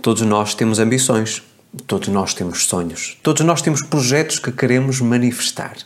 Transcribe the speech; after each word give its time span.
Todos 0.00 0.22
nós 0.22 0.54
temos 0.54 0.78
ambições, 0.78 1.42
todos 1.86 2.08
nós 2.08 2.32
temos 2.32 2.64
sonhos, 2.66 3.18
todos 3.22 3.44
nós 3.44 3.60
temos 3.60 3.82
projetos 3.82 4.38
que 4.38 4.52
queremos 4.52 5.00
manifestar. 5.00 5.76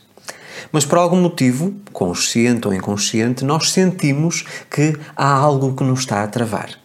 Mas 0.70 0.84
por 0.84 0.98
algum 0.98 1.20
motivo, 1.20 1.74
consciente 1.92 2.68
ou 2.68 2.74
inconsciente, 2.74 3.42
nós 3.42 3.70
sentimos 3.70 4.44
que 4.70 4.94
há 5.16 5.32
algo 5.32 5.74
que 5.74 5.82
nos 5.82 6.00
está 6.00 6.22
a 6.22 6.28
travar. 6.28 6.78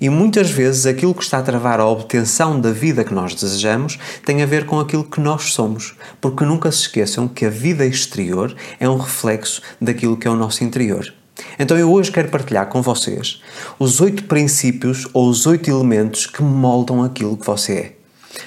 E 0.00 0.08
muitas 0.08 0.50
vezes 0.50 0.84
aquilo 0.84 1.14
que 1.14 1.22
está 1.22 1.38
a 1.38 1.42
travar 1.42 1.80
a 1.80 1.86
obtenção 1.86 2.60
da 2.60 2.70
vida 2.70 3.04
que 3.04 3.14
nós 3.14 3.34
desejamos 3.34 3.98
tem 4.24 4.42
a 4.42 4.46
ver 4.46 4.66
com 4.66 4.78
aquilo 4.78 5.04
que 5.04 5.20
nós 5.20 5.54
somos, 5.54 5.94
porque 6.20 6.44
nunca 6.44 6.70
se 6.70 6.82
esqueçam 6.82 7.28
que 7.28 7.46
a 7.46 7.50
vida 7.50 7.86
exterior 7.86 8.54
é 8.78 8.88
um 8.88 8.98
reflexo 8.98 9.62
daquilo 9.80 10.16
que 10.16 10.28
é 10.28 10.30
o 10.30 10.36
nosso 10.36 10.62
interior. 10.64 11.12
Então 11.58 11.76
eu 11.76 11.90
hoje 11.90 12.10
quero 12.10 12.28
partilhar 12.28 12.66
com 12.66 12.82
vocês 12.82 13.40
os 13.78 14.00
oito 14.00 14.24
princípios 14.24 15.06
ou 15.12 15.28
os 15.28 15.46
oito 15.46 15.70
elementos 15.70 16.26
que 16.26 16.42
moldam 16.42 17.02
aquilo 17.02 17.36
que 17.36 17.46
você 17.46 17.72
é. 17.72 18.02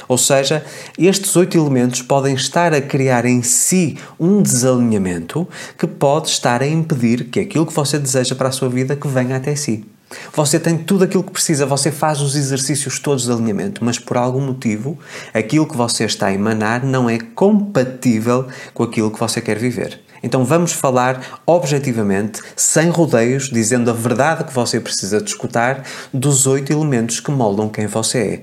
Ou 0.08 0.18
seja, 0.18 0.66
estes 0.98 1.36
oito 1.36 1.58
elementos 1.58 2.02
podem 2.02 2.34
estar 2.36 2.74
a 2.74 2.82
criar 2.82 3.26
em 3.26 3.42
si 3.42 3.98
um 4.20 4.42
desalinhamento 4.42 5.48
que 5.78 5.88
pode 5.88 6.30
estar 6.30 6.62
a 6.62 6.68
impedir 6.68 7.26
que 7.26 7.40
aquilo 7.40 7.66
que 7.66 7.74
você 7.74 8.00
deseja 8.00 8.36
para 8.36 8.50
a 8.50 8.52
sua 8.52 8.70
vida 8.70 8.96
que 8.96 9.08
venha 9.08 9.38
até 9.38 9.56
si. 9.56 9.86
Você 10.34 10.60
tem 10.60 10.78
tudo 10.78 11.04
aquilo 11.04 11.24
que 11.24 11.32
precisa, 11.32 11.66
você 11.66 11.92
faz 11.92 12.22
os 12.22 12.36
exercícios 12.36 13.00
todos 13.00 13.26
de 13.26 13.32
alinhamento, 13.32 13.84
mas 13.84 13.98
por 13.98 14.18
algum 14.18 14.42
motivo 14.42 14.98
aquilo 15.34 15.68
que 15.68 15.76
você 15.76 16.06
está 16.06 16.28
a 16.28 16.34
emanar 16.34 16.86
não 16.86 17.10
é 17.10 17.18
compatível 17.18 18.48
com 18.74 18.84
aquilo 18.84 19.12
que 19.12 19.20
você 19.20 19.42
quer 19.42 19.58
viver. 19.58 20.05
Então 20.26 20.44
vamos 20.44 20.72
falar 20.72 21.40
objetivamente, 21.46 22.42
sem 22.56 22.90
rodeios, 22.90 23.48
dizendo 23.48 23.92
a 23.92 23.94
verdade 23.94 24.46
que 24.46 24.54
você 24.54 24.80
precisa 24.80 25.22
de 25.22 25.30
escutar 25.30 25.84
dos 26.12 26.48
oito 26.48 26.74
elementos 26.74 27.20
que 27.20 27.30
moldam 27.30 27.70
quem 27.70 27.86
você 27.86 28.18
é. 28.18 28.42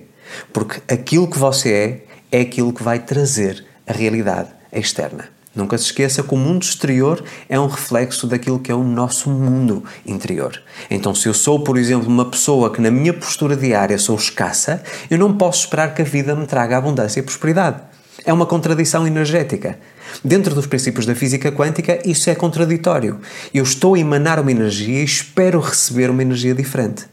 Porque 0.53 0.81
aquilo 0.95 1.29
que 1.29 1.37
você 1.37 2.07
é 2.31 2.39
é 2.39 2.43
aquilo 2.43 2.73
que 2.73 2.85
vai 2.85 3.01
trazer 3.01 3.67
a 3.85 3.93
realidade 3.93 4.49
externa. 4.73 5.25
Nunca 5.53 5.77
se 5.77 5.87
esqueça 5.87 6.23
que 6.23 6.33
o 6.33 6.37
mundo 6.37 6.63
exterior 6.63 7.23
é 7.49 7.59
um 7.59 7.67
reflexo 7.67 8.29
daquilo 8.29 8.61
que 8.61 8.71
é 8.71 8.75
o 8.75 8.85
nosso 8.85 9.29
mundo 9.29 9.85
interior. 10.07 10.63
Então, 10.89 11.13
se 11.13 11.29
eu 11.29 11.35
sou, 11.35 11.65
por 11.65 11.77
exemplo, 11.77 12.09
uma 12.09 12.31
pessoa 12.31 12.73
que 12.73 12.81
na 12.81 12.93
minha 12.93 13.13
postura 13.13 13.57
diária 13.57 13.99
sou 13.99 14.15
escassa, 14.15 14.85
eu 15.11 15.19
não 15.19 15.37
posso 15.37 15.65
esperar 15.65 15.93
que 15.95 16.01
a 16.01 16.05
vida 16.05 16.37
me 16.37 16.47
traga 16.47 16.79
abundância 16.79 17.19
e 17.19 17.25
prosperidade. 17.25 17.83
É 18.25 18.33
uma 18.33 18.47
contradição 18.47 19.07
energética. 19.07 19.79
Dentro 20.25 20.55
dos 20.55 20.67
princípios 20.67 21.07
da 21.07 21.15
física 21.15 21.51
quântica, 21.51 21.99
isso 22.05 22.31
é 22.31 22.35
contraditório. 22.35 23.21
Eu 23.53 23.65
estou 23.65 23.95
a 23.95 23.99
emanar 23.99 24.39
uma 24.39 24.51
energia 24.51 25.01
e 25.01 25.05
espero 25.05 25.61
receber 25.61 26.11
uma 26.11 26.23
energia 26.23 26.55
diferente. 26.55 27.07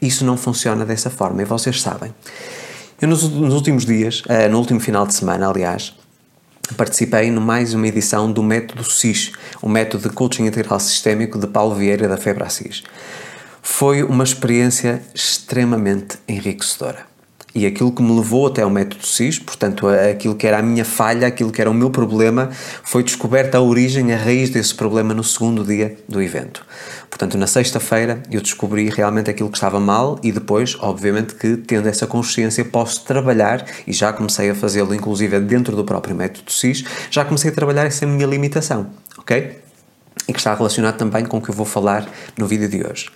Isso 0.00 0.24
não 0.24 0.36
funciona 0.36 0.84
dessa 0.84 1.10
forma 1.10 1.42
e 1.42 1.44
vocês 1.44 1.80
sabem. 1.80 2.12
Eu, 3.00 3.08
nos, 3.08 3.22
últimos 3.22 3.84
dias, 3.84 4.22
uh, 4.22 4.48
no 4.50 4.58
último 4.58 4.78
final 4.78 5.06
de 5.06 5.14
semana, 5.14 5.48
aliás, 5.48 5.92
participei 6.76 7.30
no 7.30 7.40
mais 7.40 7.74
uma 7.74 7.86
edição 7.86 8.30
do 8.30 8.42
método 8.42 8.84
SIS, 8.84 9.32
o 9.60 9.68
método 9.68 10.08
de 10.08 10.14
coaching 10.14 10.46
integral 10.46 10.78
sistémico 10.78 11.38
de 11.38 11.46
Paulo 11.46 11.74
Vieira 11.74 12.08
da 12.08 12.16
Febra 12.16 12.46
Assis. 12.46 12.82
Foi 13.60 14.02
uma 14.02 14.24
experiência 14.24 15.02
extremamente 15.14 16.18
enriquecedora. 16.28 17.11
E 17.54 17.66
aquilo 17.66 17.92
que 17.92 18.02
me 18.02 18.14
levou 18.14 18.46
até 18.46 18.62
ao 18.62 18.70
método 18.70 19.06
SIS, 19.06 19.38
portanto, 19.38 19.86
aquilo 19.88 20.34
que 20.34 20.46
era 20.46 20.58
a 20.58 20.62
minha 20.62 20.84
falha, 20.84 21.26
aquilo 21.26 21.52
que 21.52 21.60
era 21.60 21.70
o 21.70 21.74
meu 21.74 21.90
problema, 21.90 22.50
foi 22.82 23.02
descoberta 23.02 23.58
a 23.58 23.60
origem, 23.60 24.12
a 24.12 24.16
raiz 24.16 24.48
desse 24.48 24.74
problema 24.74 25.12
no 25.12 25.22
segundo 25.22 25.62
dia 25.62 25.96
do 26.08 26.22
evento. 26.22 26.64
Portanto, 27.10 27.36
na 27.36 27.46
sexta-feira 27.46 28.22
eu 28.30 28.40
descobri 28.40 28.88
realmente 28.88 29.28
aquilo 29.28 29.50
que 29.50 29.58
estava 29.58 29.78
mal 29.78 30.18
e 30.22 30.32
depois, 30.32 30.76
obviamente, 30.80 31.34
que 31.34 31.58
tendo 31.58 31.86
essa 31.88 32.06
consciência 32.06 32.64
posso 32.64 33.04
trabalhar 33.04 33.66
e 33.86 33.92
já 33.92 34.12
comecei 34.14 34.48
a 34.48 34.54
fazê-lo, 34.54 34.94
inclusive 34.94 35.38
dentro 35.40 35.76
do 35.76 35.84
próprio 35.84 36.16
método 36.16 36.50
SIS, 36.50 36.84
já 37.10 37.22
comecei 37.22 37.50
a 37.50 37.54
trabalhar 37.54 37.84
essa 37.84 38.06
minha 38.06 38.26
limitação, 38.26 38.86
ok? 39.18 39.60
E 40.28 40.32
que 40.32 40.38
está 40.38 40.54
relacionado 40.54 40.96
também 40.96 41.24
com 41.24 41.38
o 41.38 41.40
que 41.40 41.50
eu 41.50 41.54
vou 41.54 41.66
falar 41.66 42.08
no 42.36 42.46
vídeo 42.46 42.68
de 42.68 42.84
hoje. 42.86 43.08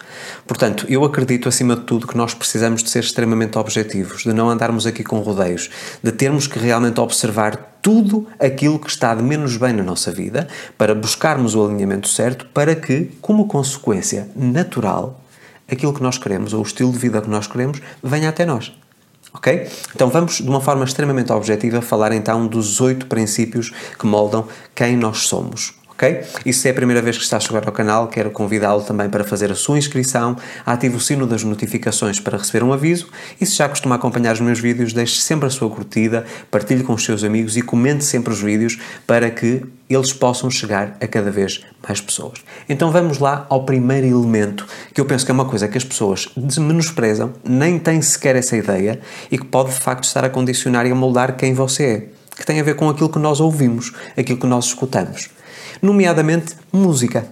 Portanto, 0.47 0.87
eu 0.89 1.05
acredito 1.05 1.49
acima 1.49 1.77
de 1.77 1.83
tudo 1.83 2.07
que 2.07 2.17
nós 2.17 2.35
precisamos 2.35 2.83
de 2.83 2.91
ser 2.91 3.01
extremamente 3.01 3.59
objetivos, 3.59 4.23
de 4.23 4.33
não 4.33 4.51
andarmos 4.51 4.87
aqui 4.87 5.05
com 5.05 5.21
rodeios, 5.21 5.71
de 6.03 6.13
termos 6.13 6.47
que 6.47 6.59
realmente 6.59 7.01
observar 7.01 7.79
tudo 7.81 8.27
aquilo 8.39 8.79
que 8.79 8.91
está 8.91 9.15
de 9.15 9.23
menos 9.23 9.57
bem 9.57 9.73
na 9.73 9.83
nossa 9.83 10.11
vida 10.11 10.49
para 10.77 10.95
buscarmos 10.95 11.55
o 11.55 11.65
alinhamento 11.65 12.09
certo 12.09 12.47
para 12.47 12.75
que, 12.75 13.13
como 13.21 13.47
consequência 13.47 14.29
natural, 14.35 15.21
aquilo 15.71 15.95
que 15.95 16.03
nós 16.03 16.19
queremos 16.19 16.53
ou 16.53 16.61
o 16.61 16.67
estilo 16.67 16.93
de 16.93 16.99
vida 16.99 17.21
que 17.21 17.31
nós 17.31 17.47
queremos 17.47 17.81
venha 18.03 18.29
até 18.29 18.45
nós. 18.45 18.73
Ok? 19.33 19.69
Então 19.95 20.09
vamos, 20.09 20.37
de 20.39 20.49
uma 20.49 20.61
forma 20.61 20.85
extremamente 20.85 21.31
objetiva, 21.31 21.83
falar 21.83 22.11
então 22.13 22.47
dos 22.47 22.81
oito 22.81 23.07
princípios 23.07 23.71
que 23.99 24.07
moldam 24.07 24.49
quem 24.75 24.97
nós 24.97 25.27
somos 25.29 25.75
ok? 25.97 26.23
E 26.45 26.53
se 26.53 26.69
é 26.69 26.71
a 26.71 26.75
primeira 26.75 27.01
vez 27.01 27.17
que 27.17 27.25
está 27.25 27.39
a 27.39 27.41
chegar 27.41 27.67
ao 27.67 27.73
canal, 27.73 28.07
quero 28.09 28.31
convidá-lo 28.31 28.83
também 28.83 29.09
para 29.09 29.25
fazer 29.25 29.51
a 29.51 29.55
sua 29.55 29.79
inscrição, 29.79 30.37
ative 30.65 30.97
o 30.97 31.01
sino 31.01 31.27
das 31.27 31.43
notificações 31.43 32.21
para 32.21 32.37
receber 32.37 32.63
um 32.63 32.73
aviso 32.73 33.09
e 33.41 33.47
se 33.47 33.57
já 33.57 33.69
costuma 33.69 33.97
acompanhar 33.97 34.35
os 34.35 34.41
meus 34.41 34.61
vídeos, 34.61 34.93
deixe 34.93 35.21
sempre 35.21 35.47
a 35.47 35.51
sua 35.51 35.71
curtida, 35.71 36.27
partilhe 36.51 36.85
com 36.85 36.93
os 36.93 37.05
seus 37.05 37.25
amigos 37.25 37.57
e 37.57 37.63
comente 37.63 38.05
sempre 38.05 38.33
os 38.33 38.41
vídeos 38.41 38.79
para 39.07 39.31
que 39.31 39.65
eles 39.89 40.13
possam 40.13 40.51
chegar 40.51 40.97
a 41.01 41.07
cada 41.07 41.31
vez 41.31 41.65
mais 41.87 42.01
pessoas. 42.01 42.41
Então 42.69 42.91
vamos 42.91 43.19
lá 43.19 43.47
ao 43.49 43.65
primeiro 43.65 44.07
elemento, 44.07 44.67
que 44.93 45.01
eu 45.01 45.07
penso 45.07 45.25
que 45.25 45.31
é 45.31 45.35
uma 45.35 45.45
coisa 45.45 45.69
que 45.69 45.79
as 45.79 45.85
pessoas 45.85 46.29
menosprezam, 46.59 47.33
nem 47.45 47.79
têm 47.79 48.03
sequer 48.03 48.37
essa 48.37 48.57
ideia 48.57 49.01
e 49.31 49.39
que 49.39 49.47
pode 49.47 49.71
de 49.71 49.77
facto 49.77 50.05
estar 50.05 50.25
a 50.25 50.29
condicionar 50.29 50.85
e 50.87 50.91
a 50.91 50.95
moldar 50.95 51.37
quem 51.37 51.55
você 51.55 51.85
é, 51.85 52.09
que 52.37 52.45
tem 52.45 52.61
a 52.61 52.65
ver 52.65 52.75
com 52.75 52.89
aquilo 52.89 53.09
que 53.09 53.19
nós 53.19 53.41
ouvimos, 53.41 53.93
aquilo 54.17 54.39
que 54.39 54.47
nós 54.47 54.67
escutamos 54.67 55.31
nomeadamente 55.81 56.55
música. 56.73 57.27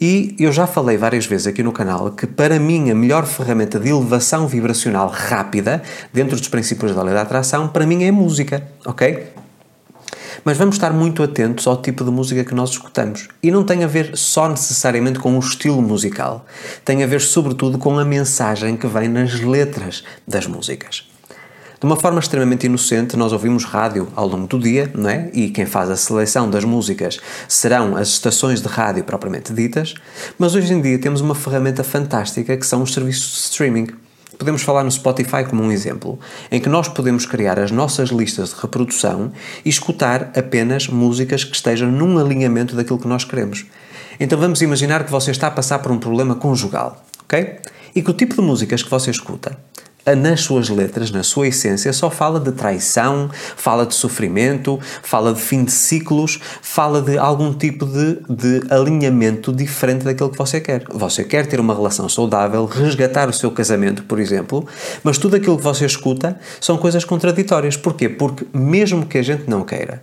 E 0.00 0.36
eu 0.38 0.52
já 0.52 0.66
falei 0.66 0.98
várias 0.98 1.24
vezes 1.24 1.46
aqui 1.46 1.62
no 1.62 1.72
canal 1.72 2.10
que, 2.10 2.26
para 2.26 2.58
mim, 2.58 2.90
a 2.90 2.94
melhor 2.94 3.24
ferramenta 3.24 3.80
de 3.80 3.88
elevação 3.88 4.46
vibracional 4.46 5.08
rápida, 5.08 5.82
dentro 6.12 6.36
dos 6.36 6.48
princípios 6.48 6.94
da 6.94 7.02
lei 7.02 7.14
da 7.14 7.22
atração, 7.22 7.68
para 7.68 7.86
mim 7.86 8.04
é 8.04 8.10
música, 8.10 8.66
ok? 8.84 9.26
Mas 10.44 10.58
vamos 10.58 10.76
estar 10.76 10.92
muito 10.92 11.22
atentos 11.22 11.66
ao 11.66 11.80
tipo 11.80 12.04
de 12.04 12.10
música 12.10 12.44
que 12.44 12.54
nós 12.54 12.70
escutamos. 12.70 13.28
E 13.42 13.50
não 13.50 13.64
tem 13.64 13.82
a 13.84 13.86
ver 13.86 14.16
só 14.16 14.48
necessariamente 14.48 15.18
com 15.18 15.34
o 15.34 15.40
estilo 15.40 15.80
musical, 15.80 16.44
tem 16.84 17.02
a 17.02 17.06
ver, 17.06 17.22
sobretudo, 17.22 17.78
com 17.78 17.98
a 17.98 18.04
mensagem 18.04 18.76
que 18.76 18.86
vem 18.86 19.08
nas 19.08 19.40
letras 19.40 20.04
das 20.28 20.46
músicas. 20.46 21.08
De 21.78 21.84
uma 21.84 21.96
forma 21.96 22.18
extremamente 22.18 22.64
inocente, 22.64 23.18
nós 23.18 23.32
ouvimos 23.34 23.64
rádio 23.64 24.08
ao 24.16 24.26
longo 24.26 24.46
do 24.46 24.58
dia, 24.58 24.90
não 24.94 25.10
é? 25.10 25.30
E 25.34 25.50
quem 25.50 25.66
faz 25.66 25.90
a 25.90 25.96
seleção 25.96 26.48
das 26.48 26.64
músicas 26.64 27.20
serão 27.46 27.94
as 27.94 28.08
estações 28.08 28.62
de 28.62 28.68
rádio 28.68 29.04
propriamente 29.04 29.52
ditas, 29.52 29.92
mas 30.38 30.54
hoje 30.54 30.72
em 30.72 30.80
dia 30.80 30.98
temos 30.98 31.20
uma 31.20 31.34
ferramenta 31.34 31.84
fantástica 31.84 32.56
que 32.56 32.64
são 32.64 32.82
os 32.82 32.94
serviços 32.94 33.30
de 33.30 33.38
streaming. 33.40 33.88
Podemos 34.38 34.62
falar 34.62 34.84
no 34.84 34.90
Spotify 34.90 35.44
como 35.48 35.62
um 35.62 35.70
exemplo, 35.70 36.18
em 36.50 36.60
que 36.60 36.68
nós 36.70 36.88
podemos 36.88 37.26
criar 37.26 37.58
as 37.58 37.70
nossas 37.70 38.08
listas 38.08 38.54
de 38.54 38.60
reprodução 38.60 39.30
e 39.62 39.68
escutar 39.68 40.32
apenas 40.34 40.88
músicas 40.88 41.44
que 41.44 41.54
estejam 41.54 41.92
num 41.92 42.18
alinhamento 42.18 42.74
daquilo 42.74 42.98
que 42.98 43.08
nós 43.08 43.22
queremos. 43.22 43.66
Então 44.18 44.38
vamos 44.38 44.62
imaginar 44.62 45.04
que 45.04 45.10
você 45.10 45.30
está 45.30 45.48
a 45.48 45.50
passar 45.50 45.80
por 45.80 45.92
um 45.92 45.98
problema 45.98 46.36
conjugal, 46.36 47.04
ok? 47.24 47.56
E 47.94 48.00
que 48.00 48.10
o 48.10 48.14
tipo 48.14 48.34
de 48.34 48.40
músicas 48.40 48.82
que 48.82 48.90
você 48.90 49.10
escuta 49.10 49.58
nas 50.14 50.42
suas 50.42 50.68
letras, 50.68 51.10
na 51.10 51.22
sua 51.22 51.48
essência, 51.48 51.92
só 51.92 52.10
fala 52.10 52.38
de 52.38 52.52
traição, 52.52 53.28
fala 53.56 53.84
de 53.84 53.94
sofrimento, 53.94 54.78
fala 55.02 55.32
de 55.32 55.40
fim 55.40 55.64
de 55.64 55.72
ciclos, 55.72 56.38
fala 56.62 57.02
de 57.02 57.18
algum 57.18 57.52
tipo 57.52 57.86
de, 57.86 58.18
de 58.28 58.62
alinhamento 58.70 59.52
diferente 59.52 60.04
daquilo 60.04 60.30
que 60.30 60.38
você 60.38 60.60
quer. 60.60 60.84
Você 60.90 61.24
quer 61.24 61.46
ter 61.46 61.58
uma 61.58 61.74
relação 61.74 62.08
saudável, 62.08 62.64
resgatar 62.66 63.28
o 63.28 63.32
seu 63.32 63.50
casamento, 63.50 64.04
por 64.04 64.20
exemplo, 64.20 64.66
mas 65.02 65.18
tudo 65.18 65.36
aquilo 65.36 65.56
que 65.56 65.64
você 65.64 65.86
escuta 65.86 66.38
são 66.60 66.76
coisas 66.76 67.04
contraditórias. 67.04 67.76
Porquê? 67.76 68.08
Porque 68.08 68.46
mesmo 68.52 69.06
que 69.06 69.18
a 69.18 69.22
gente 69.22 69.48
não 69.48 69.64
queira, 69.64 70.02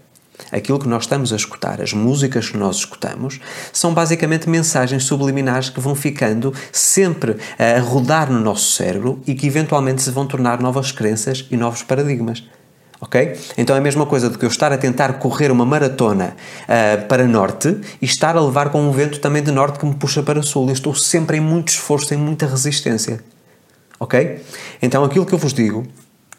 aquilo 0.53 0.79
que 0.79 0.87
nós 0.87 1.03
estamos 1.03 1.33
a 1.33 1.35
escutar, 1.35 1.81
as 1.81 1.93
músicas 1.93 2.49
que 2.49 2.57
nós 2.57 2.77
escutamos, 2.77 3.39
são 3.71 3.93
basicamente 3.93 4.49
mensagens 4.49 5.03
subliminares 5.03 5.69
que 5.69 5.79
vão 5.79 5.95
ficando 5.95 6.53
sempre 6.71 7.37
a 7.57 7.79
rodar 7.79 8.31
no 8.31 8.39
nosso 8.39 8.71
cérebro 8.71 9.21
e 9.25 9.33
que 9.33 9.47
eventualmente 9.47 10.01
se 10.01 10.11
vão 10.11 10.25
tornar 10.25 10.61
novas 10.61 10.91
crenças 10.91 11.45
e 11.49 11.57
novos 11.57 11.83
paradigmas. 11.83 12.43
Ok? 13.01 13.37
Então 13.57 13.75
é 13.75 13.79
a 13.79 13.81
mesma 13.81 14.05
coisa 14.05 14.29
do 14.29 14.37
que 14.37 14.45
eu 14.45 14.49
estar 14.49 14.71
a 14.71 14.77
tentar 14.77 15.19
correr 15.19 15.51
uma 15.51 15.65
maratona 15.65 16.37
uh, 16.63 17.05
para 17.07 17.27
norte 17.27 17.77
e 18.01 18.05
estar 18.05 18.37
a 18.37 18.41
levar 18.41 18.69
com 18.69 18.81
um 18.81 18.91
vento 18.93 19.19
também 19.19 19.43
de 19.43 19.51
norte 19.51 19.77
que 19.77 19.85
me 19.85 19.93
puxa 19.93 20.23
para 20.23 20.41
sul. 20.41 20.67
Eu 20.67 20.73
estou 20.73 20.95
sempre 20.95 21.35
em 21.35 21.41
muito 21.41 21.67
esforço, 21.67 22.13
em 22.13 22.17
muita 22.17 22.47
resistência. 22.47 23.21
Ok? 23.99 24.41
Então 24.81 25.03
aquilo 25.03 25.25
que 25.25 25.33
eu 25.33 25.37
vos 25.37 25.53
digo 25.53 25.85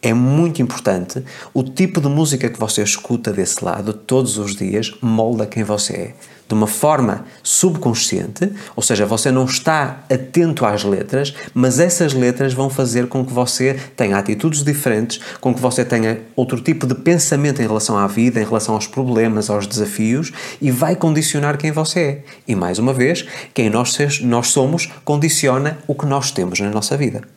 é 0.05 0.13
muito 0.13 0.61
importante. 0.61 1.25
O 1.55 1.63
tipo 1.63 1.99
de 1.99 2.09
música 2.09 2.51
que 2.51 2.61
você 2.61 2.83
escuta 2.83 3.33
desse 3.33 3.65
lado 3.65 3.95
todos 3.95 4.37
os 4.37 4.55
dias 4.55 4.93
molda 5.01 5.47
quem 5.47 5.65
você 5.65 5.93
é. 5.95 6.15
De 6.47 6.53
uma 6.53 6.67
forma 6.67 7.25
subconsciente, 7.43 8.53
ou 8.77 8.83
seja, 8.83 9.07
você 9.07 9.31
não 9.31 9.47
está 9.47 10.05
atento 10.13 10.67
às 10.67 10.85
letras, 10.85 11.35
mas 11.55 11.79
essas 11.79 12.13
letras 12.13 12.53
vão 12.53 12.69
fazer 12.69 13.09
com 13.09 13.25
que 13.25 13.33
você 13.33 13.81
tenha 13.97 14.19
atitudes 14.19 14.63
diferentes, 14.63 15.19
com 15.41 15.55
que 15.55 15.61
você 15.61 15.87
tenha 15.87 16.21
outro 16.37 16.61
tipo 16.61 16.87
de 16.87 16.95
pensamento 16.95 17.63
em 17.63 17.67
relação 17.67 17.97
à 17.97 18.07
vida, 18.07 18.43
em 18.43 18.45
relação 18.45 18.75
aos 18.75 18.87
problemas, 18.87 19.49
aos 19.49 19.67
desafios 19.67 20.33
e 20.61 20.71
vai 20.71 20.95
condicionar 20.95 21.57
quem 21.57 21.73
você 21.73 22.01
é. 22.01 22.25
E 22.47 22.55
mais 22.55 22.79
uma 22.79 22.93
vez, 22.93 23.25
quem 23.55 23.71
nós, 23.71 23.97
somos 24.43 24.93
condiciona 25.03 25.79
o 25.87 25.95
que 25.95 26.05
nós 26.05 26.31
temos 26.31 26.61
na 26.61 26.69
nossa 26.69 26.95
vida. 26.95 27.34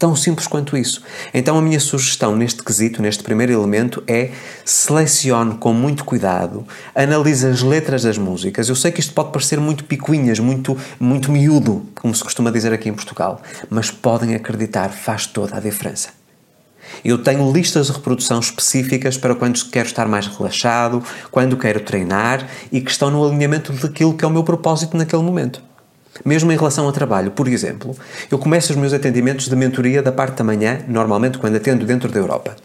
Tão 0.00 0.16
simples 0.16 0.46
quanto 0.46 0.78
isso. 0.78 1.02
Então, 1.34 1.58
a 1.58 1.60
minha 1.60 1.78
sugestão 1.78 2.34
neste 2.34 2.64
quesito, 2.64 3.02
neste 3.02 3.22
primeiro 3.22 3.52
elemento, 3.52 4.02
é 4.06 4.30
selecione 4.64 5.58
com 5.58 5.74
muito 5.74 6.06
cuidado, 6.06 6.66
analise 6.94 7.46
as 7.46 7.60
letras 7.60 8.04
das 8.04 8.16
músicas. 8.16 8.70
Eu 8.70 8.74
sei 8.74 8.90
que 8.92 9.00
isto 9.00 9.12
pode 9.12 9.30
parecer 9.30 9.60
muito 9.60 9.84
picuinhas, 9.84 10.38
muito, 10.38 10.74
muito 10.98 11.30
miúdo, 11.30 11.86
como 11.96 12.14
se 12.14 12.24
costuma 12.24 12.50
dizer 12.50 12.72
aqui 12.72 12.88
em 12.88 12.94
Portugal, 12.94 13.42
mas 13.68 13.90
podem 13.90 14.34
acreditar, 14.34 14.88
faz 14.88 15.26
toda 15.26 15.58
a 15.58 15.60
diferença. 15.60 16.08
Eu 17.04 17.18
tenho 17.18 17.52
listas 17.52 17.88
de 17.88 17.92
reprodução 17.92 18.40
específicas 18.40 19.18
para 19.18 19.34
quando 19.34 19.62
quero 19.66 19.86
estar 19.86 20.08
mais 20.08 20.26
relaxado, 20.26 21.04
quando 21.30 21.58
quero 21.58 21.80
treinar 21.80 22.48
e 22.72 22.80
que 22.80 22.90
estão 22.90 23.10
no 23.10 23.22
alinhamento 23.22 23.70
daquilo 23.74 24.14
que 24.14 24.24
é 24.24 24.28
o 24.28 24.30
meu 24.30 24.44
propósito 24.44 24.96
naquele 24.96 25.22
momento. 25.22 25.62
Mesmo 26.24 26.52
em 26.52 26.56
relação 26.56 26.84
ao 26.86 26.92
trabalho, 26.92 27.30
por 27.30 27.48
exemplo, 27.48 27.96
eu 28.30 28.38
começo 28.38 28.72
os 28.72 28.78
meus 28.78 28.92
atendimentos 28.92 29.48
de 29.48 29.56
mentoria 29.56 30.02
da 30.02 30.12
parte 30.12 30.36
da 30.36 30.44
manhã, 30.44 30.80
normalmente 30.86 31.38
quando 31.38 31.56
atendo 31.56 31.84
dentro 31.86 32.10
da 32.10 32.18
Europa. 32.18 32.56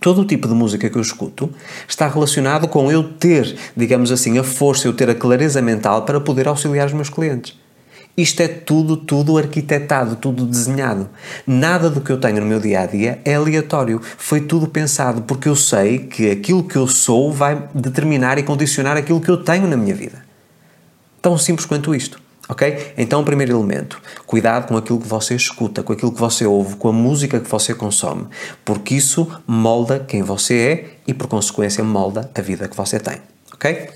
Todo 0.00 0.22
o 0.22 0.24
tipo 0.24 0.48
de 0.48 0.54
música 0.54 0.90
que 0.90 0.96
eu 0.96 1.02
escuto 1.02 1.50
está 1.88 2.08
relacionado 2.08 2.66
com 2.66 2.90
eu 2.90 3.04
ter, 3.04 3.56
digamos 3.76 4.10
assim, 4.10 4.38
a 4.38 4.44
força, 4.44 4.86
eu 4.86 4.92
ter 4.92 5.08
a 5.08 5.14
clareza 5.14 5.62
mental 5.62 6.02
para 6.02 6.20
poder 6.20 6.48
auxiliar 6.48 6.86
os 6.86 6.92
meus 6.92 7.08
clientes. 7.08 7.56
Isto 8.16 8.42
é 8.42 8.48
tudo, 8.48 8.96
tudo 8.96 9.38
arquitetado, 9.38 10.16
tudo 10.16 10.44
desenhado. 10.44 11.08
Nada 11.46 11.88
do 11.88 12.00
que 12.00 12.12
eu 12.12 12.20
tenho 12.20 12.40
no 12.40 12.46
meu 12.46 12.60
dia 12.60 12.80
a 12.80 12.86
dia 12.86 13.20
é 13.24 13.34
aleatório. 13.34 14.00
Foi 14.18 14.40
tudo 14.40 14.68
pensado 14.68 15.22
porque 15.22 15.48
eu 15.48 15.56
sei 15.56 16.00
que 16.00 16.30
aquilo 16.30 16.62
que 16.62 16.76
eu 16.76 16.86
sou 16.86 17.32
vai 17.32 17.68
determinar 17.74 18.38
e 18.38 18.42
condicionar 18.42 18.98
aquilo 18.98 19.20
que 19.20 19.30
eu 19.30 19.38
tenho 19.38 19.66
na 19.66 19.78
minha 19.78 19.94
vida. 19.94 20.22
Tão 21.22 21.38
simples 21.38 21.64
quanto 21.64 21.94
isto. 21.94 22.21
Ok? 22.52 22.92
Então, 22.98 23.22
o 23.22 23.24
primeiro 23.24 23.56
elemento, 23.56 23.98
cuidado 24.26 24.68
com 24.68 24.76
aquilo 24.76 25.00
que 25.00 25.08
você 25.08 25.34
escuta, 25.34 25.82
com 25.82 25.94
aquilo 25.94 26.12
que 26.12 26.20
você 26.20 26.44
ouve, 26.44 26.76
com 26.76 26.86
a 26.88 26.92
música 26.92 27.40
que 27.40 27.48
você 27.48 27.74
consome, 27.74 28.26
porque 28.62 28.94
isso 28.94 29.26
molda 29.46 29.98
quem 29.98 30.22
você 30.22 30.58
é 30.58 30.96
e, 31.06 31.14
por 31.14 31.28
consequência, 31.28 31.82
molda 31.82 32.30
a 32.34 32.40
vida 32.42 32.68
que 32.68 32.76
você 32.76 33.00
tem. 33.00 33.16
Ok? 33.54 33.88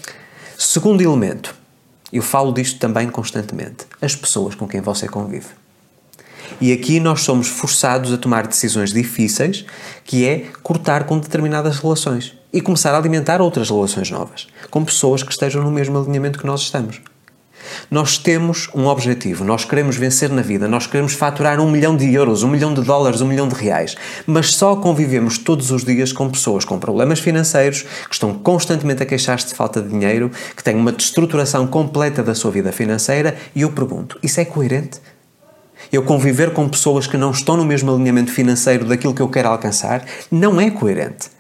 Segundo 0.56 1.02
elemento, 1.02 1.54
eu 2.10 2.22
falo 2.22 2.50
disto 2.50 2.78
também 2.78 3.10
constantemente, 3.10 3.84
as 4.00 4.16
pessoas 4.16 4.54
com 4.54 4.66
quem 4.66 4.80
você 4.80 5.06
convive. 5.06 5.48
E 6.58 6.72
aqui 6.72 6.98
nós 6.98 7.20
somos 7.20 7.48
forçados 7.48 8.10
a 8.10 8.16
tomar 8.16 8.46
decisões 8.46 8.90
difíceis, 8.90 9.66
que 10.02 10.26
é 10.26 10.46
cortar 10.62 11.04
com 11.04 11.18
determinadas 11.18 11.78
relações 11.78 12.32
e 12.50 12.62
começar 12.62 12.94
a 12.94 12.96
alimentar 12.96 13.42
outras 13.42 13.68
relações 13.68 14.10
novas, 14.10 14.46
com 14.70 14.82
pessoas 14.82 15.22
que 15.22 15.30
estejam 15.30 15.62
no 15.62 15.70
mesmo 15.70 15.98
alinhamento 15.98 16.38
que 16.38 16.46
nós 16.46 16.62
estamos. 16.62 17.02
Nós 17.90 18.18
temos 18.18 18.68
um 18.74 18.86
objetivo, 18.86 19.44
nós 19.44 19.64
queremos 19.64 19.96
vencer 19.96 20.30
na 20.30 20.42
vida, 20.42 20.68
nós 20.68 20.86
queremos 20.86 21.12
faturar 21.12 21.60
um 21.60 21.70
milhão 21.70 21.96
de 21.96 22.12
euros, 22.12 22.42
um 22.42 22.48
milhão 22.48 22.74
de 22.74 22.82
dólares, 22.82 23.20
um 23.20 23.26
milhão 23.26 23.48
de 23.48 23.54
reais, 23.54 23.96
mas 24.26 24.54
só 24.54 24.76
convivemos 24.76 25.38
todos 25.38 25.70
os 25.70 25.84
dias 25.84 26.12
com 26.12 26.28
pessoas 26.30 26.64
com 26.64 26.78
problemas 26.78 27.18
financeiros, 27.18 27.82
que 27.82 28.14
estão 28.14 28.34
constantemente 28.34 29.02
a 29.02 29.06
queixar-se 29.06 29.48
de 29.48 29.54
falta 29.54 29.80
de 29.80 29.88
dinheiro, 29.88 30.30
que 30.56 30.62
têm 30.62 30.76
uma 30.76 30.92
destruturação 30.92 31.66
completa 31.66 32.22
da 32.22 32.34
sua 32.34 32.50
vida 32.50 32.72
financeira, 32.72 33.36
e 33.54 33.62
eu 33.62 33.72
pergunto: 33.72 34.18
isso 34.22 34.40
é 34.40 34.44
coerente? 34.44 35.00
Eu 35.92 36.02
conviver 36.02 36.52
com 36.52 36.68
pessoas 36.68 37.06
que 37.06 37.16
não 37.16 37.30
estão 37.30 37.56
no 37.56 37.64
mesmo 37.64 37.92
alinhamento 37.92 38.32
financeiro 38.32 38.84
daquilo 38.84 39.14
que 39.14 39.22
eu 39.22 39.28
quero 39.28 39.48
alcançar 39.48 40.04
não 40.30 40.60
é 40.60 40.70
coerente. 40.70 41.35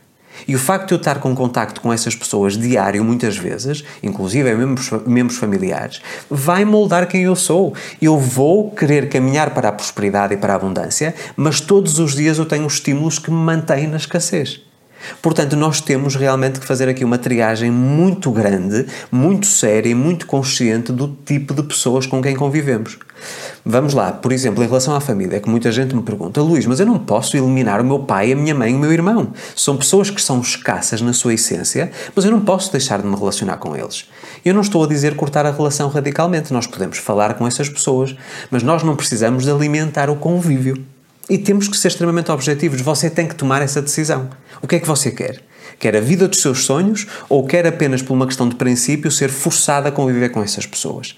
E 0.46 0.54
o 0.54 0.58
facto 0.58 0.88
de 0.88 0.94
eu 0.94 0.98
estar 0.98 1.18
com 1.18 1.34
contacto 1.34 1.80
com 1.80 1.92
essas 1.92 2.14
pessoas 2.14 2.56
diário, 2.56 3.02
muitas 3.04 3.36
vezes, 3.36 3.84
inclusive 4.02 4.54
membros, 4.54 4.90
membros 5.06 5.38
familiares, 5.38 6.00
vai 6.30 6.64
moldar 6.64 7.08
quem 7.08 7.22
eu 7.22 7.34
sou. 7.36 7.74
Eu 8.00 8.18
vou 8.18 8.70
querer 8.70 9.08
caminhar 9.08 9.50
para 9.50 9.68
a 9.68 9.72
prosperidade 9.72 10.34
e 10.34 10.36
para 10.36 10.52
a 10.52 10.56
abundância, 10.56 11.14
mas 11.36 11.60
todos 11.60 11.98
os 11.98 12.14
dias 12.14 12.38
eu 12.38 12.46
tenho 12.46 12.66
estímulos 12.66 13.18
que 13.18 13.30
me 13.30 13.36
mantêm 13.36 13.86
na 13.86 13.96
escassez. 13.96 14.65
Portanto, 15.22 15.56
nós 15.56 15.80
temos 15.80 16.16
realmente 16.16 16.60
que 16.60 16.66
fazer 16.66 16.88
aqui 16.88 17.04
uma 17.04 17.18
triagem 17.18 17.70
muito 17.70 18.30
grande, 18.30 18.86
muito 19.10 19.46
séria 19.46 19.88
e 19.88 19.94
muito 19.94 20.26
consciente 20.26 20.92
do 20.92 21.08
tipo 21.24 21.54
de 21.54 21.62
pessoas 21.62 22.06
com 22.06 22.22
quem 22.22 22.34
convivemos. 22.34 22.98
Vamos 23.64 23.94
lá, 23.94 24.12
por 24.12 24.30
exemplo, 24.30 24.62
em 24.62 24.66
relação 24.66 24.94
à 24.94 25.00
família, 25.00 25.36
é 25.36 25.40
que 25.40 25.48
muita 25.48 25.72
gente 25.72 25.94
me 25.94 26.02
pergunta, 26.02 26.40
Luís, 26.40 26.66
mas 26.66 26.78
eu 26.78 26.86
não 26.86 26.98
posso 26.98 27.36
eliminar 27.36 27.80
o 27.80 27.84
meu 27.84 28.00
pai, 28.00 28.32
a 28.32 28.36
minha 28.36 28.54
mãe 28.54 28.72
e 28.72 28.76
o 28.76 28.78
meu 28.78 28.92
irmão. 28.92 29.32
São 29.56 29.76
pessoas 29.76 30.10
que 30.10 30.22
são 30.22 30.40
escassas 30.40 31.00
na 31.00 31.12
sua 31.12 31.34
essência, 31.34 31.90
mas 32.14 32.24
eu 32.24 32.30
não 32.30 32.40
posso 32.40 32.70
deixar 32.70 33.00
de 33.00 33.08
me 33.08 33.16
relacionar 33.16 33.56
com 33.56 33.74
eles. 33.74 34.08
Eu 34.44 34.54
não 34.54 34.60
estou 34.60 34.84
a 34.84 34.86
dizer 34.86 35.16
cortar 35.16 35.46
a 35.46 35.50
relação 35.50 35.88
radicalmente, 35.88 36.52
nós 36.52 36.66
podemos 36.66 36.98
falar 36.98 37.34
com 37.34 37.46
essas 37.46 37.68
pessoas, 37.68 38.14
mas 38.50 38.62
nós 38.62 38.82
não 38.82 38.94
precisamos 38.94 39.44
de 39.44 39.50
alimentar 39.50 40.08
o 40.10 40.16
convívio. 40.16 40.84
E 41.28 41.36
temos 41.36 41.66
que 41.66 41.76
ser 41.76 41.88
extremamente 41.88 42.30
objetivos. 42.30 42.80
Você 42.80 43.10
tem 43.10 43.26
que 43.26 43.34
tomar 43.34 43.60
essa 43.60 43.82
decisão. 43.82 44.30
O 44.62 44.68
que 44.68 44.76
é 44.76 44.80
que 44.80 44.86
você 44.86 45.10
quer? 45.10 45.42
Quer 45.78 45.96
a 45.96 46.00
vida 46.00 46.28
dos 46.28 46.40
seus 46.40 46.64
sonhos 46.64 47.06
ou 47.28 47.46
quer 47.46 47.66
apenas 47.66 48.00
por 48.00 48.14
uma 48.14 48.26
questão 48.26 48.48
de 48.48 48.54
princípio 48.54 49.10
ser 49.10 49.28
forçado 49.28 49.88
a 49.88 49.92
conviver 49.92 50.30
com 50.30 50.42
essas 50.42 50.64
pessoas? 50.66 51.16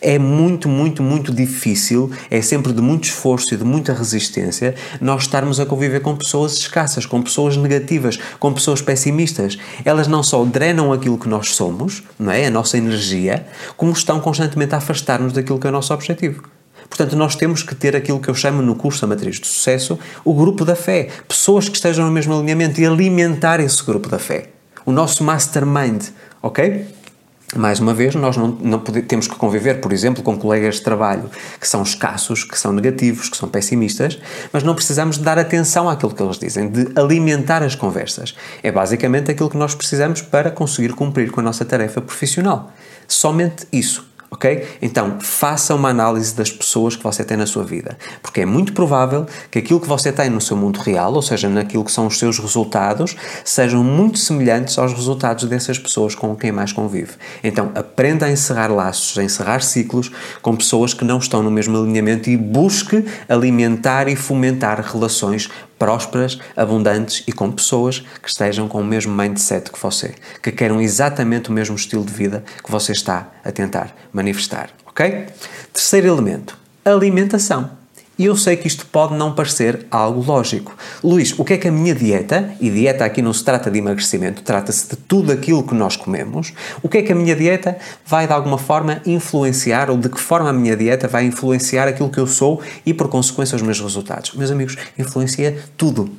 É 0.00 0.18
muito, 0.18 0.68
muito, 0.68 1.02
muito 1.02 1.32
difícil, 1.32 2.10
é 2.30 2.42
sempre 2.42 2.72
de 2.72 2.82
muito 2.82 3.04
esforço 3.04 3.54
e 3.54 3.56
de 3.56 3.64
muita 3.64 3.94
resistência 3.94 4.74
nós 5.00 5.22
estarmos 5.22 5.58
a 5.58 5.64
conviver 5.64 6.00
com 6.00 6.14
pessoas 6.14 6.52
escassas, 6.52 7.06
com 7.06 7.22
pessoas 7.22 7.56
negativas, 7.56 8.18
com 8.38 8.52
pessoas 8.52 8.82
pessimistas. 8.82 9.56
Elas 9.84 10.06
não 10.06 10.22
só 10.22 10.44
drenam 10.44 10.92
aquilo 10.92 11.18
que 11.18 11.28
nós 11.28 11.54
somos, 11.54 12.02
não 12.18 12.30
é? 12.30 12.46
A 12.46 12.50
nossa 12.50 12.76
energia, 12.76 13.46
como 13.76 13.92
estão 13.92 14.20
constantemente 14.20 14.74
a 14.74 14.78
afastar-nos 14.78 15.32
daquilo 15.32 15.58
que 15.58 15.66
é 15.66 15.70
o 15.70 15.72
nosso 15.72 15.94
objetivo. 15.94 16.55
Portanto, 16.88 17.16
nós 17.16 17.34
temos 17.34 17.62
que 17.62 17.74
ter 17.74 17.94
aquilo 17.94 18.20
que 18.20 18.28
eu 18.28 18.34
chamo 18.34 18.62
no 18.62 18.74
curso 18.74 19.00
da 19.00 19.06
Matriz 19.06 19.38
do 19.38 19.46
Sucesso 19.46 19.98
o 20.24 20.34
grupo 20.34 20.64
da 20.64 20.76
fé. 20.76 21.08
Pessoas 21.28 21.68
que 21.68 21.76
estejam 21.76 22.06
no 22.06 22.12
mesmo 22.12 22.34
alinhamento 22.36 22.80
e 22.80 22.86
alimentar 22.86 23.60
esse 23.60 23.84
grupo 23.84 24.08
da 24.08 24.18
fé. 24.18 24.50
O 24.84 24.92
nosso 24.92 25.24
mastermind, 25.24 26.04
ok? 26.42 26.86
Mais 27.54 27.78
uma 27.78 27.94
vez, 27.94 28.14
nós 28.16 28.36
não, 28.36 28.48
não 28.48 28.80
podemos, 28.80 29.08
temos 29.08 29.28
que 29.28 29.36
conviver, 29.36 29.80
por 29.80 29.92
exemplo, 29.92 30.20
com 30.20 30.36
colegas 30.36 30.76
de 30.76 30.82
trabalho 30.82 31.30
que 31.60 31.68
são 31.68 31.82
escassos, 31.82 32.42
que 32.42 32.58
são 32.58 32.72
negativos, 32.72 33.28
que 33.28 33.36
são 33.36 33.48
pessimistas, 33.48 34.18
mas 34.52 34.64
não 34.64 34.74
precisamos 34.74 35.16
de 35.16 35.22
dar 35.22 35.38
atenção 35.38 35.88
àquilo 35.88 36.12
que 36.12 36.20
eles 36.20 36.38
dizem, 36.38 36.68
de 36.68 36.88
alimentar 36.96 37.62
as 37.62 37.76
conversas. 37.76 38.34
É 38.64 38.72
basicamente 38.72 39.30
aquilo 39.30 39.48
que 39.48 39.56
nós 39.56 39.76
precisamos 39.76 40.20
para 40.22 40.50
conseguir 40.50 40.92
cumprir 40.94 41.30
com 41.30 41.38
a 41.38 41.42
nossa 41.42 41.64
tarefa 41.64 42.00
profissional. 42.00 42.72
Somente 43.06 43.64
isso 43.72 44.04
ok? 44.36 44.66
Então, 44.82 45.16
faça 45.18 45.74
uma 45.74 45.88
análise 45.88 46.34
das 46.34 46.52
pessoas 46.52 46.94
que 46.94 47.02
você 47.02 47.24
tem 47.24 47.36
na 47.36 47.46
sua 47.46 47.64
vida, 47.64 47.98
porque 48.22 48.42
é 48.42 48.46
muito 48.46 48.72
provável 48.72 49.26
que 49.50 49.58
aquilo 49.58 49.80
que 49.80 49.88
você 49.88 50.12
tem 50.12 50.28
no 50.30 50.40
seu 50.40 50.56
mundo 50.56 50.78
real, 50.78 51.14
ou 51.14 51.22
seja, 51.22 51.48
naquilo 51.48 51.84
que 51.84 51.90
são 51.90 52.06
os 52.06 52.18
seus 52.18 52.38
resultados, 52.38 53.16
sejam 53.44 53.82
muito 53.82 54.18
semelhantes 54.18 54.78
aos 54.78 54.92
resultados 54.92 55.44
dessas 55.46 55.78
pessoas 55.78 56.14
com 56.14 56.36
quem 56.36 56.52
mais 56.52 56.72
convive. 56.72 57.12
Então, 57.42 57.72
aprenda 57.74 58.26
a 58.26 58.30
encerrar 58.30 58.68
laços, 58.68 59.18
a 59.18 59.24
encerrar 59.24 59.60
ciclos 59.60 60.12
com 60.42 60.54
pessoas 60.54 60.92
que 60.92 61.04
não 61.04 61.18
estão 61.18 61.42
no 61.42 61.50
mesmo 61.50 61.76
alinhamento 61.76 62.28
e 62.28 62.36
busque 62.36 63.04
alimentar 63.28 64.08
e 64.08 64.14
fomentar 64.14 64.80
relações 64.80 65.48
prósperas, 65.78 66.38
abundantes 66.56 67.22
e 67.26 67.32
com 67.32 67.50
pessoas 67.52 68.00
que 68.22 68.28
estejam 68.28 68.68
com 68.68 68.80
o 68.80 68.84
mesmo 68.84 69.14
mindset 69.14 69.70
que 69.70 69.78
você, 69.78 70.14
que 70.42 70.52
queiram 70.52 70.80
exatamente 70.80 71.50
o 71.50 71.52
mesmo 71.52 71.76
estilo 71.76 72.04
de 72.04 72.12
vida 72.12 72.44
que 72.62 72.70
você 72.70 72.92
está 72.92 73.28
a 73.44 73.52
tentar 73.52 73.94
manifestar, 74.12 74.70
ok? 74.86 75.26
Terceiro 75.72 76.08
elemento, 76.08 76.58
alimentação. 76.84 77.85
E 78.18 78.24
eu 78.24 78.36
sei 78.36 78.56
que 78.56 78.66
isto 78.66 78.86
pode 78.86 79.14
não 79.14 79.34
parecer 79.34 79.86
algo 79.90 80.24
lógico. 80.24 80.74
Luís, 81.04 81.38
o 81.38 81.44
que 81.44 81.52
é 81.52 81.58
que 81.58 81.68
a 81.68 81.72
minha 81.72 81.94
dieta, 81.94 82.54
e 82.60 82.70
dieta 82.70 83.04
aqui 83.04 83.20
não 83.20 83.32
se 83.32 83.44
trata 83.44 83.70
de 83.70 83.78
emagrecimento, 83.78 84.42
trata-se 84.42 84.88
de 84.88 84.96
tudo 84.96 85.30
aquilo 85.30 85.62
que 85.62 85.74
nós 85.74 85.96
comemos, 85.96 86.54
o 86.82 86.88
que 86.88 86.98
é 86.98 87.02
que 87.02 87.12
a 87.12 87.14
minha 87.14 87.36
dieta 87.36 87.76
vai 88.06 88.26
de 88.26 88.32
alguma 88.32 88.56
forma 88.56 89.02
influenciar, 89.04 89.90
ou 89.90 89.98
de 89.98 90.08
que 90.08 90.18
forma 90.18 90.48
a 90.48 90.52
minha 90.52 90.74
dieta 90.74 91.06
vai 91.06 91.26
influenciar 91.26 91.86
aquilo 91.88 92.08
que 92.08 92.18
eu 92.18 92.26
sou 92.26 92.62
e 92.86 92.94
por 92.94 93.08
consequência 93.08 93.54
os 93.54 93.62
meus 93.62 93.80
resultados? 93.80 94.32
Meus 94.34 94.50
amigos, 94.50 94.76
influencia 94.98 95.58
tudo. 95.76 96.10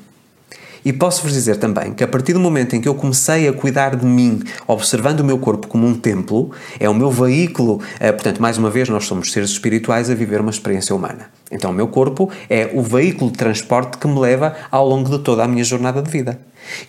E 0.86 0.94
posso-vos 0.94 1.34
dizer 1.34 1.58
também 1.58 1.94
que 1.94 2.04
a 2.04 2.08
partir 2.08 2.34
do 2.34 2.39
momento 2.39 2.75
em 2.75 2.80
que 2.80 2.88
eu 2.88 2.96
comecei 2.96 3.48
a 3.48 3.54
cuidar 3.54 3.96
de 3.96 4.06
mim, 4.06 4.42
observando 4.68 5.22
o 5.22 5.24
meu 5.24 5.38
corpo 5.38 5.68
como 5.68 5.88
um 5.88 5.96
templo, 5.96 6.51
é 6.80 6.88
o 6.88 6.94
meu 6.94 7.10
veículo, 7.10 7.82
eh, 8.00 8.12
portanto, 8.12 8.42
mais 8.42 8.58
uma 8.58 8.70
vez, 8.70 8.88
nós 8.88 9.06
somos 9.06 9.32
seres 9.32 9.50
espirituais 9.50 10.10
a 10.10 10.16
viver 10.16 10.39
uma 10.39 10.51
experiência 10.51 10.96
humana. 10.96 11.37
Então, 11.51 11.72
o 11.72 11.74
meu 11.74 11.88
corpo 11.88 12.30
é 12.50 12.70
o 12.74 12.82
veículo 12.82 13.32
de 13.32 13.38
transporte 13.38 13.98
que 13.98 14.08
me 14.08 14.20
leva 14.20 14.56
ao 14.70 14.88
longo 14.88 15.10
de 15.10 15.20
toda 15.20 15.44
a 15.44 15.48
minha 15.48 15.63
jornada 15.63 16.01
de 16.01 16.10
vida. 16.10 16.39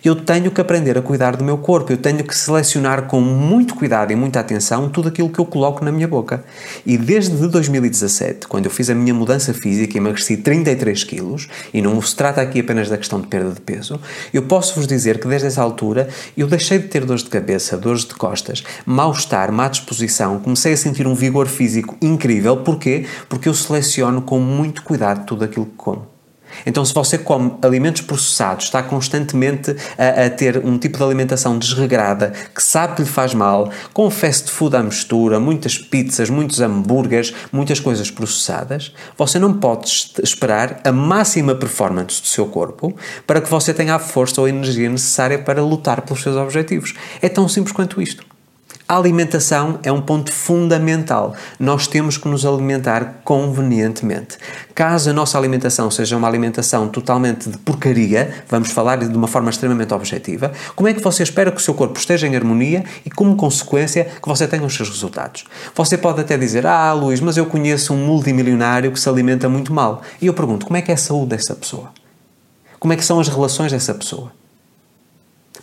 Eu 0.03 0.15
tenho 0.15 0.51
que 0.51 0.61
aprender 0.61 0.97
a 0.97 1.01
cuidar 1.01 1.35
do 1.35 1.43
meu 1.43 1.57
corpo, 1.57 1.91
eu 1.91 1.97
tenho 1.97 2.23
que 2.23 2.35
selecionar 2.35 3.03
com 3.03 3.21
muito 3.21 3.75
cuidado 3.75 4.11
e 4.11 4.15
muita 4.15 4.39
atenção 4.39 4.89
tudo 4.89 5.09
aquilo 5.09 5.29
que 5.29 5.39
eu 5.39 5.45
coloco 5.45 5.83
na 5.83 5.91
minha 5.91 6.07
boca. 6.07 6.43
E 6.85 6.97
desde 6.97 7.47
2017, 7.47 8.47
quando 8.47 8.65
eu 8.65 8.71
fiz 8.71 8.89
a 8.89 8.95
minha 8.95 9.13
mudança 9.13 9.53
física 9.53 9.95
e 9.95 9.97
emagreci 9.97 10.37
33 10.37 11.03
quilos, 11.03 11.47
e 11.73 11.81
não 11.81 12.01
se 12.01 12.15
trata 12.15 12.41
aqui 12.41 12.59
apenas 12.59 12.89
da 12.89 12.97
questão 12.97 13.21
de 13.21 13.27
perda 13.27 13.51
de 13.51 13.61
peso, 13.61 13.99
eu 14.33 14.43
posso 14.43 14.75
vos 14.75 14.87
dizer 14.87 15.19
que 15.19 15.27
desde 15.27 15.47
essa 15.47 15.61
altura 15.61 16.09
eu 16.37 16.47
deixei 16.47 16.79
de 16.79 16.87
ter 16.87 17.05
dores 17.05 17.23
de 17.23 17.29
cabeça, 17.29 17.77
dores 17.77 18.05
de 18.05 18.15
costas, 18.15 18.63
mal-estar, 18.85 19.51
má 19.51 19.67
disposição, 19.67 20.39
comecei 20.39 20.73
a 20.73 20.77
sentir 20.77 21.07
um 21.07 21.15
vigor 21.15 21.47
físico 21.47 21.95
incrível. 22.01 22.57
Porquê? 22.57 23.05
Porque 23.27 23.47
eu 23.47 23.53
seleciono 23.53 24.21
com 24.21 24.39
muito 24.49 24.83
cuidado 24.83 25.25
tudo 25.25 25.43
aquilo 25.45 25.65
que 25.65 25.75
como. 25.75 26.19
Então, 26.65 26.83
se 26.83 26.93
você 26.93 27.17
come 27.17 27.53
alimentos 27.61 28.01
processados, 28.01 28.65
está 28.65 28.81
constantemente 28.83 29.75
a, 29.97 30.25
a, 30.25 30.29
ter 30.29 30.57
um 30.65 30.77
tipo 30.77 30.97
de 30.97 31.03
alimentação 31.03 31.57
desregrada, 31.57 32.33
que 32.53 32.61
sabe 32.61 32.95
que 32.95 33.01
lhe 33.03 33.07
faz 33.07 33.33
mal, 33.33 33.71
com 33.93 34.09
fast 34.09 34.49
food 34.49 34.75
à 34.75 34.83
mistura, 34.83 35.39
muitas 35.39 35.77
pizzas, 35.77 36.29
muitos 36.29 36.59
hambúrgueres, 36.59 37.33
muitas 37.51 37.79
coisas 37.79 38.09
processadas, 38.09 38.93
você 39.17 39.39
não 39.39 39.53
pode 39.53 40.11
esperar 40.23 40.81
a 40.83 40.91
máxima 40.91 41.55
performance 41.55 42.21
do 42.21 42.27
seu 42.27 42.45
corpo 42.47 42.95
para 43.25 43.41
que 43.41 43.49
você 43.49 43.73
tenha 43.73 43.95
a 43.95 43.99
força 43.99 44.41
ou 44.41 44.47
a 44.47 44.49
energia 44.49 44.89
necessária 44.89 45.39
para 45.39 45.61
lutar 45.61 46.01
pelos 46.01 46.21
seus 46.21 46.35
objetivos. 46.35 46.93
É 47.21 47.29
tão 47.29 47.47
simples 47.47 47.73
quanto 47.73 48.01
isto. 48.01 48.25
A 48.89 48.97
alimentação 48.97 49.77
é 49.83 49.91
um 49.91 50.01
ponto 50.01 50.31
fundamental. 50.31 51.35
Nós 51.59 51.85
temos 51.85 52.17
que 52.17 52.27
nos 52.27 52.43
alimentar 52.43 53.21
convenientemente. 53.23 54.39
Caso 54.73 55.11
a 55.11 55.13
nossa 55.13 55.37
alimentação 55.37 55.91
seja 55.91 56.17
uma 56.17 56.27
alimentação 56.27 56.87
totalmente 56.87 57.51
de 57.51 57.57
porcaria, 57.59 58.33
vamos 58.49 58.71
falar 58.71 58.95
de 58.95 59.15
uma 59.15 59.27
forma 59.27 59.51
extremamente 59.51 59.93
objetiva, 59.93 60.51
como 60.75 60.89
é 60.89 60.93
que 60.95 61.03
você 61.03 61.21
espera 61.21 61.51
que 61.51 61.57
o 61.57 61.63
seu 61.63 61.75
corpo 61.75 61.99
esteja 61.99 62.25
em 62.25 62.35
harmonia 62.35 62.83
e, 63.05 63.11
como 63.11 63.35
consequência, 63.35 64.05
que 64.19 64.27
você 64.27 64.47
tenha 64.47 64.65
os 64.65 64.75
seus 64.75 64.89
resultados? 64.89 65.45
Você 65.75 65.95
pode 65.95 66.21
até 66.21 66.35
dizer: 66.35 66.65
Ah, 66.65 66.91
Luís, 66.91 67.21
mas 67.21 67.37
eu 67.37 67.45
conheço 67.45 67.93
um 67.93 68.07
multimilionário 68.07 68.91
que 68.91 68.99
se 68.99 69.07
alimenta 69.07 69.47
muito 69.47 69.71
mal. 69.71 70.01
E 70.19 70.25
eu 70.25 70.33
pergunto: 70.33 70.65
como 70.65 70.77
é 70.77 70.81
que 70.81 70.89
é 70.89 70.95
a 70.95 70.97
saúde 70.97 71.27
dessa 71.27 71.53
pessoa? 71.53 71.91
Como 72.79 72.91
é 72.91 72.95
que 72.95 73.05
são 73.05 73.19
as 73.19 73.27
relações 73.27 73.71
dessa 73.71 73.93
pessoa? 73.93 74.31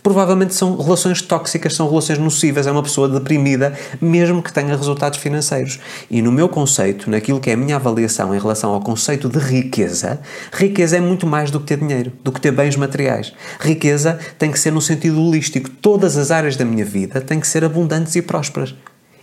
Provavelmente 0.07 0.55
são 0.55 0.77
relações 0.77 1.21
tóxicas, 1.21 1.75
são 1.75 1.89
relações 1.89 2.17
nocivas. 2.17 2.65
É 2.65 2.71
uma 2.71 2.81
pessoa 2.81 3.09
deprimida, 3.09 3.77
mesmo 3.99 4.41
que 4.41 4.53
tenha 4.53 4.73
resultados 4.73 5.19
financeiros. 5.19 5.81
E 6.09 6.21
no 6.21 6.31
meu 6.31 6.47
conceito, 6.47 7.11
naquilo 7.11 7.41
que 7.41 7.49
é 7.49 7.53
a 7.55 7.57
minha 7.57 7.75
avaliação 7.75 8.33
em 8.33 8.39
relação 8.39 8.71
ao 8.71 8.79
conceito 8.79 9.27
de 9.27 9.37
riqueza, 9.37 10.21
riqueza 10.53 10.95
é 10.95 11.01
muito 11.01 11.27
mais 11.27 11.51
do 11.51 11.59
que 11.59 11.65
ter 11.65 11.79
dinheiro, 11.79 12.13
do 12.23 12.31
que 12.31 12.39
ter 12.39 12.53
bens 12.53 12.77
materiais. 12.77 13.33
Riqueza 13.59 14.17
tem 14.39 14.49
que 14.49 14.57
ser 14.57 14.71
no 14.71 14.79
sentido 14.79 15.21
holístico. 15.21 15.69
Todas 15.69 16.15
as 16.15 16.31
áreas 16.31 16.55
da 16.55 16.63
minha 16.63 16.85
vida 16.85 17.19
têm 17.19 17.41
que 17.41 17.47
ser 17.47 17.65
abundantes 17.65 18.15
e 18.15 18.21
prósperas. 18.21 18.73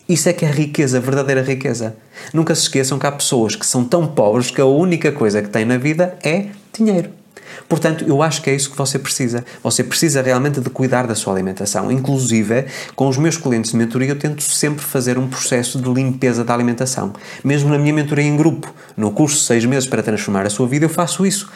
Isso 0.07 0.29
é 0.29 0.35
que 0.35 0.45
é 0.45 0.50
riqueza, 0.50 1.00
verdadeira 1.00 1.41
riqueza. 1.41 1.97
Nunca 2.31 2.55
se 2.55 2.61
esqueçam 2.61 2.99
que 2.99 3.07
há 3.07 3.12
pessoas 3.12 3.57
que 3.57 3.64
são 3.64 3.87
tão 3.87 4.07
pobres 4.07 4.50
que 4.50 4.61
a 4.61 4.67
única 4.67 5.11
coisa 5.11 5.41
que 5.41 5.49
têm 5.49 5.64
na 5.64 5.79
vida 5.79 6.14
é 6.23 6.49
dinheiro. 6.76 7.24
Portanto, 7.68 8.04
eu 8.06 8.23
acho 8.23 8.42
que 8.42 8.50
é 8.50 8.54
isso 8.54 8.70
que 8.70 8.76
você 8.76 8.99
precisa. 8.99 9.44
Você 9.62 9.82
precisa 9.82 10.23
realmente 10.23 10.61
de 10.61 10.70
cuidar 10.70 11.06
da 11.06 11.14
sua 11.14 11.32
alimentação. 11.32 11.90
Inclusive, 11.90 12.66
com 12.94 13.08
os 13.08 13.16
meus 13.16 13.37
clientes 13.37 13.70
de 13.70 13.76
mentoria, 13.76 14.11
eu 14.11 14.18
tento 14.18 14.42
sempre 14.42 14.84
fazer 14.84 15.18
um 15.18 15.28
processo 15.28 15.80
de 15.80 15.88
limpeza 15.92 16.44
da 16.44 16.54
alimentação. 16.54 17.12
Mesmo 17.42 17.70
na 17.70 17.78
minha 17.78 17.94
mentoria 17.94 18.25
em 18.25 18.37
grupo, 18.37 18.73
no 18.96 19.11
curso 19.11 19.44
6 19.44 19.64
meses 19.64 19.88
para 19.88 20.02
transformar 20.02 20.46
a 20.46 20.50
sua 20.50 20.66
vida, 20.66 20.84
eu 20.84 20.90
faço 20.90 21.26
isso 21.26 21.50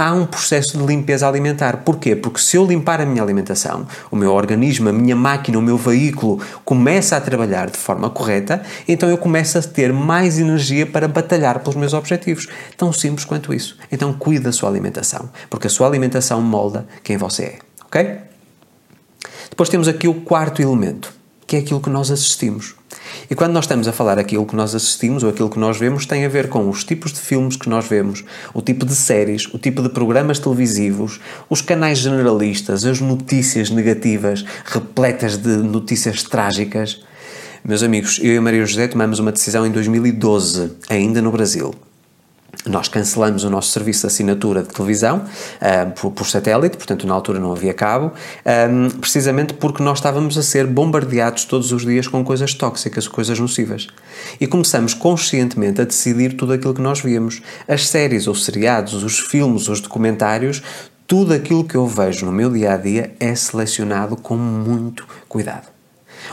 há 0.00 0.14
um 0.14 0.24
processo 0.24 0.78
de 0.78 0.86
limpeza 0.86 1.28
alimentar. 1.28 1.78
Porquê? 1.84 2.16
Porque 2.16 2.40
se 2.40 2.56
eu 2.56 2.64
limpar 2.64 3.02
a 3.02 3.04
minha 3.04 3.22
alimentação, 3.22 3.86
o 4.10 4.16
meu 4.16 4.32
organismo, 4.32 4.88
a 4.88 4.92
minha 4.92 5.14
máquina, 5.14 5.58
o 5.58 5.62
meu 5.62 5.76
veículo 5.76 6.40
começa 6.64 7.18
a 7.18 7.20
trabalhar 7.20 7.68
de 7.68 7.76
forma 7.76 8.08
correta, 8.08 8.62
então 8.88 9.10
eu 9.10 9.18
começo 9.18 9.58
a 9.58 9.62
ter 9.62 9.92
mais 9.92 10.38
energia 10.38 10.86
para 10.86 11.06
batalhar 11.06 11.58
pelos 11.58 11.76
meus 11.76 11.92
objetivos. 11.92 12.48
Tão 12.78 12.94
simples 12.94 13.26
quanto 13.26 13.52
isso. 13.52 13.76
Então 13.92 14.10
cuide 14.14 14.44
da 14.44 14.52
sua 14.52 14.70
alimentação, 14.70 15.28
porque 15.50 15.66
a 15.66 15.70
sua 15.70 15.86
alimentação 15.86 16.40
molda 16.40 16.86
quem 17.04 17.18
você 17.18 17.42
é, 17.42 17.58
ok? 17.84 18.20
Depois 19.50 19.68
temos 19.68 19.86
aqui 19.86 20.08
o 20.08 20.14
quarto 20.14 20.62
elemento, 20.62 21.12
que 21.46 21.56
é 21.56 21.58
aquilo 21.58 21.80
que 21.80 21.90
nós 21.90 22.10
assistimos. 22.10 22.79
E 23.30 23.34
quando 23.34 23.52
nós 23.52 23.64
estamos 23.64 23.86
a 23.88 23.92
falar 23.92 24.18
aquilo 24.18 24.46
que 24.46 24.56
nós 24.56 24.74
assistimos 24.74 25.22
ou 25.22 25.30
aquilo 25.30 25.50
que 25.50 25.58
nós 25.58 25.78
vemos, 25.78 26.06
tem 26.06 26.24
a 26.24 26.28
ver 26.28 26.48
com 26.48 26.68
os 26.68 26.84
tipos 26.84 27.12
de 27.12 27.20
filmes 27.20 27.56
que 27.56 27.68
nós 27.68 27.86
vemos, 27.86 28.24
o 28.54 28.62
tipo 28.62 28.84
de 28.84 28.94
séries, 28.94 29.46
o 29.52 29.58
tipo 29.58 29.82
de 29.82 29.88
programas 29.88 30.38
televisivos, 30.38 31.20
os 31.48 31.60
canais 31.60 31.98
generalistas, 31.98 32.84
as 32.84 33.00
notícias 33.00 33.70
negativas, 33.70 34.44
repletas 34.64 35.36
de 35.36 35.56
notícias 35.56 36.22
trágicas. 36.22 37.02
Meus 37.64 37.82
amigos, 37.82 38.18
eu 38.22 38.34
e 38.34 38.38
a 38.38 38.40
Maria 38.40 38.64
José 38.64 38.88
tomamos 38.88 39.18
uma 39.18 39.32
decisão 39.32 39.66
em 39.66 39.70
2012, 39.70 40.72
ainda 40.88 41.20
no 41.20 41.30
Brasil 41.30 41.74
nós 42.66 42.88
cancelamos 42.88 43.44
o 43.44 43.50
nosso 43.50 43.70
serviço 43.70 44.02
de 44.02 44.06
assinatura 44.08 44.62
de 44.62 44.68
televisão 44.68 45.18
uh, 45.24 45.90
por, 45.92 46.10
por, 46.10 46.26
satélite, 46.26 46.76
portanto 46.76 47.06
na 47.06 47.14
altura 47.14 47.38
não 47.38 47.52
havia 47.52 47.72
cabo, 47.72 48.06
um, 48.06 48.10
ah, 48.86 48.98
precisamente 49.00 49.54
porque 49.54 49.82
nós 49.82 49.98
estávamos 49.98 50.36
a 50.36 50.42
ser 50.42 50.66
bombardeados 50.66 51.44
todos 51.44 51.72
os 51.72 51.84
dias 51.84 52.06
com 52.06 52.22
coisas 52.24 52.54
tóxicas, 52.54 53.08
coisas 53.08 53.38
nocivas. 53.38 53.88
E 54.40 54.46
começamos 54.46 54.94
conscientemente 54.94 55.80
a 55.80 55.84
decidir 55.84 56.36
tudo 56.36 56.52
aquilo 56.52 56.74
que 56.74 56.82
nós 56.82 57.00
víamos. 57.00 57.40
As 57.66 57.88
séries, 57.88 58.26
os 58.26 58.44
seriados, 58.44 59.02
os 59.02 59.18
filmes, 59.18 59.68
os 59.68 59.80
documentários, 59.80 60.62
tudo 61.06 61.32
aquilo 61.32 61.64
que 61.64 61.74
eu 61.74 61.86
vejo 61.86 62.26
no 62.26 62.32
meu 62.32 62.50
dia 62.50 62.74
a 62.74 62.76
dia 62.76 63.14
é 63.18 63.34
selecionado 63.34 64.16
com 64.16 64.36
muito 64.36 65.06
cuidado. 65.28 65.79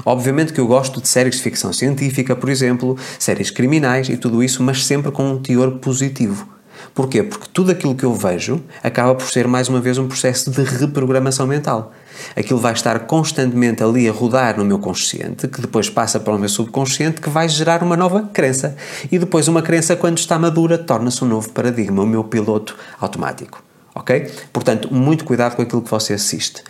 Obviamente 0.05 0.53
que 0.53 0.59
eu 0.59 0.67
gosto 0.67 1.01
de 1.01 1.07
séries 1.07 1.35
de 1.35 1.41
ficção 1.41 1.73
científica, 1.73 2.35
por 2.35 2.49
exemplo, 2.49 2.97
séries 3.19 3.51
criminais 3.51 4.09
e 4.09 4.17
tudo 4.17 4.43
isso, 4.43 4.63
mas 4.63 4.85
sempre 4.85 5.11
com 5.11 5.31
um 5.31 5.41
teor 5.41 5.79
positivo. 5.79 6.57
Porquê? 6.93 7.23
Porque 7.23 7.47
tudo 7.53 7.71
aquilo 7.71 7.95
que 7.95 8.03
eu 8.03 8.13
vejo 8.13 8.61
acaba 8.83 9.13
por 9.15 9.27
ser 9.29 9.47
mais 9.47 9.69
uma 9.69 9.79
vez 9.79 9.97
um 9.97 10.07
processo 10.07 10.49
de 10.49 10.63
reprogramação 10.63 11.45
mental. 11.45 11.93
Aquilo 12.35 12.59
vai 12.59 12.73
estar 12.73 12.97
constantemente 12.99 13.83
ali 13.83 14.07
a 14.09 14.11
rodar 14.11 14.57
no 14.57 14.65
meu 14.65 14.79
consciente, 14.79 15.47
que 15.47 15.61
depois 15.61 15.89
passa 15.89 16.19
para 16.19 16.33
o 16.33 16.39
meu 16.39 16.49
subconsciente, 16.49 17.21
que 17.21 17.29
vai 17.29 17.47
gerar 17.47 17.83
uma 17.83 17.95
nova 17.95 18.29
crença. 18.33 18.75
E 19.11 19.19
depois, 19.19 19.47
uma 19.47 19.61
crença, 19.61 19.95
quando 19.95 20.17
está 20.17 20.39
madura, 20.39 20.77
torna-se 20.77 21.23
um 21.23 21.27
novo 21.27 21.49
paradigma, 21.51 22.01
o 22.01 22.07
meu 22.07 22.23
piloto 22.23 22.75
automático. 22.99 23.63
Ok? 23.93 24.31
Portanto, 24.53 24.93
muito 24.93 25.25
cuidado 25.25 25.55
com 25.55 25.61
aquilo 25.61 25.81
que 25.81 25.89
você 25.89 26.13
assiste 26.13 26.63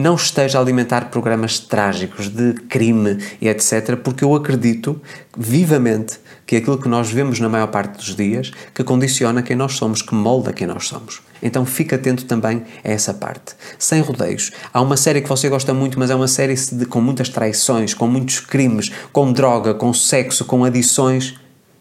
não 0.00 0.14
esteja 0.14 0.58
a 0.58 0.62
alimentar 0.62 1.10
programas 1.10 1.58
trágicos 1.58 2.28
de 2.28 2.54
crime 2.68 3.18
e 3.40 3.48
etc., 3.48 3.96
porque 3.96 4.24
eu 4.24 4.34
acredito 4.34 5.00
vivamente 5.36 6.18
que 6.46 6.56
aquilo 6.56 6.78
que 6.78 6.88
nós 6.88 7.10
vemos 7.10 7.38
na 7.38 7.48
maior 7.48 7.68
parte 7.68 7.96
dos 7.96 8.16
dias 8.16 8.50
que 8.74 8.82
condiciona 8.82 9.42
quem 9.42 9.54
nós 9.54 9.74
somos, 9.74 10.02
que 10.02 10.14
molda 10.14 10.52
quem 10.52 10.66
nós 10.66 10.88
somos. 10.88 11.22
Então 11.42 11.64
fique 11.64 11.94
atento 11.94 12.24
também 12.24 12.64
a 12.84 12.90
essa 12.90 13.14
parte. 13.14 13.54
Sem 13.78 14.00
rodeios. 14.00 14.50
Há 14.72 14.80
uma 14.80 14.96
série 14.96 15.20
que 15.20 15.28
você 15.28 15.48
gosta 15.48 15.72
muito, 15.72 15.98
mas 15.98 16.10
é 16.10 16.14
uma 16.14 16.26
série 16.26 16.54
de, 16.54 16.86
com 16.86 17.00
muitas 17.00 17.28
traições, 17.28 17.94
com 17.94 18.06
muitos 18.08 18.40
crimes, 18.40 18.90
com 19.12 19.32
droga, 19.32 19.74
com 19.74 19.92
sexo, 19.92 20.44
com 20.44 20.64
adições. 20.64 21.34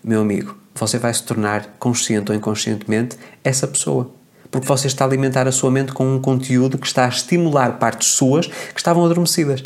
Meu 0.04 0.22
amigo, 0.22 0.56
você 0.76 0.98
vai 0.98 1.14
se 1.14 1.24
tornar, 1.24 1.76
consciente 1.80 2.32
ou 2.32 2.38
inconscientemente, 2.38 3.18
essa 3.44 3.68
pessoa 3.68 4.12
porque 4.52 4.68
você 4.68 4.88
está 4.88 5.06
a 5.06 5.08
alimentar 5.08 5.48
a 5.48 5.52
sua 5.52 5.72
mente 5.72 5.92
com 5.92 6.16
um 6.16 6.20
conteúdo 6.20 6.78
que 6.78 6.88
está 6.88 7.06
a 7.06 7.10
estimular 7.10 7.78
partes 7.80 8.10
suas 8.10 8.48
que 8.48 8.78
estavam 8.78 9.06
adormecidas. 9.06 9.64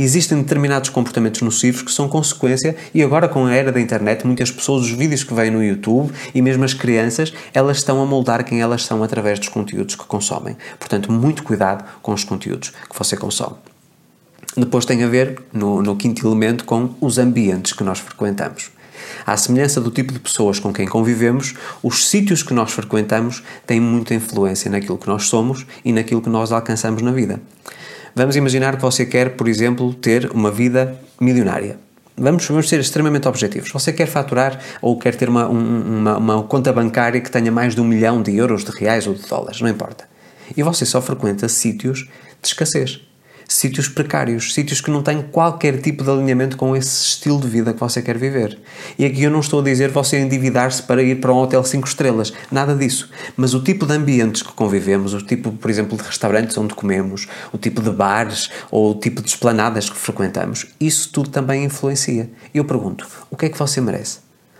Existem 0.00 0.40
determinados 0.40 0.90
comportamentos 0.90 1.42
nocivos 1.42 1.82
que 1.82 1.90
são 1.90 2.08
consequência, 2.08 2.76
e 2.94 3.02
agora 3.02 3.28
com 3.28 3.46
a 3.46 3.52
era 3.52 3.72
da 3.72 3.80
internet, 3.80 4.24
muitas 4.24 4.48
pessoas, 4.48 4.84
os 4.84 4.92
vídeos 4.92 5.24
que 5.24 5.34
veem 5.34 5.50
no 5.50 5.62
YouTube 5.62 6.12
e 6.32 6.40
mesmo 6.40 6.64
as 6.64 6.72
crianças, 6.72 7.32
elas 7.52 7.78
estão 7.78 8.00
a 8.00 8.06
moldar 8.06 8.44
quem 8.44 8.60
elas 8.60 8.84
são 8.84 9.02
através 9.02 9.40
dos 9.40 9.48
conteúdos 9.48 9.96
que 9.96 10.04
consomem. 10.04 10.56
Portanto, 10.78 11.10
muito 11.10 11.42
cuidado 11.42 11.84
com 12.00 12.12
os 12.12 12.22
conteúdos 12.22 12.70
que 12.70 12.96
você 12.96 13.16
consome. 13.16 13.56
Depois 14.56 14.84
tem 14.84 15.02
a 15.02 15.08
ver, 15.08 15.42
no, 15.52 15.82
no 15.82 15.96
quinto 15.96 16.24
elemento, 16.24 16.64
com 16.64 16.94
os 17.00 17.18
ambientes 17.18 17.72
que 17.72 17.82
nós 17.82 17.98
frequentamos. 17.98 18.70
À 19.26 19.36
semelhança 19.36 19.80
do 19.80 19.90
tipo 19.90 20.12
de 20.12 20.18
pessoas 20.18 20.58
com 20.58 20.72
quem 20.72 20.86
convivemos, 20.86 21.54
os 21.82 22.08
sítios 22.08 22.42
que 22.42 22.54
nós 22.54 22.72
frequentamos 22.72 23.42
têm 23.66 23.80
muita 23.80 24.14
influência 24.14 24.70
naquilo 24.70 24.98
que 24.98 25.08
nós 25.08 25.26
somos 25.26 25.66
e 25.84 25.92
naquilo 25.92 26.22
que 26.22 26.28
nós 26.28 26.52
alcançamos 26.52 27.02
na 27.02 27.12
vida. 27.12 27.40
Vamos 28.14 28.36
imaginar 28.36 28.76
que 28.76 28.82
você 28.82 29.06
quer, 29.06 29.36
por 29.36 29.48
exemplo, 29.48 29.92
ter 29.94 30.30
uma 30.32 30.50
vida 30.50 30.98
milionária. 31.20 31.78
Vamos, 32.16 32.44
vamos 32.46 32.68
ser 32.68 32.80
extremamente 32.80 33.28
objetivos. 33.28 33.70
Você 33.70 33.92
quer 33.92 34.06
faturar 34.06 34.58
ou 34.82 34.98
quer 34.98 35.14
ter 35.14 35.28
uma, 35.28 35.46
uma, 35.46 36.16
uma 36.16 36.42
conta 36.42 36.72
bancária 36.72 37.20
que 37.20 37.30
tenha 37.30 37.52
mais 37.52 37.74
de 37.74 37.80
um 37.80 37.84
milhão 37.84 38.20
de 38.20 38.34
euros, 38.36 38.64
de 38.64 38.72
reais 38.72 39.06
ou 39.06 39.14
de 39.14 39.22
dólares, 39.22 39.60
não 39.60 39.68
importa. 39.68 40.04
E 40.56 40.62
você 40.62 40.84
só 40.84 41.00
frequenta 41.00 41.48
sítios 41.48 42.08
de 42.42 42.48
escassez 42.48 43.07
sítios 43.48 43.88
precários, 43.88 44.52
sítios 44.52 44.82
que 44.82 44.90
não 44.90 45.02
têm 45.02 45.22
qualquer 45.22 45.80
tipo 45.80 46.04
de 46.04 46.10
alinhamento 46.10 46.54
com 46.54 46.76
esse 46.76 47.06
estilo 47.06 47.40
de 47.40 47.48
vida 47.48 47.72
que 47.72 47.80
você 47.80 48.02
quer 48.02 48.18
viver. 48.18 48.58
E 48.98 49.06
aqui 49.06 49.22
eu 49.22 49.30
não 49.30 49.40
estou 49.40 49.60
a 49.60 49.64
dizer 49.64 49.90
você 49.90 50.18
endividar-se 50.18 50.82
para 50.82 51.02
ir 51.02 51.18
para 51.18 51.32
um 51.32 51.38
hotel 51.38 51.64
5 51.64 51.88
estrelas, 51.88 52.30
nada 52.52 52.74
disso. 52.74 53.08
Mas 53.34 53.54
o 53.54 53.62
tipo 53.62 53.86
de 53.86 53.94
ambientes 53.94 54.42
que 54.42 54.52
convivemos, 54.52 55.14
o 55.14 55.22
tipo, 55.22 55.50
por 55.50 55.70
exemplo, 55.70 55.96
de 55.96 56.04
restaurantes 56.04 56.58
onde 56.58 56.74
comemos, 56.74 57.26
o 57.50 57.56
tipo 57.56 57.80
de 57.80 57.90
bares 57.90 58.50
ou 58.70 58.90
o 58.90 58.94
tipo 58.94 59.22
de 59.22 59.30
esplanadas 59.30 59.88
que 59.88 59.96
frequentamos, 59.96 60.66
isso 60.78 61.10
tudo 61.10 61.30
também 61.30 61.64
influencia. 61.64 62.28
Eu 62.52 62.66
pergunto, 62.66 63.06
o 63.30 63.36
que 63.36 63.46
é 63.46 63.48
que 63.48 63.58
você 63.58 63.80
merece? 63.80 64.18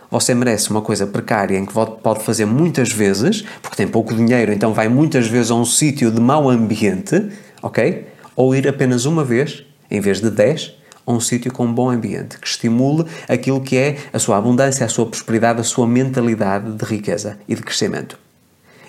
Você 0.09 0.33
merece 0.33 0.71
uma 0.71 0.81
coisa 0.81 1.05
precária 1.05 1.55
em 1.55 1.63
que 1.63 1.73
pode 1.73 2.23
fazer 2.23 2.45
muitas 2.45 2.91
vezes, 2.91 3.43
porque 3.61 3.77
tem 3.77 3.87
pouco 3.87 4.15
dinheiro, 4.15 4.51
então 4.51 4.73
vai 4.73 4.89
muitas 4.89 5.27
vezes 5.27 5.51
a 5.51 5.53
um 5.53 5.63
sítio 5.63 6.09
de 6.09 6.19
mau 6.19 6.49
ambiente, 6.49 7.29
ok? 7.61 8.07
Ou 8.39 8.55
ir 8.55 8.69
apenas 8.69 9.03
uma 9.03 9.21
vez, 9.21 9.65
em 9.91 9.99
vez 9.99 10.21
de 10.21 10.29
dez, 10.29 10.73
a 11.05 11.11
um 11.11 11.19
sítio 11.19 11.51
com 11.51 11.65
um 11.65 11.73
bom 11.73 11.89
ambiente, 11.89 12.37
que 12.39 12.47
estimule 12.47 13.03
aquilo 13.27 13.59
que 13.59 13.75
é 13.75 13.97
a 14.13 14.17
sua 14.17 14.37
abundância, 14.37 14.85
a 14.85 14.87
sua 14.87 15.05
prosperidade, 15.05 15.59
a 15.59 15.63
sua 15.65 15.85
mentalidade 15.85 16.71
de 16.71 16.85
riqueza 16.85 17.37
e 17.49 17.53
de 17.53 17.61
crescimento. 17.61 18.17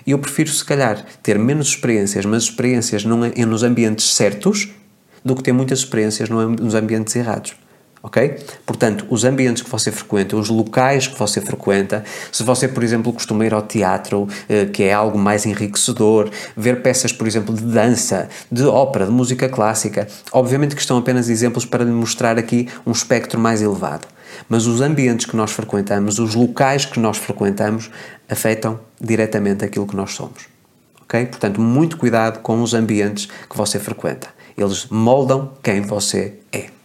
E 0.07 0.11
eu 0.11 0.19
prefiro, 0.19 0.49
se 0.49 0.63
calhar, 0.63 1.05
ter 1.21 1.37
menos 1.37 1.67
experiências, 1.67 2.25
mas 2.25 2.43
experiências 2.43 3.03
nos 3.03 3.61
ambientes 3.61 4.15
certos, 4.15 4.69
do 5.23 5.35
que 5.35 5.43
ter 5.43 5.51
muitas 5.51 5.79
experiências 5.79 6.29
nos 6.29 6.73
ambientes 6.73 7.13
errados 7.13 7.53
ok? 8.03 8.35
Portanto, 8.65 9.05
os 9.09 9.23
ambientes 9.23 9.61
que 9.61 9.69
você 9.69 9.91
frequenta, 9.91 10.35
os 10.35 10.49
locais 10.49 11.07
que 11.07 11.17
você 11.17 11.39
frequenta, 11.39 12.03
se 12.31 12.43
você, 12.43 12.67
por 12.67 12.83
exemplo, 12.83 13.13
costuma 13.13 13.45
ir 13.45 13.53
ao 13.53 13.61
teatro, 13.61 14.27
eh, 14.49 14.65
que 14.65 14.83
é 14.83 14.93
algo 14.93 15.17
mais 15.17 15.45
enriquecedor, 15.45 16.29
ver 16.55 16.81
peças, 16.81 17.11
por 17.11 17.27
exemplo, 17.27 17.53
de 17.55 17.63
dança, 17.63 18.29
de 18.51 18.63
ópera, 18.63 19.05
de 19.05 19.11
música 19.11 19.47
clássica, 19.47 20.07
obviamente 20.31 20.75
que 20.75 20.81
estão 20.81 20.97
apenas 20.97 21.29
exemplos 21.29 21.65
para 21.65 21.83
lhe 21.83 21.91
mostrar 21.91 22.37
aqui 22.37 22.67
um 22.85 22.91
espectro 22.91 23.39
mais 23.39 23.61
elevado. 23.61 24.07
Mas 24.49 24.65
os 24.65 24.81
ambientes 24.81 25.25
que 25.25 25.35
nós 25.35 25.51
frequentamos, 25.51 26.17
os 26.17 26.35
locais 26.35 26.85
que 26.85 26.99
nós 26.99 27.17
frequentamos, 27.17 27.91
afetam 28.29 28.79
diretamente 28.99 29.65
aquilo 29.65 29.85
que 29.85 29.95
nós 29.95 30.13
somos. 30.13 30.47
Ok? 31.01 31.25
Portanto, 31.25 31.59
muito 31.59 31.97
cuidado 31.97 32.39
com 32.39 32.61
os 32.61 32.73
ambientes 32.73 33.25
que 33.25 33.57
você 33.57 33.77
frequenta. 33.77 34.29
Eles 34.57 34.87
moldam 34.87 35.51
quem 35.61 35.81
você 35.81 36.35
é. 36.51 36.80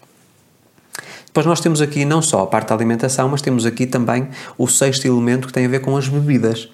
Depois 1.36 1.44
nós 1.44 1.60
temos 1.60 1.82
aqui 1.82 2.06
não 2.06 2.22
só 2.22 2.44
a 2.44 2.46
parte 2.46 2.70
da 2.70 2.74
alimentação, 2.74 3.28
mas 3.28 3.42
temos 3.42 3.66
aqui 3.66 3.84
também 3.84 4.26
o 4.56 4.66
sexto 4.66 5.04
elemento 5.04 5.48
que 5.48 5.52
tem 5.52 5.66
a 5.66 5.68
ver 5.68 5.80
com 5.80 5.94
as 5.94 6.08
bebidas. 6.08 6.66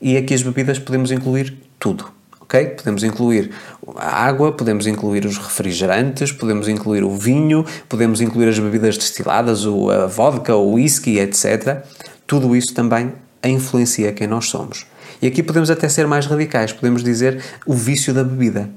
E 0.00 0.16
aqui 0.16 0.34
as 0.34 0.42
bebidas 0.42 0.76
podemos 0.80 1.12
incluir 1.12 1.56
tudo. 1.78 2.06
ok? 2.40 2.66
Podemos 2.70 3.04
incluir 3.04 3.52
a 3.94 4.24
água, 4.24 4.50
podemos 4.50 4.88
incluir 4.88 5.24
os 5.24 5.38
refrigerantes, 5.38 6.32
podemos 6.32 6.66
incluir 6.66 7.04
o 7.04 7.16
vinho, 7.16 7.64
podemos 7.88 8.20
incluir 8.20 8.48
as 8.48 8.58
bebidas 8.58 8.98
destiladas, 8.98 9.64
a 9.64 10.06
vodka, 10.08 10.56
o 10.56 10.72
whisky, 10.72 11.20
etc. 11.20 11.84
Tudo 12.26 12.56
isso 12.56 12.74
também 12.74 13.12
influencia 13.44 14.12
quem 14.12 14.26
nós 14.26 14.48
somos. 14.48 14.84
E 15.22 15.28
aqui 15.28 15.44
podemos 15.44 15.70
até 15.70 15.88
ser 15.88 16.08
mais 16.08 16.26
radicais, 16.26 16.72
podemos 16.72 17.04
dizer 17.04 17.40
o 17.64 17.72
vício 17.72 18.12
da 18.12 18.24
bebida 18.24 18.68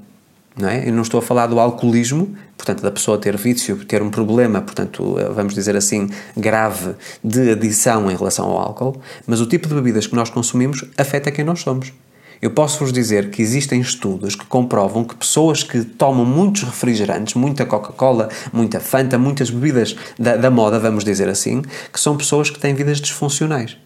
não 0.58 0.68
é? 0.68 0.88
Eu 0.88 0.92
não 0.92 1.02
estou 1.02 1.18
a 1.18 1.22
falar 1.22 1.46
do 1.46 1.60
alcoolismo, 1.60 2.34
portanto, 2.56 2.82
da 2.82 2.90
pessoa 2.90 3.18
ter 3.18 3.36
vício, 3.36 3.84
ter 3.84 4.02
um 4.02 4.10
problema, 4.10 4.60
portanto, 4.60 5.16
vamos 5.34 5.54
dizer 5.54 5.76
assim, 5.76 6.08
grave 6.36 6.94
de 7.22 7.50
adição 7.50 8.10
em 8.10 8.16
relação 8.16 8.46
ao 8.46 8.58
álcool, 8.58 9.00
mas 9.26 9.40
o 9.40 9.46
tipo 9.46 9.68
de 9.68 9.74
bebidas 9.74 10.06
que 10.06 10.14
nós 10.14 10.30
consumimos 10.30 10.84
afeta 10.96 11.30
quem 11.30 11.44
nós 11.44 11.60
somos. 11.60 11.92
Eu 12.40 12.50
posso 12.50 12.78
vos 12.78 12.92
dizer 12.92 13.30
que 13.30 13.40
existem 13.40 13.80
estudos 13.80 14.34
que 14.34 14.44
comprovam 14.44 15.04
que 15.04 15.14
pessoas 15.14 15.62
que 15.62 15.82
tomam 15.82 16.24
muitos 16.24 16.62
refrigerantes, 16.64 17.34
muita 17.34 17.64
Coca-Cola, 17.64 18.28
muita 18.52 18.78
Fanta, 18.78 19.18
muitas 19.18 19.48
bebidas 19.48 19.96
da, 20.18 20.36
da, 20.36 20.50
moda, 20.50 20.78
vamos 20.78 21.02
dizer 21.02 21.28
assim, 21.28 21.62
que 21.90 21.98
são 21.98 22.16
pessoas 22.16 22.50
que 22.50 22.58
têm 22.58 22.74
vidas 22.74 23.00
disfuncionais. 23.00 23.78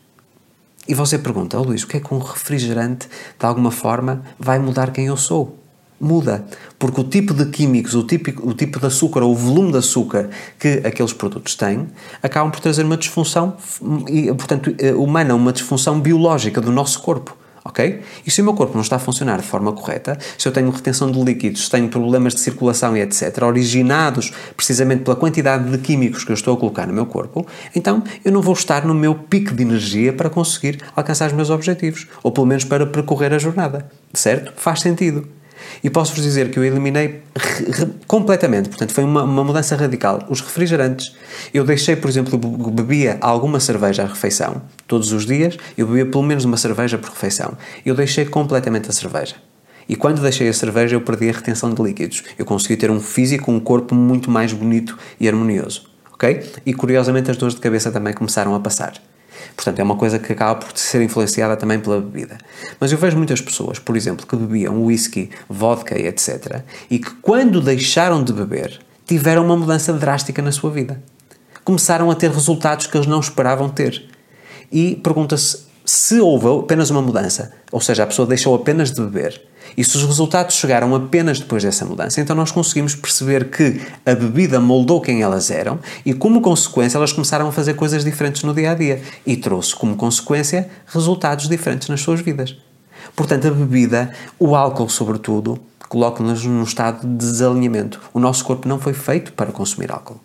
E 0.88 0.94
você 0.94 1.16
pergunta, 1.16 1.58
oh, 1.58 1.62
Luís, 1.62 1.84
o 1.84 1.86
que 1.86 1.98
é 1.98 2.00
que 2.00 2.12
um 2.12 2.18
refrigerante, 2.18 3.06
de 3.38 3.46
alguma 3.46 3.70
forma, 3.70 4.24
vai 4.38 4.58
mudar 4.58 4.90
quem 4.90 5.06
eu 5.06 5.16
sou? 5.16 5.60
Muda, 6.00 6.45
porque 6.78 7.00
o 7.00 7.04
tipo 7.04 7.35
de 7.35 7.47
químicos, 7.47 7.95
o 7.95 8.04
tipo, 8.04 8.49
o 8.49 8.54
tipo 8.54 8.80
de 8.80 8.87
açúcar 8.87 9.23
ou 9.23 9.33
o 9.33 9.37
volume 9.37 9.73
de 9.73 9.78
açúcar 9.78 10.30
que 10.59 10.80
aqueles 10.85 11.12
produtos 11.12 11.54
têm 11.54 11.88
acabam 12.23 12.50
por 12.50 12.61
trazer 12.61 12.85
uma 12.85 12.97
disfunção 12.97 13.57
portanto, 14.37 14.75
eh, 14.78 14.95
humana, 14.95 15.35
uma 15.35 15.52
disfunção 15.52 16.00
biológica 16.00 16.61
do 16.61 16.73
nosso 16.73 17.00
corpo. 17.02 17.37
Ok? 17.62 18.00
E 18.26 18.30
se 18.30 18.40
o 18.40 18.45
meu 18.45 18.54
corpo 18.54 18.73
não 18.75 18.80
está 18.80 18.97
a 18.97 18.99
funcionar 18.99 19.38
de 19.38 19.47
forma 19.47 19.71
correta, 19.73 20.19
se 20.38 20.49
eu 20.49 20.52
tenho 20.52 20.71
retenção 20.71 21.11
de 21.11 21.23
líquidos, 21.23 21.66
se 21.66 21.71
tenho 21.71 21.88
problemas 21.88 22.35
de 22.35 22.40
circulação 22.40 22.96
e 22.96 23.03
etc., 23.03 23.42
originados 23.42 24.33
precisamente 24.57 25.05
pela 25.05 25.14
quantidade 25.14 25.70
de 25.70 25.77
químicos 25.77 26.24
que 26.24 26.33
eu 26.33 26.35
estou 26.35 26.55
a 26.55 26.57
colocar 26.57 26.87
no 26.87 26.94
meu 26.94 27.05
corpo, 27.05 27.46
então 27.77 28.03
eu 28.24 28.33
não 28.33 28.40
vou 28.40 28.55
estar 28.55 28.87
no 28.87 28.94
meu 28.94 29.14
pico 29.14 29.55
de 29.55 29.62
energia 29.62 30.11
para 30.11 30.31
conseguir 30.31 30.83
alcançar 30.96 31.27
os 31.27 31.35
meus 31.35 31.51
objetivos, 31.51 32.07
ou 32.22 32.33
pelo 32.33 32.46
menos 32.46 32.64
para 32.64 32.87
percorrer 32.87 33.35
a 33.35 33.38
jornada. 33.38 33.90
Certo? 34.14 34.55
Faz 34.57 34.81
sentido. 34.81 35.39
E 35.83 35.90
posso-vos 35.90 36.22
dizer 36.22 36.50
que 36.50 36.59
eu 36.59 36.64
eliminei 36.64 37.22
completamente, 38.06 38.68
portanto, 38.68 38.92
foi 38.92 39.04
uma, 39.04 39.22
uma, 39.22 39.44
mudança 39.44 39.76
radical. 39.76 40.24
Os 40.28 40.40
refrigerantes, 40.40 41.14
eu 41.52 41.64
deixei, 41.64 41.96
por 41.96 42.09
exemplo, 42.09 42.38
bebia 42.70 43.18
alguma 43.20 43.61
cerveja 43.61 44.02
à 44.02 44.06
refeição, 44.06 44.62
todos 44.87 45.12
os 45.12 45.26
dias, 45.26 45.56
eu 45.76 45.87
bebia 45.87 46.06
pelo 46.06 46.22
menos 46.22 46.44
uma 46.44 46.56
cerveja 46.56 46.98
por 46.98 47.11
refeição. 47.11 47.56
Eu 47.85 47.94
deixei 47.94 48.24
completamente 48.24 48.90
a 48.90 48.92
cerveja. 48.92 49.37
E 49.88 49.96
quando 49.96 50.22
deixei 50.22 50.48
a 50.48 50.52
cerveja, 50.52 50.94
eu 50.94 51.00
perdi 51.00 51.28
a 51.28 51.33
retenção 51.33 51.74
de 51.74 51.83
líquidos. 51.83 52.22
Eu 52.38 52.44
consegui 52.44 52.76
ter 52.76 52.90
um 52.90 53.00
físico, 53.00 53.50
um 53.50 53.59
corpo 53.59 53.94
muito 53.94 54.30
mais 54.30 54.52
bonito 54.52 54.96
e 55.18 55.28
harmonioso. 55.28 55.90
Ok? 56.12 56.44
E 56.64 56.72
curiosamente, 56.72 57.30
as 57.30 57.37
dores 57.37 57.54
de 57.54 57.61
cabeça 57.61 57.90
também 57.90 58.12
começaram 58.12 58.54
a 58.54 58.61
passar. 58.61 58.94
Portanto, 59.61 59.79
é 59.79 59.83
uma 59.83 59.96
coisa 59.96 60.18
que 60.18 60.33
acaba 60.33 60.59
por 60.59 60.75
ser 60.75 61.03
influenciada 61.03 61.55
também 61.55 61.79
pela 61.79 62.01
bebida. 62.01 62.38
Mas 62.81 62.90
eu 62.90 62.96
vejo 62.96 63.18
muitas 63.18 63.42
pessoas, 63.42 63.79
por 63.79 63.94
exemplo, 63.94 64.27
que 64.27 64.35
bebiam 64.35 64.83
whisky, 64.83 65.29
vodka 65.51 66.01
e 66.01 66.07
etc. 66.07 66.62
e 66.90 66.99
que 66.99 67.11
quando 67.16 67.61
deixaram 67.61 68.25
de 68.25 68.33
beber 68.33 68.81
tiveram 69.05 69.44
uma 69.44 69.59
mudança 69.59 69.92
drástica 69.92 70.40
na 70.40 70.51
sua 70.51 70.70
vida. 70.70 71.03
Começaram 71.62 72.11
a 72.11 72.14
ter 72.14 72.31
resultados 72.31 72.87
que 72.87 72.96
eles 72.96 73.07
não 73.07 73.20
esperavam 73.20 73.68
ter. 73.68 74.03
E 74.73 74.96
pergunta-se 74.96 75.66
se 75.90 76.20
houve 76.20 76.46
apenas 76.46 76.88
uma 76.90 77.03
mudança, 77.03 77.50
ou 77.72 77.81
seja, 77.81 78.05
a 78.05 78.07
pessoa 78.07 78.29
deixou 78.29 78.55
apenas 78.55 78.92
de 78.92 79.00
beber, 79.00 79.42
e 79.76 79.83
se 79.83 79.96
os 79.96 80.05
resultados 80.05 80.55
chegaram 80.55 80.94
apenas 80.94 81.40
depois 81.40 81.64
dessa 81.64 81.85
mudança, 81.85 82.20
então 82.20 82.37
nós 82.37 82.53
conseguimos 82.53 82.94
perceber 82.94 83.50
que 83.50 83.81
a 84.07 84.14
bebida 84.14 84.61
moldou 84.61 85.00
quem 85.00 85.20
elas 85.20 85.50
eram 85.50 85.81
e, 86.07 86.14
como 86.14 86.40
consequência, 86.40 86.96
elas 86.96 87.12
começaram 87.12 87.48
a 87.48 87.53
fazer 87.53 87.74
coisas 87.74 88.05
diferentes 88.05 88.44
no 88.44 88.55
dia 88.55 88.70
a 88.70 88.74
dia 88.74 89.03
e 89.26 89.37
trouxe, 89.37 89.74
como 89.74 89.96
consequência, 89.96 90.70
resultados 90.87 91.48
diferentes 91.48 91.88
nas 91.88 92.00
suas 92.00 92.20
vidas. 92.20 92.57
Portanto, 93.16 93.48
a 93.48 93.50
bebida, 93.50 94.12
o 94.38 94.55
álcool, 94.55 94.88
sobretudo, 94.88 95.59
coloca-nos 95.88 96.44
num 96.44 96.62
estado 96.62 97.00
de 97.00 97.16
desalinhamento. 97.16 98.00
O 98.14 98.20
nosso 98.20 98.44
corpo 98.44 98.68
não 98.68 98.79
foi 98.79 98.92
feito 98.92 99.33
para 99.33 99.50
consumir 99.50 99.90
álcool. 99.90 100.20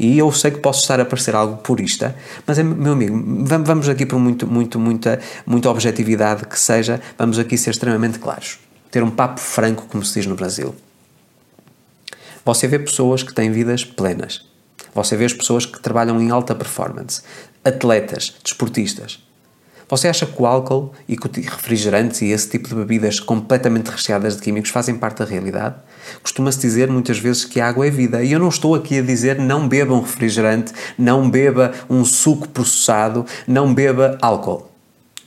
E 0.00 0.18
eu 0.18 0.32
sei 0.32 0.50
que 0.50 0.58
posso 0.58 0.80
estar 0.80 0.98
a 0.98 1.04
parecer 1.04 1.34
algo 1.34 1.58
purista, 1.58 2.16
mas, 2.46 2.58
é, 2.58 2.62
meu 2.62 2.94
amigo, 2.94 3.22
vamos 3.64 3.88
aqui 3.88 4.06
por 4.06 4.18
muito, 4.18 4.46
muito, 4.46 4.78
muita, 4.78 5.20
muita 5.46 5.70
objetividade 5.70 6.46
que 6.46 6.58
seja, 6.58 7.00
vamos 7.18 7.38
aqui 7.38 7.58
ser 7.58 7.70
extremamente 7.70 8.18
claros 8.18 8.58
ter 8.90 9.02
um 9.02 9.10
papo 9.10 9.40
franco, 9.40 9.86
como 9.86 10.04
se 10.04 10.14
diz 10.14 10.26
no 10.26 10.34
Brasil. 10.34 10.74
Você 12.44 12.66
vê 12.66 12.78
pessoas 12.78 13.22
que 13.22 13.32
têm 13.32 13.52
vidas 13.52 13.84
plenas. 13.84 14.46
Você 14.94 15.16
vê 15.16 15.24
as 15.24 15.32
pessoas 15.32 15.64
que 15.64 15.80
trabalham 15.80 16.20
em 16.20 16.30
alta 16.30 16.54
performance, 16.54 17.22
atletas, 17.64 18.34
desportistas. 18.42 19.24
Você 19.90 20.06
acha 20.06 20.24
que 20.24 20.40
o 20.40 20.46
álcool 20.46 20.92
e 21.08 21.16
refrigerantes 21.16 22.22
e 22.22 22.26
esse 22.26 22.48
tipo 22.48 22.68
de 22.68 22.76
bebidas 22.76 23.18
completamente 23.18 23.88
recheadas 23.88 24.36
de 24.36 24.42
químicos 24.42 24.70
fazem 24.70 24.96
parte 24.96 25.18
da 25.18 25.24
realidade? 25.24 25.74
Costuma-se 26.22 26.60
dizer 26.60 26.88
muitas 26.88 27.18
vezes 27.18 27.44
que 27.44 27.60
a 27.60 27.66
água 27.66 27.84
é 27.84 27.90
vida. 27.90 28.22
E 28.22 28.30
eu 28.30 28.38
não 28.38 28.48
estou 28.48 28.76
aqui 28.76 29.00
a 29.00 29.02
dizer 29.02 29.40
não 29.40 29.66
beba 29.66 29.92
um 29.92 30.00
refrigerante, 30.00 30.72
não 30.96 31.28
beba 31.28 31.72
um 31.90 32.04
suco 32.04 32.48
processado, 32.48 33.26
não 33.48 33.74
beba 33.74 34.16
álcool. 34.22 34.70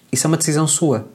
Isso 0.10 0.26
é 0.26 0.30
uma 0.30 0.38
decisão 0.38 0.66
sua. 0.66 1.08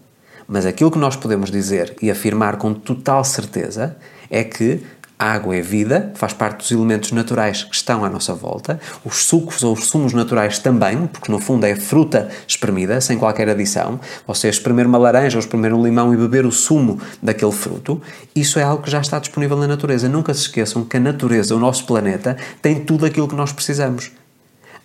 Mas 0.47 0.67
aquilo 0.67 0.91
que 0.91 0.99
nós 0.99 1.17
podemos 1.17 1.51
dizer 1.51 1.97
e 2.03 2.11
afirmar 2.11 2.59
com 2.59 2.75
total 2.75 3.25
certeza 3.25 3.97
é 4.31 4.45
que 4.45 4.83
a 5.19 5.33
água 5.33 5.57
é 5.57 5.61
vida, 5.61 6.13
faz 6.15 6.33
parte 6.33 6.59
dos 6.59 6.71
elementos 6.71 7.11
naturais 7.11 7.65
que 7.65 7.75
estão 7.75 8.05
à 8.05 8.09
nossa 8.09 8.33
volta. 8.33 8.79
Os 9.05 9.25
sucos 9.25 9.65
ou 9.65 9.73
os 9.73 9.89
sumos 9.89 10.13
naturais 10.13 10.61
também, 10.61 11.09
porque 11.09 11.33
no 11.33 11.41
fundo 11.41 11.67
é 11.67 11.75
fruta 11.75 12.29
espremida, 12.47 13.01
sem 13.01 13.19
qualquer 13.19 13.49
adição. 13.49 13.99
Você 14.27 14.49
espremer 14.49 14.87
uma 14.87 14.99
laranja 14.99 15.37
ou 15.37 15.41
espremer 15.41 15.75
um 15.75 15.83
limão 15.83 16.15
e 16.15 16.17
beber 16.17 16.47
o 16.47 16.53
sumo 16.53 17.01
daquele 17.21 17.51
fruto, 17.51 18.01
isso 18.35 18.61
é 18.61 18.63
algo 18.63 18.83
que 18.83 18.91
já 18.91 19.01
está 19.01 19.19
disponível 19.19 19.57
na 19.57 19.67
natureza. 19.67 20.09
Nunca 20.09 20.33
se 20.33 20.43
esqueçam 20.43 20.85
que 20.85 20.97
a 20.97 21.01
natureza, 21.01 21.57
o 21.57 21.59
nosso 21.59 21.85
planeta, 21.85 22.37
tem 22.63 22.77
tudo 22.85 23.05
aquilo 23.05 23.27
que 23.27 23.35
nós 23.35 23.51
precisamos 23.53 24.13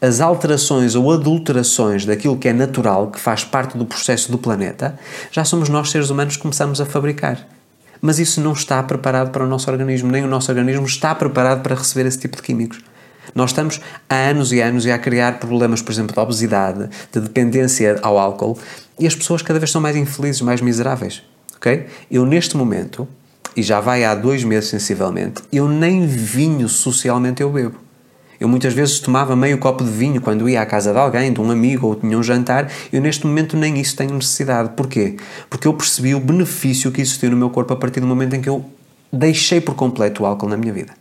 as 0.02 0.20
alterações 0.20 0.96
ou 0.96 1.14
adulterações 1.14 2.06
daquilo 2.06 2.38
que 2.38 2.50
é 2.50 2.54
natural, 2.54 3.10
que 3.10 3.18
faz 3.18 3.46
parte 3.46 3.78
do 3.78 3.86
processo 3.86 4.30
do 4.30 4.38
planeta, 4.38 5.00
já 5.32 5.46
somos 5.46 5.70
nós, 5.70 5.92
seres 5.92 6.10
humanos, 6.10 6.36
que 6.36 6.42
começamos 6.42 6.82
a 6.82 6.86
fabricar. 6.86 7.48
Mas 8.04 8.20
isso 8.20 8.42
não 8.42 8.52
está 8.52 8.84
preparado 8.84 9.32
para 9.32 9.46
o 9.46 9.48
nosso 9.48 9.72
organismo, 9.72 10.12
nem 10.12 10.26
o 10.26 10.28
nosso 10.28 10.52
organismo 10.52 10.86
está 10.86 11.16
preparado 11.16 11.64
para 11.64 11.74
receber 11.74 12.06
esse 12.06 12.20
tipo 12.20 12.36
de 12.36 12.42
químicos. 12.42 12.82
Nós 13.34 13.52
estamos 13.52 13.80
há 14.10 14.16
anos 14.16 14.52
e 14.52 14.60
anos 14.60 14.86
a 14.86 14.98
criar 14.98 15.40
problemas, 15.40 15.82
por 15.82 15.94
exemplo, 15.94 16.14
de 16.14 16.20
obesidade, 16.20 16.90
de 17.14 17.22
dependência 17.22 17.98
ao 18.02 18.20
álcool, 18.20 18.60
e 19.00 19.08
as 19.08 19.16
pessoas 19.16 19.42
cada 19.42 19.58
vez 19.58 19.72
são 19.72 19.80
mais 19.80 19.96
infelizes, 19.96 20.42
mais 20.42 20.60
miseráveis. 20.60 21.24
Ok? 21.56 21.86
Eu, 22.12 22.26
neste 22.26 22.58
momento, 22.58 23.08
e 23.56 23.64
já 23.64 23.80
vai 23.80 24.04
há 24.04 24.14
dois 24.14 24.44
meses 24.44 24.70
sensivelmente, 24.70 25.42
eu 25.50 25.70
nem 25.70 26.06
vinho 26.06 26.68
socialmente 26.68 27.42
eu 27.42 27.50
bebo. 27.50 27.78
Eu 28.44 28.50
muitas 28.50 28.74
vezes 28.74 29.00
tomava 29.00 29.38
meio 29.38 29.58
copo 29.58 29.86
de 29.86 29.90
vinho 29.90 30.20
quando 30.20 30.50
ia 30.50 30.62
à 30.62 30.66
casa 30.66 30.92
de 30.92 31.00
alguém, 31.00 31.32
de 31.32 31.40
um 31.40 31.50
amigo 31.50 31.88
ou 31.88 31.96
tinha 31.96 32.18
um 32.18 32.22
jantar. 32.22 32.70
Eu 32.92 33.00
neste 33.00 33.26
momento 33.26 33.56
nem 33.56 33.80
isso 33.80 33.96
tenho 33.96 34.14
necessidade. 34.14 34.72
Porquê? 34.76 35.16
Porque 35.50 35.66
eu 35.66 35.74
percebi 35.74 36.14
o 36.14 36.20
benefício 36.20 36.92
que 36.92 37.00
existiu 37.00 37.32
no 37.32 37.38
meu 37.38 37.50
corpo 37.50 37.72
a 37.72 37.78
partir 37.78 38.02
do 38.02 38.06
momento 38.06 38.36
em 38.36 38.42
que 38.42 38.50
eu 38.50 38.66
deixei 39.14 39.62
por 39.62 39.76
completo 39.76 40.24
o 40.24 40.26
álcool 40.26 40.50
na 40.50 40.58
minha 40.58 40.74
vida. 40.74 40.92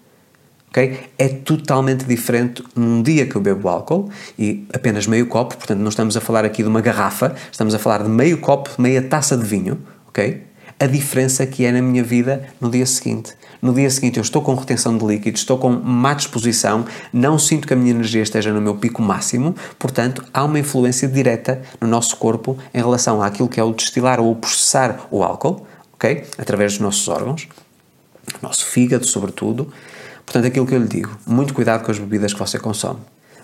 Okay? 0.71 1.01
É 1.19 1.27
totalmente 1.31 2.05
diferente 2.05 2.63
num 2.77 3.03
dia 3.03 3.27
que 3.27 3.35
eu 3.35 3.41
bebo 3.41 3.69
álcool 3.69 4.09
e 4.39 4.65
apenas 4.73 5.09
meio 5.09 5.27
copo, 5.27 5.57
portanto 5.57 5.81
não 5.81 5.89
estamos 5.89 6.17
a 6.17 6.21
falar 6.21 6.45
aqui 6.45 6.63
de 6.63 6.69
uma 6.69 6.81
garrafa, 6.81 7.35
estamos 7.51 7.75
a 7.75 7.79
falar 7.81 8.05
de 8.05 8.09
meio 8.09 8.39
copo, 8.39 8.71
meia 8.79 9.03
taça 9.03 9.37
de 9.37 9.45
vinho, 9.45 9.81
ok? 10.07 10.43
A 10.83 10.87
diferença 10.89 11.47
que 11.47 11.65
é 11.65 11.71
na 11.71 11.81
minha 11.81 12.03
vida 12.03 12.49
no 12.61 12.69
dia 12.69 12.85
seguinte. 12.85 13.35
No 13.63 13.73
dia 13.73 13.89
seguinte 13.89 14.17
eu 14.17 14.23
estou 14.23 14.43
com 14.43 14.53
retenção 14.57 14.99
de 14.99 15.07
líquidos, 15.07 15.43
estou 15.43 15.57
com 15.57 15.71
má 15.71 16.13
disposição, 16.13 16.85
não 17.13 17.39
sinto 17.39 17.69
que 17.69 17.73
a 17.73 17.77
minha 17.77 17.93
energia 17.93 18.21
esteja 18.21 18.53
no 18.53 18.61
meu 18.61 18.75
pico 18.75 19.01
máximo, 19.01 19.55
portanto 19.79 20.25
há 20.35 20.43
uma 20.43 20.59
influência 20.59 21.07
direta 21.07 21.63
no 21.81 21.87
nosso 21.87 22.17
corpo 22.17 22.59
em 22.75 22.79
relação 22.79 23.23
àquilo 23.23 23.49
que 23.49 23.61
é 23.61 23.63
o 23.63 23.73
destilar 23.73 24.19
ou 24.19 24.33
o 24.33 24.35
processar 24.35 25.07
o 25.09 25.23
álcool, 25.23 25.65
ok? 25.93 26.25
Através 26.37 26.73
dos 26.73 26.81
nossos 26.81 27.07
órgãos, 27.07 27.47
nosso 28.43 28.67
fígado 28.67 29.07
sobretudo, 29.07 29.73
Portanto, 30.27 30.47
aquilo 30.47 30.67
que 30.67 30.75
eu 30.75 30.81
lhe 30.81 30.89
digo, 30.89 31.17
muito 31.25 31.55
cuidado 31.55 31.85
com 31.85 31.93
as 31.93 31.99
bebidas 31.99 32.33
que 32.33 32.39
você 32.41 32.59
consome. 32.59 32.99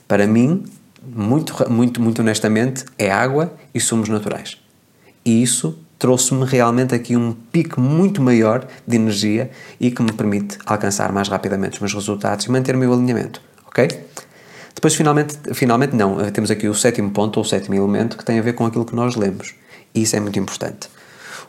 Para 0.08 0.26
mim, 0.26 0.64
muito, 1.06 1.54
muito, 1.70 2.00
muito 2.00 2.20
honestamente, 2.20 2.84
é 2.98 3.12
água 3.12 3.52
e 3.72 3.78
sumos 3.78 4.08
naturais. 4.08 4.56
E 5.24 5.40
isso 5.40 5.78
trouxe-me 5.98 6.44
realmente 6.44 6.94
aqui 6.94 7.16
um 7.16 7.32
pico 7.32 7.80
muito 7.80 8.22
maior 8.22 8.66
de 8.86 8.96
energia 8.96 9.50
e 9.80 9.90
que 9.90 10.02
me 10.02 10.12
permite 10.12 10.58
alcançar 10.64 11.12
mais 11.12 11.28
rapidamente 11.28 11.74
os 11.74 11.80
meus 11.80 11.94
resultados 11.94 12.46
e 12.46 12.50
manter 12.50 12.74
o 12.74 12.78
meu 12.78 12.92
alinhamento, 12.92 13.40
ok? 13.66 13.88
Depois, 14.74 14.94
finalmente, 14.94 15.36
finalmente 15.54 15.96
não, 15.96 16.30
temos 16.30 16.50
aqui 16.50 16.68
o 16.68 16.74
sétimo 16.74 17.10
ponto, 17.10 17.38
ou 17.38 17.42
o 17.42 17.48
sétimo 17.48 17.74
elemento, 17.74 18.16
que 18.16 18.24
tem 18.24 18.38
a 18.38 18.42
ver 18.42 18.52
com 18.52 18.64
aquilo 18.64 18.84
que 18.84 18.94
nós 18.94 19.16
lemos. 19.16 19.54
E 19.92 20.02
isso 20.02 20.14
é 20.14 20.20
muito 20.20 20.38
importante 20.38 20.88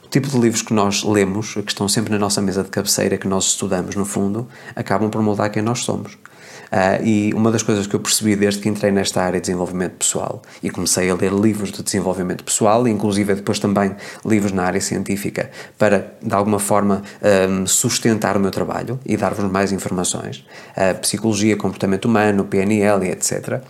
tipo 0.10 0.28
de 0.28 0.40
livros 0.40 0.62
que 0.62 0.74
nós 0.74 1.04
lemos, 1.04 1.54
que 1.54 1.72
estão 1.72 1.88
sempre 1.88 2.12
na 2.12 2.18
nossa 2.18 2.42
mesa 2.42 2.64
de 2.64 2.70
cabeceira, 2.70 3.18
que 3.18 3.28
nós 3.28 3.46
estudamos 3.46 3.96
no 3.96 4.06
fundo, 4.06 4.48
acabam 4.76 5.10
por 5.10 5.22
moldar 5.22 5.52
quem 5.52 5.62
nós 5.62 5.80
somos. 5.80 6.18
Uh, 6.72 7.04
e 7.04 7.34
uma 7.34 7.52
das 7.52 7.64
coisas 7.64 7.88
que 7.88 7.96
eu 7.96 8.00
percebi 8.00 8.36
desde 8.36 8.62
que 8.62 8.70
entrei 8.70 8.92
nesta 8.92 9.22
área 9.22 9.40
de 9.40 9.48
desenvolvimento 9.48 9.94
pessoal 9.94 10.42
e 10.62 10.70
comecei 10.70 11.10
a 11.10 11.16
ler 11.16 11.34
livros 11.34 11.72
de 11.72 11.82
desenvolvimento 11.82 12.44
pessoal, 12.44 12.88
inclusive 12.88 13.34
depois 13.34 13.58
também 13.60 13.96
livros 14.24 14.52
na 14.52 14.64
área 14.64 14.80
científica, 14.80 15.50
para 15.78 16.14
de 16.22 16.34
alguma 16.34 16.60
forma 16.60 17.02
um, 17.50 17.66
sustentar 17.66 18.38
o 18.38 18.40
meu 18.40 18.52
trabalho 18.52 19.00
e 19.06 19.18
dar-vos 19.18 19.50
mais 19.52 19.72
informações, 19.72 20.46
uh, 20.78 20.98
psicologia, 21.00 21.58
comportamento 21.58 22.06
humano, 22.06 22.46
PNL 22.46 23.08
etc., 23.10 23.62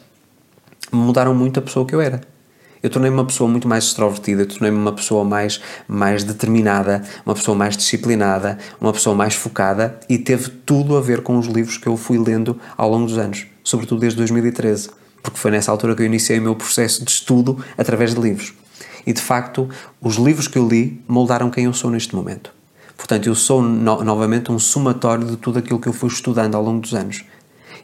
mudaram 0.91 1.33
muito 1.33 1.59
a 1.59 1.61
pessoa 1.61 1.85
que 1.85 1.95
eu 1.95 2.01
era 2.01 2.19
eu 2.81 2.89
tornei-me 2.89 3.17
uma 3.17 3.25
pessoa 3.25 3.49
muito 3.49 3.67
mais 3.67 3.85
extrovertida, 3.85 4.45
tornei-me 4.45 4.77
uma 4.77 4.93
pessoa 4.93 5.23
mais, 5.23 5.61
mais 5.87 6.23
determinada, 6.23 7.03
uma 7.25 7.35
pessoa 7.35 7.55
mais 7.55 7.75
disciplinada, 7.75 8.57
uma 8.79 8.93
pessoa 8.93 9.15
mais 9.15 9.35
focada 9.35 9.99
e 10.07 10.17
teve 10.17 10.49
tudo 10.49 10.97
a 10.97 11.01
ver 11.01 11.21
com 11.21 11.37
os 11.37 11.47
livros 11.47 11.77
que 11.77 11.87
eu 11.87 11.97
fui 11.97 12.17
lendo 12.17 12.59
ao 12.77 12.89
longo 12.89 13.05
dos 13.05 13.17
anos, 13.17 13.47
sobretudo 13.63 13.99
desde 13.99 14.17
2013, 14.17 14.89
porque 15.21 15.37
foi 15.37 15.51
nessa 15.51 15.71
altura 15.71 15.95
que 15.95 16.01
eu 16.01 16.05
iniciei 16.05 16.39
o 16.39 16.41
meu 16.41 16.55
processo 16.55 17.03
de 17.03 17.11
estudo 17.11 17.63
através 17.77 18.13
de 18.13 18.21
livros. 18.21 18.53
E 19.05 19.13
de 19.13 19.21
facto, 19.21 19.69
os 20.01 20.15
livros 20.15 20.47
que 20.47 20.57
eu 20.57 20.67
li 20.67 21.01
moldaram 21.07 21.49
quem 21.49 21.65
eu 21.65 21.73
sou 21.73 21.89
neste 21.89 22.15
momento. 22.15 22.53
Portanto, 22.95 23.27
eu 23.27 23.35
sou 23.35 23.61
no 23.61 24.03
novamente 24.03 24.51
um 24.51 24.59
somatório 24.59 25.25
de 25.25 25.37
tudo 25.37 25.59
aquilo 25.59 25.79
que 25.79 25.87
eu 25.87 25.93
fui 25.93 26.09
estudando 26.09 26.55
ao 26.55 26.63
longo 26.63 26.81
dos 26.81 26.93
anos. 26.93 27.23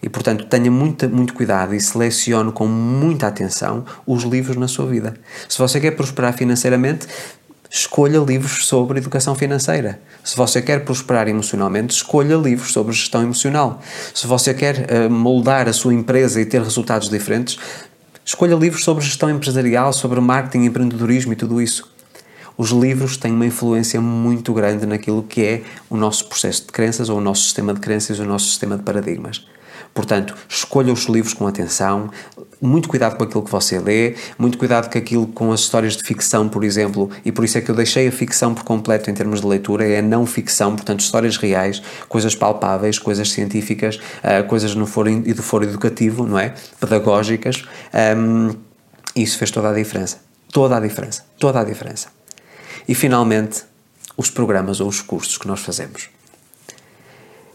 E, 0.02 0.10
portanto, 0.10 0.46
tenha 0.46 0.70
muito, 0.70 1.10
muito 1.10 1.34
cuidado 1.34 1.74
e 1.74 1.80
selecione 1.80 2.52
com 2.52 2.68
muita 2.68 3.28
atenção 3.28 3.86
os 4.06 4.24
livros 4.24 4.58
na 4.58 4.68
sua 4.68 4.86
vida. 4.86 5.16
Se 5.48 5.58
você 5.58 5.80
quer 5.80 5.92
prosperar 5.92 6.34
financeiramente, 6.34 7.08
escolha 7.70 8.20
livros 8.20 8.66
sobre 8.66 9.00
educação 9.00 9.36
financeira. 9.36 10.00
Se 10.24 10.38
você 10.38 10.62
quer 10.62 10.86
prosperar 10.86 11.28
emocionalmente, 11.28 11.94
escolha 11.94 12.36
livros 12.36 12.72
sobre 12.72 12.94
gestão 12.94 13.22
emocional. 13.22 13.82
Se 14.14 14.28
você 14.28 14.54
quer 14.54 14.88
uh, 14.90 15.10
moldar 15.10 15.68
a 15.68 15.74
sua 15.74 15.94
empresa 15.94 16.40
e 16.40 16.46
ter 16.46 16.62
resultados 16.62 17.10
diferentes, 17.10 17.58
escolha 18.24 18.56
livros 18.56 18.84
sobre 18.84 19.04
gestão 19.04 19.30
empresarial, 19.30 19.92
sobre 19.92 20.20
marketing, 20.22 20.66
empreendedorismo 20.66 21.34
e 21.34 21.36
tudo 21.36 21.62
isso. 21.62 21.94
Os 22.58 22.70
livros 22.70 23.18
têm 23.18 23.34
uma 23.34 23.46
influência 23.46 24.00
muito 24.00 24.54
grande 24.54 24.86
naquilo 24.86 25.22
que 25.24 25.42
é 25.42 25.64
o 25.90 25.98
nosso 25.98 26.28
processo 26.30 26.62
de 26.62 26.72
crenças 26.72 27.10
ou 27.10 27.18
o 27.18 27.22
nosso 27.22 27.44
sistema 27.44 27.74
de 27.74 27.82
crenças, 27.82 28.18
o 28.18 28.26
nosso 28.26 28.48
sistema 28.48 28.78
de 28.78 28.84
paradigmas. 28.84 29.46
Portanto, 29.96 30.36
escolha 30.50 30.92
os 30.92 31.06
livros 31.06 31.34
com 31.34 31.48
atenção, 31.48 32.12
muito 32.62 32.90
cuidado 32.90 33.16
com 33.16 33.24
aquilo 33.24 33.42
que 33.42 33.50
você 33.50 33.80
lê, 33.80 34.14
muito 34.38 34.58
cuidado 34.58 34.92
com 34.92 34.98
aquilo 34.98 35.26
com 35.26 35.54
as 35.54 35.62
histórias 35.62 35.96
de 35.96 36.04
ficção, 36.04 36.50
por 36.50 36.66
exemplo, 36.66 37.10
e 37.24 37.32
por 37.32 37.46
isso 37.46 37.58
é 37.58 37.62
que 37.62 37.72
eu 37.72 37.76
deixei 37.76 38.06
a 38.06 38.12
ficção 38.12 38.54
por 38.54 38.66
completo 38.66 39.10
em 39.10 39.14
termos 39.14 39.40
de 39.40 39.48
leitura, 39.48 39.88
é 39.88 40.00
a 40.00 40.02
não 40.02 40.26
ficção, 40.26 40.76
portanto, 40.76 41.00
histórias 41.00 41.38
reais, 41.38 41.82
coisas 42.10 42.36
palpáveis, 42.36 43.00
coisas 43.00 43.32
científicas, 43.32 43.96
uh, 43.96 44.46
coisas 44.50 44.76
no 44.76 44.86
foro, 44.86 45.10
do 45.22 45.42
foro 45.42 45.64
educativo, 45.64 46.28
não 46.28 46.38
é? 46.38 46.54
Pedagógicas. 46.78 47.64
Isso 49.16 49.38
fez 49.38 49.50
toda 49.50 49.70
a 49.70 49.74
diferença. 49.74 50.18
Toda 50.52 50.76
a 50.76 50.80
diferença. 50.82 51.24
Toda 51.40 51.62
a 51.62 51.64
diferença. 51.64 52.10
E 52.86 52.94
finalmente, 52.94 53.64
os 54.18 54.30
programas 54.30 54.82
ou 54.82 54.90
os 54.90 55.00
cursos 55.00 55.38
que 55.38 55.48
nós 55.48 55.62
fazemos. 55.62 56.10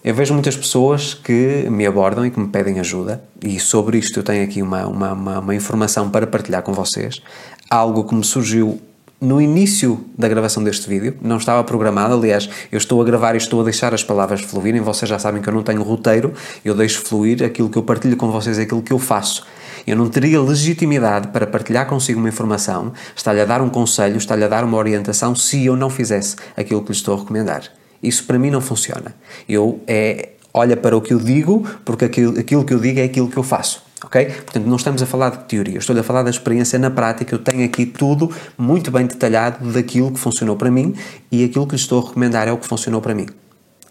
Eu 0.03 0.15
vejo 0.15 0.33
muitas 0.33 0.57
pessoas 0.57 1.13
que 1.13 1.69
me 1.69 1.87
abordam 1.87 2.25
e 2.25 2.31
que 2.31 2.41
me 2.41 2.49
pedem 2.49 2.81
ajuda, 2.81 3.23
e 3.45 3.61
sobre 3.61 3.99
isto 3.99 4.19
eu 4.19 4.23
tenho 4.23 4.43
aqui 4.43 4.63
uma, 4.63 4.87
uma, 4.87 5.13
uma, 5.13 5.39
uma 5.41 5.55
informação 5.55 6.09
para 6.09 6.27
partilhar 6.27 6.63
com 6.63 6.73
vocês. 6.73 7.21
Algo 7.69 8.05
que 8.05 8.15
me 8.15 8.25
surgiu 8.25 8.81
no 9.21 9.43
início 9.43 10.03
da 10.17 10.27
gravação 10.27 10.65
deste 10.65 10.89
vídeo, 10.89 11.19
não 11.21 11.37
estava 11.37 11.63
programado, 11.63 12.15
aliás, 12.15 12.49
eu 12.73 12.79
estou 12.79 13.03
a 13.03 13.05
gravar 13.05 13.35
e 13.35 13.37
estou 13.37 13.61
a 13.61 13.65
deixar 13.65 13.93
as 13.93 14.03
palavras 14.03 14.41
fluírem, 14.41 14.81
vocês 14.81 15.07
já 15.07 15.19
sabem 15.19 15.43
que 15.43 15.49
eu 15.51 15.53
não 15.53 15.63
tenho 15.63 15.83
roteiro, 15.83 16.33
eu 16.65 16.75
deixo 16.75 17.03
fluir 17.03 17.45
aquilo 17.45 17.69
que 17.69 17.77
eu 17.77 17.83
partilho 17.83 18.17
com 18.17 18.33
vocês, 18.33 18.59
é 18.59 18.63
aquilo 18.63 18.81
que 18.81 18.95
eu 18.95 18.99
faço. 18.99 19.47
Eu 19.87 19.97
não 19.97 20.09
teria 20.09 20.41
legitimidade 20.41 21.29
para 21.29 21.47
partilhar 21.47 21.87
consigo 21.87 22.19
uma 22.19 22.29
informação, 22.31 22.95
estar-lhe 23.15 23.43
a 23.43 23.45
dar 23.45 23.61
um 23.61 23.69
conselho, 23.69 24.17
estar-lhe 24.17 24.45
a 24.45 24.49
dar 24.49 24.65
uma 24.65 24.79
orientação, 24.79 25.35
se 25.35 25.67
eu 25.67 25.77
não 25.77 25.91
fizesse 25.91 26.37
aquilo 26.57 26.81
que 26.81 26.91
lhe 26.91 26.97
estou 26.97 27.17
a 27.17 27.19
recomendar. 27.19 27.80
Isso 28.03 28.25
para 28.25 28.39
mim 28.39 28.51
não 28.51 28.61
funciona. 28.61 29.15
Eu 29.49 29.81
é 29.87 30.31
olha 30.53 30.77
para 30.77 30.97
o 30.97 31.01
que 31.01 31.15
eu 31.15 31.19
digo, 31.19 31.67
porque 31.85 32.05
aquilo, 32.05 32.39
aquilo 32.39 32.65
que 32.65 32.75
eu 32.75 32.81
digo 32.81 33.01
é 33.01 33.05
aquilo 33.05 33.29
que 33.29 33.37
eu 33.37 33.43
faço. 33.43 33.83
Ok? 34.03 34.25
Portanto, 34.25 34.65
não 34.65 34.77
estamos 34.77 35.03
a 35.03 35.07
falar 35.07 35.31
de 35.31 35.45
teoria, 35.45 35.79
estou 35.79 35.99
a 35.99 36.03
falar 36.03 36.23
da 36.23 36.31
experiência 36.31 36.79
na 36.79 36.91
prática. 36.91 37.35
Eu 37.35 37.39
tenho 37.39 37.65
aqui 37.65 37.85
tudo 37.85 38.31
muito 38.57 38.91
bem 38.91 39.07
detalhado 39.07 39.71
daquilo 39.73 40.11
que 40.11 40.19
funcionou 40.19 40.57
para 40.57 40.71
mim 40.71 40.95
e 41.31 41.45
aquilo 41.45 41.67
que 41.67 41.75
lhe 41.75 41.81
estou 41.81 42.03
a 42.03 42.07
recomendar 42.07 42.49
é 42.49 42.53
o 42.53 42.57
que 42.57 42.67
funcionou 42.67 43.03
para 43.03 43.15
mim. 43.15 43.27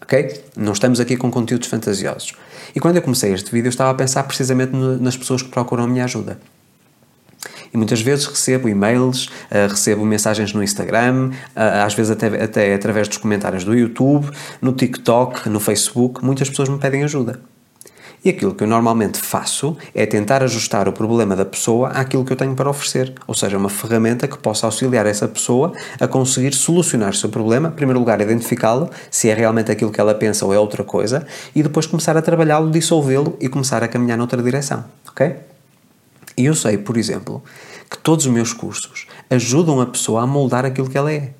Ok? 0.02 0.42
Não 0.56 0.72
estamos 0.72 0.98
aqui 0.98 1.16
com 1.16 1.30
conteúdos 1.30 1.68
fantasiosos. 1.68 2.34
E 2.74 2.80
quando 2.80 2.96
eu 2.96 3.02
comecei 3.02 3.32
este 3.32 3.52
vídeo, 3.52 3.68
eu 3.68 3.70
estava 3.70 3.90
a 3.90 3.94
pensar 3.94 4.24
precisamente 4.24 4.74
nas 4.74 5.16
pessoas 5.16 5.42
que 5.42 5.48
procuram 5.48 5.84
a 5.84 5.86
minha 5.86 6.04
ajuda. 6.04 6.40
E 7.72 7.76
muitas 7.76 8.00
vezes 8.00 8.26
recebo 8.26 8.68
e-mails, 8.68 9.26
uh, 9.26 9.68
recebo 9.68 10.04
mensagens 10.04 10.52
no 10.52 10.62
Instagram, 10.62 11.30
uh, 11.30 11.84
às 11.84 11.94
vezes 11.94 12.10
até, 12.10 12.26
até 12.42 12.74
através 12.74 13.08
dos 13.08 13.18
comentários 13.18 13.64
do 13.64 13.74
YouTube, 13.74 14.30
no 14.60 14.72
TikTok, 14.72 15.48
no 15.48 15.60
Facebook, 15.60 16.24
muitas 16.24 16.48
pessoas 16.48 16.68
me 16.68 16.78
pedem 16.78 17.04
ajuda. 17.04 17.40
E 18.22 18.28
aquilo 18.28 18.54
que 18.54 18.62
eu 18.62 18.68
normalmente 18.68 19.18
faço 19.18 19.76
é 19.94 20.04
tentar 20.04 20.42
ajustar 20.42 20.86
o 20.86 20.92
problema 20.92 21.34
da 21.34 21.44
pessoa 21.44 21.88
àquilo 21.88 22.22
que 22.22 22.32
eu 22.32 22.36
tenho 22.36 22.54
para 22.54 22.68
oferecer, 22.68 23.14
ou 23.26 23.34
seja, 23.34 23.56
uma 23.56 23.70
ferramenta 23.70 24.28
que 24.28 24.36
possa 24.36 24.66
auxiliar 24.66 25.06
essa 25.06 25.26
pessoa 25.26 25.72
a 25.98 26.06
conseguir 26.06 26.52
solucionar 26.52 27.10
o 27.10 27.14
seu 27.14 27.30
problema, 27.30 27.68
em 27.68 27.72
primeiro 27.72 27.98
lugar, 27.98 28.20
identificá-lo, 28.20 28.90
se 29.10 29.30
é 29.30 29.34
realmente 29.34 29.72
aquilo 29.72 29.90
que 29.90 30.00
ela 30.00 30.14
pensa 30.14 30.44
ou 30.44 30.52
é 30.52 30.58
outra 30.58 30.84
coisa, 30.84 31.26
e 31.54 31.62
depois 31.62 31.86
começar 31.86 32.14
a 32.14 32.20
trabalhá-lo, 32.20 32.70
dissolvê-lo 32.70 33.38
e 33.40 33.48
começar 33.48 33.82
a 33.82 33.88
caminhar 33.88 34.18
noutra 34.18 34.42
direção, 34.42 34.84
ok? 35.08 35.49
E 36.40 36.46
eu 36.46 36.54
sei, 36.54 36.78
por 36.78 36.96
exemplo, 36.96 37.44
que 37.90 37.98
todos 37.98 38.24
os 38.24 38.32
meus 38.32 38.54
cursos 38.54 39.06
ajudam 39.28 39.78
a 39.78 39.84
pessoa 39.84 40.22
a 40.22 40.26
moldar 40.26 40.64
aquilo 40.64 40.88
que 40.88 40.96
ela 40.96 41.12
é. 41.12 41.34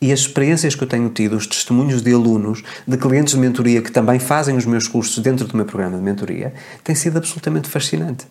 E 0.00 0.12
as 0.12 0.20
experiências 0.20 0.76
que 0.76 0.84
eu 0.84 0.86
tenho 0.86 1.10
tido, 1.10 1.36
os 1.36 1.48
testemunhos 1.48 2.00
de 2.00 2.14
alunos, 2.14 2.62
de 2.86 2.96
clientes 2.96 3.34
de 3.34 3.40
mentoria 3.40 3.82
que 3.82 3.90
também 3.90 4.20
fazem 4.20 4.56
os 4.56 4.64
meus 4.64 4.86
cursos 4.86 5.18
dentro 5.18 5.48
do 5.48 5.56
meu 5.56 5.66
programa 5.66 5.96
de 5.96 6.04
mentoria, 6.04 6.54
têm 6.84 6.94
sido 6.94 7.16
absolutamente 7.16 7.68
fascinante. 7.68 8.24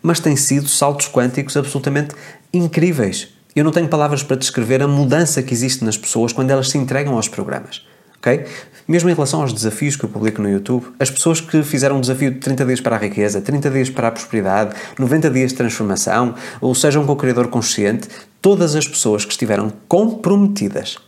Mas 0.00 0.20
têm 0.20 0.36
sido 0.36 0.68
saltos 0.68 1.08
quânticos 1.08 1.56
absolutamente 1.56 2.14
incríveis. 2.54 3.30
Eu 3.56 3.64
não 3.64 3.72
tenho 3.72 3.88
palavras 3.88 4.22
para 4.22 4.36
descrever 4.36 4.84
a 4.84 4.86
mudança 4.86 5.42
que 5.42 5.52
existe 5.52 5.84
nas 5.84 5.98
pessoas 5.98 6.32
quando 6.32 6.52
elas 6.52 6.70
se 6.70 6.78
entregam 6.78 7.16
aos 7.16 7.26
programas. 7.26 7.84
ok? 8.18 8.46
Mesmo 8.86 9.08
em 9.08 9.14
relação 9.14 9.42
aos 9.42 9.52
desafios 9.52 9.94
que 9.94 10.04
eu 10.04 10.08
publico 10.08 10.42
no 10.42 10.50
YouTube, 10.50 10.86
as 10.98 11.10
pessoas 11.10 11.40
que 11.40 11.62
fizeram 11.62 11.98
um 11.98 12.00
desafio 12.00 12.32
de 12.32 12.40
30 12.40 12.64
dias 12.64 12.80
para 12.80 12.96
a 12.96 12.98
riqueza, 12.98 13.40
30 13.40 13.70
dias 13.70 13.90
para 13.90 14.08
a 14.08 14.10
prosperidade, 14.10 14.74
90 14.98 15.30
dias 15.30 15.50
de 15.50 15.56
transformação, 15.56 16.34
ou 16.60 16.74
seja, 16.74 16.98
um 16.98 17.06
co-criador 17.06 17.48
consciente, 17.48 18.08
todas 18.40 18.74
as 18.74 18.86
pessoas 18.86 19.24
que 19.24 19.30
estiveram 19.30 19.72
comprometidas 19.86 20.98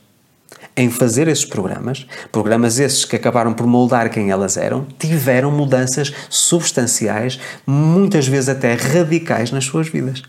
em 0.76 0.90
fazer 0.90 1.28
esses 1.28 1.44
programas, 1.44 2.06
programas 2.32 2.78
esses 2.78 3.04
que 3.04 3.16
acabaram 3.16 3.52
por 3.52 3.66
moldar 3.66 4.10
quem 4.10 4.30
elas 4.30 4.56
eram, 4.56 4.86
tiveram 4.98 5.50
mudanças 5.50 6.12
substanciais, 6.28 7.38
muitas 7.66 8.26
vezes 8.26 8.48
até 8.48 8.74
radicais 8.74 9.50
nas 9.50 9.64
suas 9.64 9.88
vidas. 9.88 10.22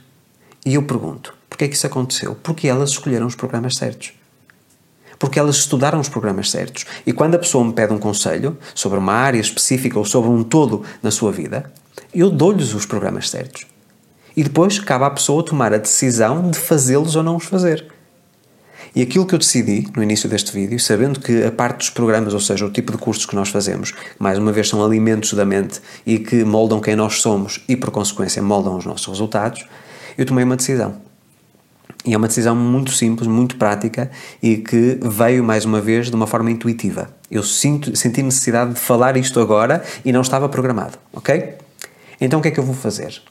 E 0.65 0.75
eu 0.75 0.83
pergunto, 0.83 1.33
porquê 1.49 1.65
é 1.65 1.67
que 1.67 1.75
isso 1.75 1.87
aconteceu? 1.87 2.35
Porque 2.41 2.67
elas 2.67 2.91
escolheram 2.91 3.27
os 3.27 3.35
programas 3.35 3.73
certos 3.77 4.13
porque 5.25 5.39
elas 5.39 5.55
estudaram 5.55 5.99
os 5.99 6.07
programas 6.07 6.51
certos. 6.51 6.85
E 7.03 7.11
quando 7.11 7.33
a 7.33 7.39
pessoa 7.39 7.65
me 7.65 7.73
pede 7.73 7.91
um 7.91 7.97
conselho 7.97 8.55
sobre 8.75 8.99
uma 8.99 9.13
área 9.13 9.39
específica 9.39 9.97
ou 9.97 10.05
sobre 10.05 10.29
um 10.29 10.43
todo 10.43 10.83
na 11.01 11.09
sua 11.09 11.31
vida, 11.31 11.71
eu 12.13 12.29
dou-lhes 12.29 12.75
os 12.75 12.85
programas 12.85 13.27
certos. 13.31 13.65
E 14.37 14.43
depois 14.43 14.77
cabe 14.77 15.03
à 15.03 15.09
pessoa 15.09 15.43
tomar 15.43 15.73
a 15.73 15.79
decisão 15.79 16.51
de 16.51 16.59
fazê-los 16.59 17.15
ou 17.15 17.23
não 17.23 17.37
os 17.37 17.45
fazer. 17.45 17.87
E 18.95 19.01
aquilo 19.01 19.25
que 19.25 19.33
eu 19.33 19.39
decidi 19.39 19.87
no 19.95 20.03
início 20.03 20.29
deste 20.29 20.51
vídeo, 20.51 20.79
sabendo 20.79 21.19
que 21.19 21.43
a 21.43 21.51
parte 21.51 21.79
dos 21.79 21.89
programas, 21.89 22.31
ou 22.31 22.39
seja, 22.39 22.63
o 22.63 22.69
tipo 22.69 22.91
de 22.91 22.99
cursos 22.99 23.25
que 23.25 23.35
nós 23.35 23.49
fazemos, 23.49 23.95
mais 24.19 24.37
uma 24.37 24.51
vez 24.51 24.69
são 24.69 24.85
alimentos 24.85 25.33
da 25.33 25.43
mente 25.43 25.81
e 26.05 26.19
que 26.19 26.43
moldam 26.43 26.79
quem 26.79 26.95
nós 26.95 27.19
somos 27.19 27.65
e, 27.67 27.75
por 27.75 27.89
consequência, 27.89 28.43
moldam 28.43 28.77
os 28.77 28.85
nossos 28.85 29.07
resultados, 29.07 29.65
eu 30.15 30.23
tomei 30.23 30.43
uma 30.43 30.55
decisão. 30.55 31.03
E 32.05 32.13
é 32.13 32.17
uma 32.17 32.27
decisão 32.27 32.55
muito 32.55 32.91
simples, 32.91 33.27
muito 33.27 33.57
prática 33.57 34.11
e 34.41 34.57
que 34.57 34.99
veio 35.01 35.43
mais 35.43 35.65
uma 35.65 35.81
vez 35.81 36.09
de 36.09 36.15
uma 36.15 36.27
forma 36.27 36.51
intuitiva. 36.51 37.09
Eu 37.31 37.41
sinto, 37.41 37.95
senti 37.95 38.21
necessidade 38.21 38.73
de 38.73 38.79
falar 38.79 39.17
isto 39.17 39.39
agora 39.39 39.83
e 40.03 40.11
não 40.11 40.21
estava 40.21 40.47
programado, 40.47 40.99
ok? 41.11 41.55
Então 42.21 42.39
o 42.39 42.41
que 42.41 42.49
é 42.49 42.51
que 42.51 42.59
eu 42.59 42.63
vou 42.63 42.75
fazer? 42.75 43.21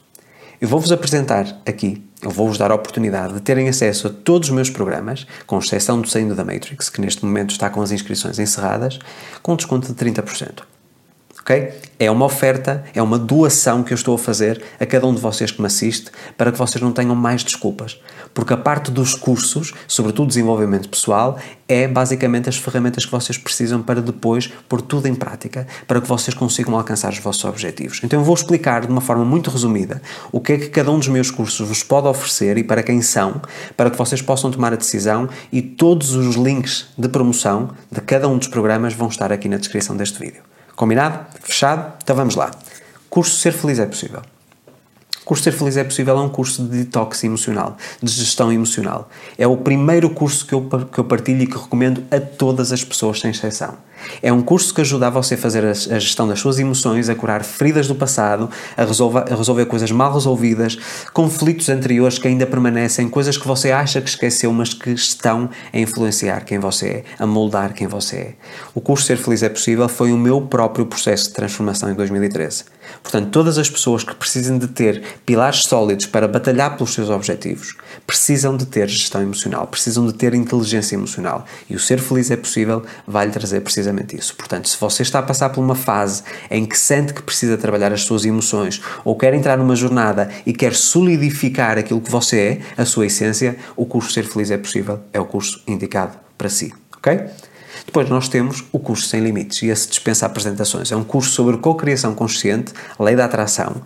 Eu 0.59 0.67
vou-vos 0.67 0.91
apresentar 0.91 1.61
aqui, 1.65 2.03
eu 2.21 2.29
vou-vos 2.29 2.57
dar 2.57 2.71
a 2.71 2.75
oportunidade 2.75 3.33
de 3.33 3.41
terem 3.41 3.69
acesso 3.69 4.07
a 4.07 4.09
todos 4.09 4.49
os 4.49 4.55
meus 4.55 4.69
programas, 4.69 5.25
com 5.45 5.57
exceção 5.59 5.99
do 5.99 6.07
Saindo 6.07 6.35
da 6.35 6.45
Matrix, 6.45 6.89
que 6.89 6.99
neste 6.99 7.23
momento 7.25 7.51
está 7.51 7.69
com 7.69 7.81
as 7.81 7.91
inscrições 7.91 8.39
encerradas, 8.39 8.99
com 9.41 9.55
desconto 9.55 9.87
de 9.87 9.93
30% 9.93 10.63
ok? 11.45 11.71
É 11.99 12.09
uma 12.09 12.25
oferta, 12.25 12.83
é 12.93 13.01
uma 13.01 13.19
doação 13.19 13.83
que 13.83 13.93
eu 13.93 13.95
estou 13.95 14.15
a 14.15 14.17
fazer 14.17 14.61
a 14.79 14.85
cada 14.85 15.05
um 15.05 15.13
de 15.13 15.21
vocês 15.21 15.51
que 15.51 15.61
me 15.61 15.67
assiste 15.67 16.09
para 16.35 16.51
que 16.51 16.57
vocês 16.57 16.81
não 16.81 16.91
tenham 16.91 17.15
mais 17.15 17.43
desculpas. 17.43 18.01
Porque 18.33 18.51
a 18.51 18.57
parte 18.57 18.91
dos 18.91 19.13
cursos, 19.13 19.71
sobretudo 19.87 20.27
desenvolvimento 20.27 20.89
pessoal, 20.89 21.37
é 21.69 21.87
basicamente 21.87 22.49
as 22.49 22.57
ferramentas 22.57 23.05
que 23.05 23.11
vocês 23.11 23.37
precisam 23.37 23.81
para 23.81 24.01
depois 24.01 24.51
pôr 24.67 24.81
tudo 24.81 25.07
em 25.07 25.13
prática, 25.13 25.67
para 25.87 26.01
que 26.01 26.07
vocês 26.07 26.35
consigam 26.35 26.75
alcançar 26.75 27.13
os 27.13 27.19
vossos 27.19 27.45
objetivos. 27.45 28.01
Então 28.03 28.19
eu 28.19 28.25
vou 28.25 28.35
explicar 28.35 28.81
de 28.81 28.91
uma 28.91 29.01
forma 29.01 29.23
muito 29.23 29.51
resumida 29.51 30.01
o 30.31 30.41
que 30.41 30.53
é 30.53 30.57
que 30.57 30.69
cada 30.69 30.91
um 30.91 30.97
dos 30.97 31.07
meus 31.07 31.29
cursos 31.29 31.65
vos 31.65 31.83
pode 31.83 32.07
oferecer 32.07 32.57
e 32.57 32.63
para 32.63 32.81
quem 32.81 33.01
são, 33.03 33.39
para 33.77 33.91
que 33.91 33.97
vocês 33.97 34.21
possam 34.21 34.49
tomar 34.49 34.73
a 34.73 34.77
decisão 34.77 35.29
e 35.51 35.61
todos 35.61 36.15
os 36.15 36.35
links 36.35 36.87
de 36.97 37.07
promoção 37.07 37.69
de 37.91 38.01
cada 38.01 38.27
um 38.27 38.37
dos 38.37 38.47
programas 38.47 38.95
vão 38.95 39.07
estar 39.07 39.31
aqui 39.31 39.47
na 39.47 39.57
descrição 39.57 39.95
deste 39.95 40.19
vídeo. 40.19 40.54
Combinado? 40.75 41.25
Fechado? 41.41 41.93
Então 42.03 42.15
vamos 42.15 42.35
lá. 42.35 42.51
Curso 43.09 43.39
Ser 43.39 43.53
Feliz 43.53 43.79
é 43.79 43.85
Possível. 43.85 44.21
Curso 45.25 45.43
Ser 45.43 45.53
Feliz 45.53 45.75
é 45.75 45.83
Possível 45.83 46.15
é 46.19 46.21
um 46.21 46.29
curso 46.29 46.63
de 46.63 46.83
detox 46.83 47.23
emocional, 47.23 47.75
de 48.01 48.11
gestão 48.11 48.53
emocional. 48.53 49.09
É 49.39 49.47
o 49.47 49.57
primeiro 49.57 50.07
curso 50.11 50.45
que 50.45 50.53
eu, 50.53 50.69
que 50.91 50.99
eu 50.99 51.03
partilho 51.03 51.41
e 51.41 51.47
que 51.47 51.57
recomendo 51.57 52.03
a 52.11 52.19
todas 52.19 52.71
as 52.71 52.83
pessoas, 52.83 53.19
sem 53.19 53.31
exceção. 53.31 53.75
É 54.21 54.31
um 54.31 54.41
curso 54.41 54.73
que 54.73 54.81
ajuda 54.81 55.07
a 55.07 55.09
você 55.09 55.33
a 55.35 55.37
fazer 55.37 55.65
a, 55.65 55.69
a 55.71 55.99
gestão 55.99 56.27
das 56.27 56.39
suas 56.39 56.59
emoções, 56.59 57.09
a 57.09 57.15
curar 57.15 57.43
feridas 57.43 57.87
do 57.87 57.95
passado, 57.95 58.49
a, 58.77 58.83
resolver, 58.83 59.31
a 59.31 59.35
resolver 59.35 59.65
coisas 59.65 59.89
mal 59.91 60.13
resolvidas, 60.13 60.77
conflitos 61.11 61.69
anteriores 61.69 62.19
que 62.19 62.27
ainda 62.27 62.45
permanecem, 62.45 63.09
coisas 63.09 63.37
que 63.37 63.47
você 63.47 63.71
acha 63.71 64.01
que 64.01 64.09
esqueceu, 64.09 64.51
mas 64.53 64.73
que 64.73 64.91
estão 64.91 65.49
a 65.73 65.79
influenciar 65.79 66.41
quem 66.41 66.59
você 66.59 66.87
é, 66.87 67.03
a 67.17 67.25
moldar 67.25 67.73
quem 67.73 67.87
você 67.87 68.15
é. 68.15 68.33
O 68.75 68.81
curso 68.81 69.05
Ser 69.05 69.17
Feliz 69.17 69.41
é 69.41 69.49
Possível 69.49 69.89
foi 69.89 70.11
o 70.11 70.17
meu 70.17 70.41
próprio 70.41 70.85
processo 70.85 71.29
de 71.29 71.33
transformação 71.33 71.89
em 71.89 71.95
2013. 71.95 72.65
Portanto, 73.01 73.29
todas 73.29 73.57
as 73.57 73.69
pessoas 73.69 74.03
que 74.03 74.13
precisam 74.15 74.57
de 74.57 74.67
ter 74.67 75.01
pilares 75.25 75.63
sólidos 75.63 76.05
para 76.05 76.27
batalhar 76.27 76.75
pelos 76.75 76.93
seus 76.93 77.09
objetivos 77.09 77.75
precisam 78.05 78.55
de 78.55 78.65
ter 78.65 78.87
gestão 78.87 79.21
emocional, 79.21 79.67
precisam 79.67 80.05
de 80.05 80.13
ter 80.13 80.33
inteligência 80.33 80.95
emocional. 80.95 81.45
E 81.69 81.75
o 81.75 81.79
ser 81.79 81.99
feliz 81.99 82.29
é 82.31 82.37
possível 82.37 82.83
vai 83.07 83.25
lhe 83.25 83.31
trazer 83.31 83.61
precisamente 83.61 84.15
isso. 84.15 84.35
Portanto, 84.35 84.69
se 84.69 84.77
você 84.79 85.03
está 85.03 85.19
a 85.19 85.23
passar 85.23 85.49
por 85.49 85.61
uma 85.61 85.75
fase 85.75 86.23
em 86.49 86.65
que 86.65 86.77
sente 86.77 87.13
que 87.13 87.21
precisa 87.21 87.57
trabalhar 87.57 87.91
as 87.91 88.01
suas 88.01 88.25
emoções 88.25 88.81
ou 89.03 89.17
quer 89.17 89.33
entrar 89.33 89.57
numa 89.57 89.75
jornada 89.75 90.29
e 90.45 90.53
quer 90.53 90.73
solidificar 90.73 91.77
aquilo 91.77 92.01
que 92.01 92.11
você 92.11 92.61
é, 92.77 92.81
a 92.81 92.85
sua 92.85 93.07
essência, 93.07 93.57
o 93.75 93.85
curso 93.85 94.11
Ser 94.11 94.25
Feliz 94.25 94.51
é 94.51 94.57
Possível 94.57 94.99
é 95.11 95.19
o 95.19 95.25
curso 95.25 95.61
indicado 95.67 96.17
para 96.37 96.49
si. 96.49 96.73
Ok? 96.97 97.19
Depois 97.95 98.09
nós 98.09 98.27
temos 98.27 98.61
o 98.73 98.77
curso 98.77 99.07
Sem 99.07 99.21
Limites 99.21 99.61
e 99.61 99.67
esse 99.67 99.87
dispensa 99.87 100.25
apresentações. 100.25 100.91
É 100.91 100.97
um 100.97 101.03
curso 101.05 101.29
sobre 101.29 101.55
co-criação 101.55 102.13
consciente, 102.13 102.73
lei 102.99 103.15
da 103.15 103.23
atração, 103.23 103.77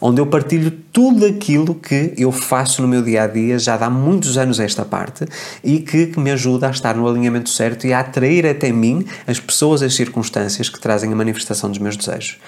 onde 0.00 0.22
eu 0.22 0.26
partilho 0.26 0.70
tudo 0.90 1.26
aquilo 1.26 1.74
que 1.74 2.14
eu 2.16 2.32
faço 2.32 2.80
no 2.80 2.88
meu 2.88 3.02
dia 3.02 3.24
a 3.24 3.26
dia, 3.26 3.58
já 3.58 3.74
há 3.74 3.90
muitos 3.90 4.38
anos 4.38 4.58
esta 4.58 4.86
parte, 4.86 5.26
e 5.62 5.80
que, 5.80 6.06
que 6.06 6.18
me 6.18 6.30
ajuda 6.30 6.68
a 6.68 6.70
estar 6.70 6.96
no 6.96 7.06
alinhamento 7.06 7.50
certo 7.50 7.86
e 7.86 7.92
a 7.92 8.00
atrair 8.00 8.46
até 8.46 8.72
mim 8.72 9.04
as 9.26 9.38
pessoas, 9.38 9.82
as 9.82 9.94
circunstâncias 9.94 10.70
que 10.70 10.80
trazem 10.80 11.12
a 11.12 11.14
manifestação 11.14 11.68
dos 11.68 11.78
meus 11.78 11.94
desejos. 11.94 12.38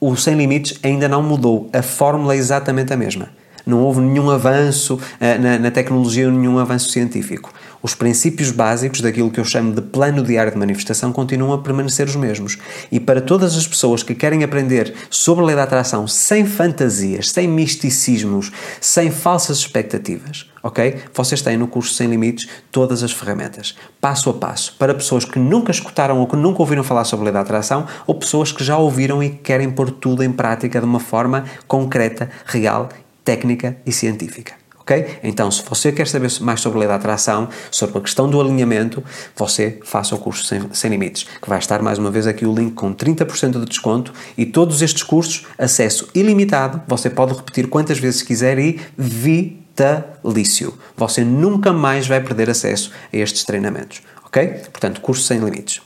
O 0.00 0.16
Sem 0.16 0.34
Limites 0.34 0.80
ainda 0.82 1.06
não 1.06 1.22
mudou, 1.22 1.70
a 1.72 1.80
fórmula 1.80 2.34
é 2.34 2.38
exatamente 2.38 2.92
a 2.92 2.96
mesma 2.96 3.28
não 3.66 3.80
houve 3.80 4.00
nenhum 4.00 4.30
avanço 4.30 4.94
uh, 4.94 5.42
na, 5.42 5.58
na, 5.58 5.70
tecnologia, 5.72 6.30
nenhum 6.30 6.56
avanço 6.56 6.90
científico. 6.90 7.52
Os 7.86 7.94
princípios 7.94 8.50
básicos 8.50 9.00
daquilo 9.00 9.30
que 9.30 9.38
eu 9.38 9.44
chamo 9.44 9.72
de 9.72 9.80
plano 9.80 10.20
diário 10.20 10.50
de 10.50 10.58
manifestação 10.58 11.12
continuam 11.12 11.52
a 11.52 11.62
permanecer 11.62 12.08
os 12.08 12.16
mesmos. 12.16 12.58
E 12.90 12.98
para 12.98 13.20
todas 13.20 13.56
as 13.56 13.64
pessoas 13.64 14.02
que 14.02 14.12
querem 14.12 14.42
aprender 14.42 14.92
sobre 15.08 15.44
a 15.44 15.46
lei 15.46 15.54
da 15.54 15.62
atração 15.62 16.08
sem 16.08 16.44
fantasias, 16.44 17.30
sem 17.30 17.46
misticismos, 17.46 18.50
sem 18.80 19.12
falsas 19.12 19.58
expectativas, 19.58 20.50
ok? 20.64 20.96
Vocês 21.14 21.40
têm 21.42 21.56
no 21.56 21.68
curso 21.68 21.94
Sem 21.94 22.08
Limites 22.08 22.48
todas 22.72 23.04
as 23.04 23.12
ferramentas, 23.12 23.76
passo 24.00 24.30
a 24.30 24.34
passo, 24.34 24.74
para 24.76 24.92
pessoas 24.92 25.24
que 25.24 25.38
nunca 25.38 25.70
escutaram 25.70 26.18
ou 26.18 26.26
que 26.26 26.34
nunca 26.34 26.62
ouviram 26.62 26.82
falar 26.82 27.04
sobre 27.04 27.22
a 27.22 27.24
lei 27.26 27.34
da 27.34 27.42
atração 27.42 27.86
ou 28.04 28.16
pessoas 28.16 28.50
que 28.50 28.64
já 28.64 28.76
ouviram 28.76 29.22
e 29.22 29.30
querem 29.30 29.70
pôr 29.70 29.92
tudo 29.92 30.24
em 30.24 30.32
prática 30.32 30.80
de 30.80 30.86
uma 30.86 30.98
forma 30.98 31.44
concreta, 31.68 32.30
real 32.46 32.88
técnica 33.24 33.76
e 33.86 33.92
científica. 33.92 34.65
Ok? 34.86 35.18
Então, 35.24 35.50
se 35.50 35.62
você 35.68 35.90
quer 35.90 36.06
saber 36.06 36.30
mais 36.40 36.60
sobre 36.60 36.78
a 36.78 36.80
lei 36.80 36.88
da 36.88 36.94
atração, 36.94 37.48
sobre 37.72 37.98
a 37.98 38.00
questão 38.00 38.30
do 38.30 38.40
alinhamento, 38.40 39.02
você 39.34 39.80
faça 39.82 40.14
o 40.14 40.18
curso 40.18 40.44
sem, 40.44 40.62
sem, 40.72 40.90
Limites, 40.90 41.26
que 41.42 41.48
vai 41.48 41.58
estar 41.58 41.82
mais 41.82 41.98
uma 41.98 42.10
vez 42.10 42.26
aqui 42.26 42.46
o 42.46 42.54
link 42.54 42.74
com 42.74 42.94
30% 42.94 43.58
de 43.58 43.66
desconto 43.66 44.12
e 44.38 44.46
todos 44.46 44.80
estes 44.82 45.02
cursos, 45.02 45.44
acesso 45.58 46.08
ilimitado, 46.14 46.80
você 46.86 47.10
pode 47.10 47.34
repetir 47.34 47.66
quantas 47.66 47.98
vezes 47.98 48.22
quiser 48.22 48.58
e 48.60 48.80
vitalício. 48.96 50.78
Você 50.96 51.24
nunca 51.24 51.72
mais 51.72 52.06
vai 52.06 52.20
perder 52.20 52.48
acesso 52.48 52.92
a 53.12 53.16
estes 53.16 53.42
treinamentos, 53.44 54.02
ok? 54.24 54.46
Portanto, 54.70 55.00
curso 55.00 55.24
sem 55.24 55.40
limites. 55.40 55.85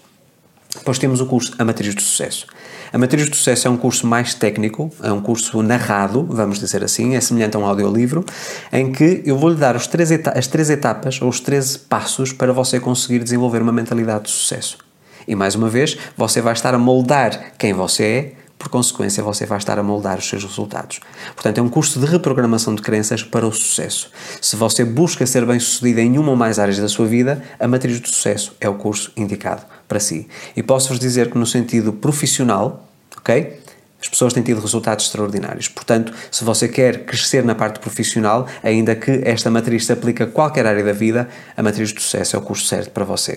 Depois 0.76 0.98
temos 0.98 1.20
o 1.20 1.26
curso 1.26 1.52
A 1.58 1.64
Matriz 1.64 1.94
do 1.94 2.00
Sucesso. 2.00 2.46
A 2.92 2.98
Matriz 2.98 3.28
do 3.28 3.36
Sucesso 3.36 3.68
é 3.68 3.70
um 3.70 3.76
curso 3.76 4.06
mais 4.06 4.34
técnico, 4.34 4.90
é 5.02 5.12
um 5.12 5.20
curso 5.20 5.62
narrado, 5.62 6.26
vamos 6.28 6.58
dizer 6.58 6.82
assim, 6.82 7.14
é 7.14 7.20
semelhante 7.20 7.56
a 7.56 7.60
um 7.60 7.66
audiolivro, 7.66 8.24
em 8.72 8.90
que 8.92 9.22
eu 9.24 9.36
vou-lhe 9.36 9.56
dar 9.56 9.78
três 9.86 10.10
as 10.10 10.46
três 10.46 10.70
etapas 10.70 11.20
ou 11.20 11.28
os 11.28 11.40
13 11.40 11.80
passos 11.80 12.32
para 12.32 12.52
você 12.52 12.80
conseguir 12.80 13.20
desenvolver 13.20 13.62
uma 13.62 13.72
mentalidade 13.72 14.24
de 14.24 14.30
sucesso. 14.30 14.78
E 15.26 15.34
mais 15.34 15.54
uma 15.54 15.68
vez, 15.68 15.96
você 16.16 16.40
vai 16.40 16.52
estar 16.52 16.74
a 16.74 16.78
moldar 16.78 17.52
quem 17.58 17.72
você 17.72 18.04
é, 18.04 18.32
por 18.58 18.68
consequência, 18.68 19.22
você 19.22 19.46
vai 19.46 19.58
estar 19.58 19.78
a 19.78 19.82
moldar 19.82 20.18
os 20.18 20.28
seus 20.28 20.44
resultados. 20.44 21.00
Portanto, 21.34 21.58
é 21.58 21.62
um 21.62 21.68
curso 21.68 21.98
de 21.98 22.06
reprogramação 22.06 22.74
de 22.74 22.82
crenças 22.82 23.22
para 23.22 23.46
o 23.46 23.52
sucesso. 23.52 24.10
Se 24.40 24.54
você 24.54 24.84
busca 24.84 25.24
ser 25.26 25.46
bem-sucedido 25.46 26.00
em 26.00 26.18
uma 26.18 26.30
ou 26.30 26.36
mais 26.36 26.58
áreas 26.58 26.78
da 26.78 26.88
sua 26.88 27.06
vida, 27.06 27.42
a 27.58 27.66
Matriz 27.66 28.00
do 28.00 28.08
Sucesso 28.08 28.54
é 28.60 28.68
o 28.68 28.74
curso 28.74 29.12
indicado 29.16 29.62
para 29.90 29.98
si. 29.98 30.28
E 30.56 30.62
posso-vos 30.62 31.00
dizer 31.00 31.30
que, 31.30 31.36
no 31.36 31.44
sentido 31.44 31.92
profissional, 31.92 32.88
ok? 33.18 33.58
As 34.00 34.08
pessoas 34.08 34.32
têm 34.32 34.42
tido 34.42 34.60
resultados 34.60 35.04
extraordinários. 35.04 35.68
Portanto, 35.68 36.12
se 36.30 36.42
você 36.44 36.68
quer 36.68 37.04
crescer 37.04 37.44
na 37.44 37.54
parte 37.54 37.80
profissional, 37.80 38.46
ainda 38.62 38.94
que 38.94 39.20
esta 39.24 39.50
matriz 39.50 39.84
se 39.84 39.92
aplique 39.92 40.22
a 40.22 40.26
qualquer 40.26 40.64
área 40.64 40.82
da 40.82 40.92
vida, 40.92 41.28
a 41.56 41.62
matriz 41.62 41.92
do 41.92 42.00
sucesso 42.00 42.36
é 42.36 42.38
o 42.38 42.42
curso 42.42 42.64
certo 42.66 42.92
para 42.92 43.04
você. 43.04 43.36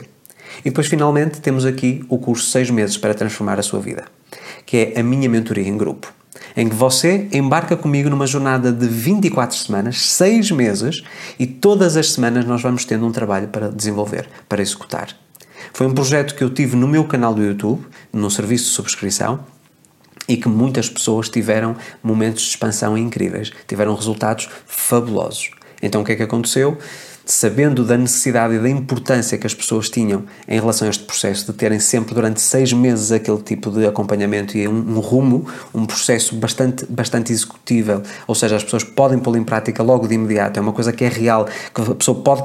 E 0.60 0.70
depois, 0.70 0.88
finalmente, 0.88 1.42
temos 1.42 1.66
aqui 1.66 2.06
o 2.08 2.18
curso 2.20 2.46
6 2.52 2.70
meses 2.70 2.98
para 2.98 3.14
transformar 3.16 3.60
a 3.60 3.64
sua 3.64 3.82
vida, 3.82 4.06
que 4.66 4.78
é 4.78 5.00
a 5.00 5.04
minha 5.04 5.28
mentoria 5.28 5.68
em 5.68 5.76
grupo. 5.76 6.14
em 6.56 6.70
que 6.70 6.76
você 6.76 7.28
embarca 7.32 7.76
comigo 7.76 8.10
numa 8.10 8.28
jornada 8.28 8.72
de 8.72 8.88
24 8.88 9.58
semanas, 9.58 10.02
6 10.02 10.52
meses, 10.52 11.04
e 11.38 11.46
todas 11.46 11.98
as 11.98 12.12
semanas 12.12 12.46
nós 12.46 12.62
vamos 12.62 12.86
tendo 12.86 13.06
um 13.06 13.12
trabalho 13.12 13.48
para 13.48 13.70
desenvolver, 13.70 14.28
para 14.48 14.62
executar. 14.62 15.23
Foi 15.74 15.88
um 15.88 15.94
projeto 15.94 16.36
que 16.36 16.44
eu 16.44 16.52
tive 16.52 16.76
no 16.76 16.88
meu 16.88 17.04
canal 17.04 17.34
do 17.34 17.44
YouTube, 17.44 17.84
no 18.14 18.30
serviço 18.30 18.66
de 18.66 18.72
subscrição, 18.72 19.44
e 20.28 20.38
que 20.38 20.48
muitas 20.48 20.88
pessoas 20.88 21.30
tiveram 21.30 21.76
momentos 22.02 22.44
de 22.44 22.50
expansão 22.50 22.96
incríveis, 22.96 23.52
tiveram 23.68 23.96
resultados 23.96 24.48
fabulosos. 24.68 25.50
Então 25.82 26.02
o 26.02 26.06
que 26.06 26.12
é 26.12 26.16
que 26.16 26.24
aconteceu? 26.24 26.78
Sabendo 27.26 27.84
da 27.84 27.98
necessidade 27.98 28.56
e 28.56 28.60
da 28.60 28.70
importância 28.70 29.38
que 29.38 29.48
as 29.48 29.54
pessoas 29.54 29.90
tinham 29.90 30.24
em 30.48 30.60
relação 30.60 30.88
a 30.88 30.92
este 30.92 31.04
processo, 31.04 31.52
de 31.52 31.58
terem 31.58 31.80
sempre 31.80 32.14
durante 32.14 32.42
seis 32.42 32.74
meses 32.74 33.12
aquele 33.12 33.42
tipo 33.42 33.72
de 33.72 33.86
acompanhamento 33.86 34.58
e 34.58 34.68
um, 34.68 34.96
um 34.96 35.00
rumo, 35.00 35.48
um 35.74 35.86
processo 35.86 36.36
bastante, 36.36 36.86
bastante 36.86 37.32
executível, 37.32 38.02
ou 38.28 38.36
seja, 38.36 38.56
as 38.56 38.64
pessoas 38.64 38.84
podem 38.84 39.20
pô-lo 39.20 39.38
em 39.38 39.44
prática 39.44 39.82
logo 39.82 40.08
de 40.08 40.16
imediato, 40.16 40.60
é 40.60 40.62
uma 40.62 40.74
coisa 40.74 40.92
que 40.92 41.04
é 41.04 41.10
real, 41.10 41.46
que 41.74 41.82
a 41.82 41.96
pessoa 41.96 42.22
pode 42.22 42.44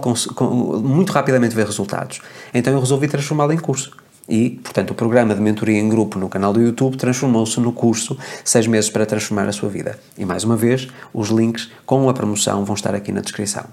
muito 0.83 1.13
rapidamente 1.13 1.55
ver 1.55 1.67
resultados. 1.67 2.21
Então 2.55 2.73
eu 2.73 2.81
resolvi 2.81 3.09
transformá-lo 3.09 3.53
em 3.53 3.59
curso. 3.59 3.97
E, 4.29 4.51
portanto, 4.63 4.91
o 4.91 4.95
programa 4.95 5.35
de 5.35 5.41
mentoria 5.41 5.79
em 5.79 5.89
grupo 5.89 6.19
no 6.19 6.29
canal 6.29 6.53
do 6.53 6.61
YouTube 6.61 6.99
transformou-se 6.99 7.59
no 7.61 7.73
curso 7.73 8.17
6 8.45 8.67
meses 8.67 8.91
para 8.91 9.07
transformar 9.07 9.49
a 9.49 9.53
sua 9.53 9.71
vida. 9.71 9.99
E 10.19 10.25
mais 10.27 10.45
uma 10.45 10.55
vez, 10.55 10.89
os 11.15 11.31
links 11.31 11.71
com 11.87 12.09
a 12.11 12.13
promoção 12.13 12.63
vão 12.63 12.75
estar 12.75 12.95
aqui 12.95 13.11
na 13.11 13.23
descrição. 13.23 13.65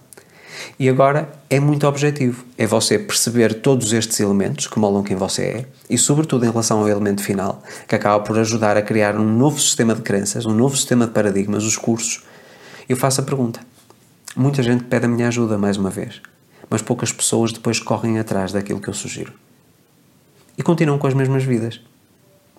E 0.80 0.89
agora 0.89 1.32
é 1.49 1.60
muito 1.60 1.88
objetivo. 1.88 2.45
É 2.58 2.65
você 2.65 2.99
perceber 2.99 3.56
todos 3.62 3.93
estes 3.93 4.19
elementos 4.19 4.67
que 4.67 4.80
molam 4.80 5.04
quem 5.04 5.15
você 5.15 5.41
é 5.43 5.65
e, 5.89 5.97
sobretudo, 5.97 6.45
em 6.45 6.49
relação 6.49 6.80
ao 6.80 6.89
elemento 6.89 7.23
final, 7.23 7.63
que 7.88 7.95
acaba 7.95 8.23
por 8.23 8.38
ajudar 8.39 8.78
a 8.78 8.82
criar 8.82 9.15
um 9.15 9.38
novo 9.38 9.60
sistema 9.60 9.95
de 9.95 10.01
crenças, 10.01 10.45
um 10.45 10.54
novo 10.54 10.75
sistema 10.75 11.06
de 11.06 11.12
paradigmas, 11.12 11.63
os 11.63 11.78
cursos. 11.78 12.23
Eu 12.88 12.97
faço 12.97 13.21
a 13.21 13.23
pergunta. 13.23 13.60
Muita 14.36 14.62
gente 14.62 14.84
pede 14.84 15.06
a 15.06 15.08
minha 15.08 15.28
ajuda, 15.28 15.58
mais 15.58 15.78
uma 15.78 15.89
vez, 15.89 16.21
mas 16.69 16.82
poucas 16.82 17.12
pessoas 17.12 17.54
depois 17.54 17.80
correm 17.80 18.19
atrás 18.19 18.51
daquilo 18.51 18.82
que 18.82 18.89
eu 18.89 18.93
sugiro. 18.93 19.34
E 20.58 20.63
continuam 20.63 20.99
com 20.99 21.08
as 21.08 21.13
mesmas 21.13 21.43
vidas. 21.43 21.80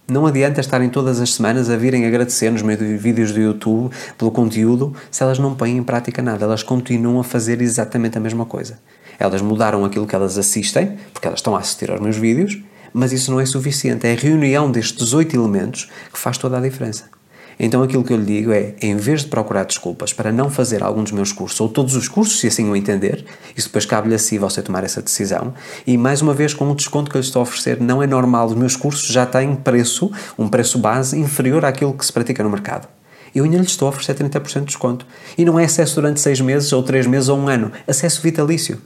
Não 0.08 0.24
adianta 0.24 0.60
estarem 0.60 0.88
todas 0.88 1.20
as 1.20 1.34
semanas 1.34 1.68
a 1.68 1.76
virem 1.76 2.06
agradecer 2.06 2.48
nos 2.48 2.62
meus 2.62 2.78
vídeos 2.78 3.32
do 3.32 3.40
YouTube 3.40 3.92
pelo 4.16 4.30
conteúdo 4.30 4.94
se 5.10 5.20
elas 5.20 5.36
não 5.36 5.52
põem 5.52 5.78
em 5.78 5.82
prática 5.82 6.22
nada. 6.22 6.44
Elas 6.44 6.62
continuam 6.62 7.18
a 7.18 7.24
fazer 7.24 7.60
exatamente 7.60 8.16
a 8.16 8.20
mesma 8.20 8.46
coisa. 8.46 8.78
Elas 9.18 9.42
mudaram 9.42 9.84
aquilo 9.84 10.06
que 10.06 10.14
elas 10.14 10.38
assistem, 10.38 10.96
porque 11.12 11.26
elas 11.26 11.40
estão 11.40 11.56
a 11.56 11.58
assistir 11.58 11.90
aos 11.90 12.00
meus 12.00 12.16
vídeos, 12.16 12.56
mas 12.92 13.12
isso 13.12 13.32
não 13.32 13.40
é 13.40 13.46
suficiente. 13.46 14.06
É 14.06 14.12
a 14.12 14.16
reunião 14.16 14.70
destes 14.70 15.12
oito 15.12 15.34
elementos 15.34 15.90
que 16.12 16.18
faz 16.20 16.38
toda 16.38 16.56
a 16.56 16.60
diferença. 16.60 17.15
Então 17.58 17.82
aquilo 17.82 18.04
que 18.04 18.12
eu 18.12 18.18
lhe 18.18 18.24
digo 18.24 18.52
é, 18.52 18.74
em 18.82 18.96
vez 18.96 19.22
de 19.22 19.28
procurar 19.28 19.64
desculpas 19.64 20.12
para 20.12 20.30
não 20.30 20.50
fazer 20.50 20.82
algum 20.82 21.02
dos 21.02 21.12
meus 21.12 21.32
cursos, 21.32 21.58
ou 21.60 21.68
todos 21.68 21.96
os 21.96 22.06
cursos, 22.06 22.38
se 22.38 22.46
assim 22.46 22.68
o 22.68 22.76
entender, 22.76 23.24
isso 23.56 23.68
depois 23.68 23.86
cabe-lhe 23.86 24.14
a 24.14 24.18
si 24.18 24.36
você 24.36 24.60
tomar 24.60 24.84
essa 24.84 25.00
decisão, 25.00 25.54
e 25.86 25.96
mais 25.96 26.20
uma 26.20 26.34
vez 26.34 26.52
com 26.52 26.70
o 26.70 26.74
desconto 26.74 27.10
que 27.10 27.16
eu 27.16 27.20
lhe 27.20 27.26
estou 27.26 27.40
a 27.40 27.42
oferecer, 27.44 27.80
não 27.80 28.02
é 28.02 28.06
normal, 28.06 28.46
os 28.46 28.54
meus 28.54 28.76
cursos 28.76 29.08
já 29.08 29.24
têm 29.24 29.54
preço, 29.54 30.10
um 30.38 30.48
preço 30.48 30.78
base 30.78 31.18
inferior 31.18 31.64
àquilo 31.64 31.94
que 31.94 32.04
se 32.04 32.12
pratica 32.12 32.42
no 32.42 32.50
mercado. 32.50 32.88
Eu 33.34 33.44
ainda 33.44 33.58
lhe 33.58 33.64
estou 33.64 33.86
a 33.86 33.90
oferecer 33.90 34.14
30% 34.14 34.60
de 34.60 34.66
desconto. 34.66 35.06
E 35.36 35.44
não 35.44 35.60
é 35.60 35.64
acesso 35.64 35.96
durante 35.96 36.20
6 36.20 36.40
meses, 36.40 36.72
ou 36.72 36.82
3 36.82 37.06
meses, 37.06 37.28
ou 37.28 37.38
um 37.38 37.48
ano. 37.48 37.70
Acesso 37.86 38.22
vitalício 38.22 38.80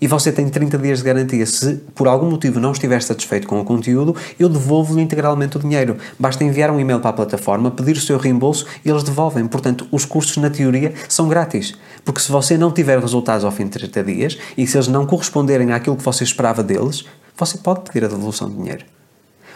e 0.00 0.06
você 0.06 0.32
tem 0.32 0.48
30 0.48 0.78
dias 0.78 0.98
de 0.98 1.04
garantia. 1.04 1.44
Se 1.44 1.74
por 1.94 2.08
algum 2.08 2.30
motivo 2.30 2.58
não 2.58 2.72
estiver 2.72 3.02
satisfeito 3.02 3.46
com 3.46 3.60
o 3.60 3.64
conteúdo, 3.64 4.16
eu 4.38 4.48
devolvo-lhe 4.48 5.02
integralmente 5.02 5.56
o 5.56 5.60
dinheiro. 5.60 5.96
Basta 6.18 6.42
enviar 6.42 6.70
um 6.70 6.80
e-mail 6.80 7.00
para 7.00 7.10
a 7.10 7.12
plataforma, 7.12 7.70
pedir 7.70 7.96
o 7.96 8.00
seu 8.00 8.18
reembolso 8.18 8.66
e 8.84 8.90
eles 8.90 9.02
devolvem. 9.02 9.46
Portanto, 9.46 9.86
os 9.90 10.04
cursos, 10.04 10.36
na 10.38 10.50
teoria, 10.50 10.94
são 11.08 11.28
grátis. 11.28 11.74
Porque 12.04 12.20
se 12.20 12.32
você 12.32 12.56
não 12.56 12.70
tiver 12.70 12.98
resultados 12.98 13.44
ao 13.44 13.50
fim 13.50 13.64
de 13.64 13.70
30 13.70 14.04
dias 14.04 14.38
e 14.56 14.66
se 14.66 14.76
eles 14.76 14.88
não 14.88 15.06
corresponderem 15.06 15.72
àquilo 15.72 15.96
que 15.96 16.02
você 16.02 16.24
esperava 16.24 16.62
deles, 16.62 17.04
você 17.36 17.58
pode 17.58 17.82
pedir 17.82 18.04
a 18.04 18.08
devolução 18.08 18.48
de 18.48 18.56
dinheiro. 18.56 18.84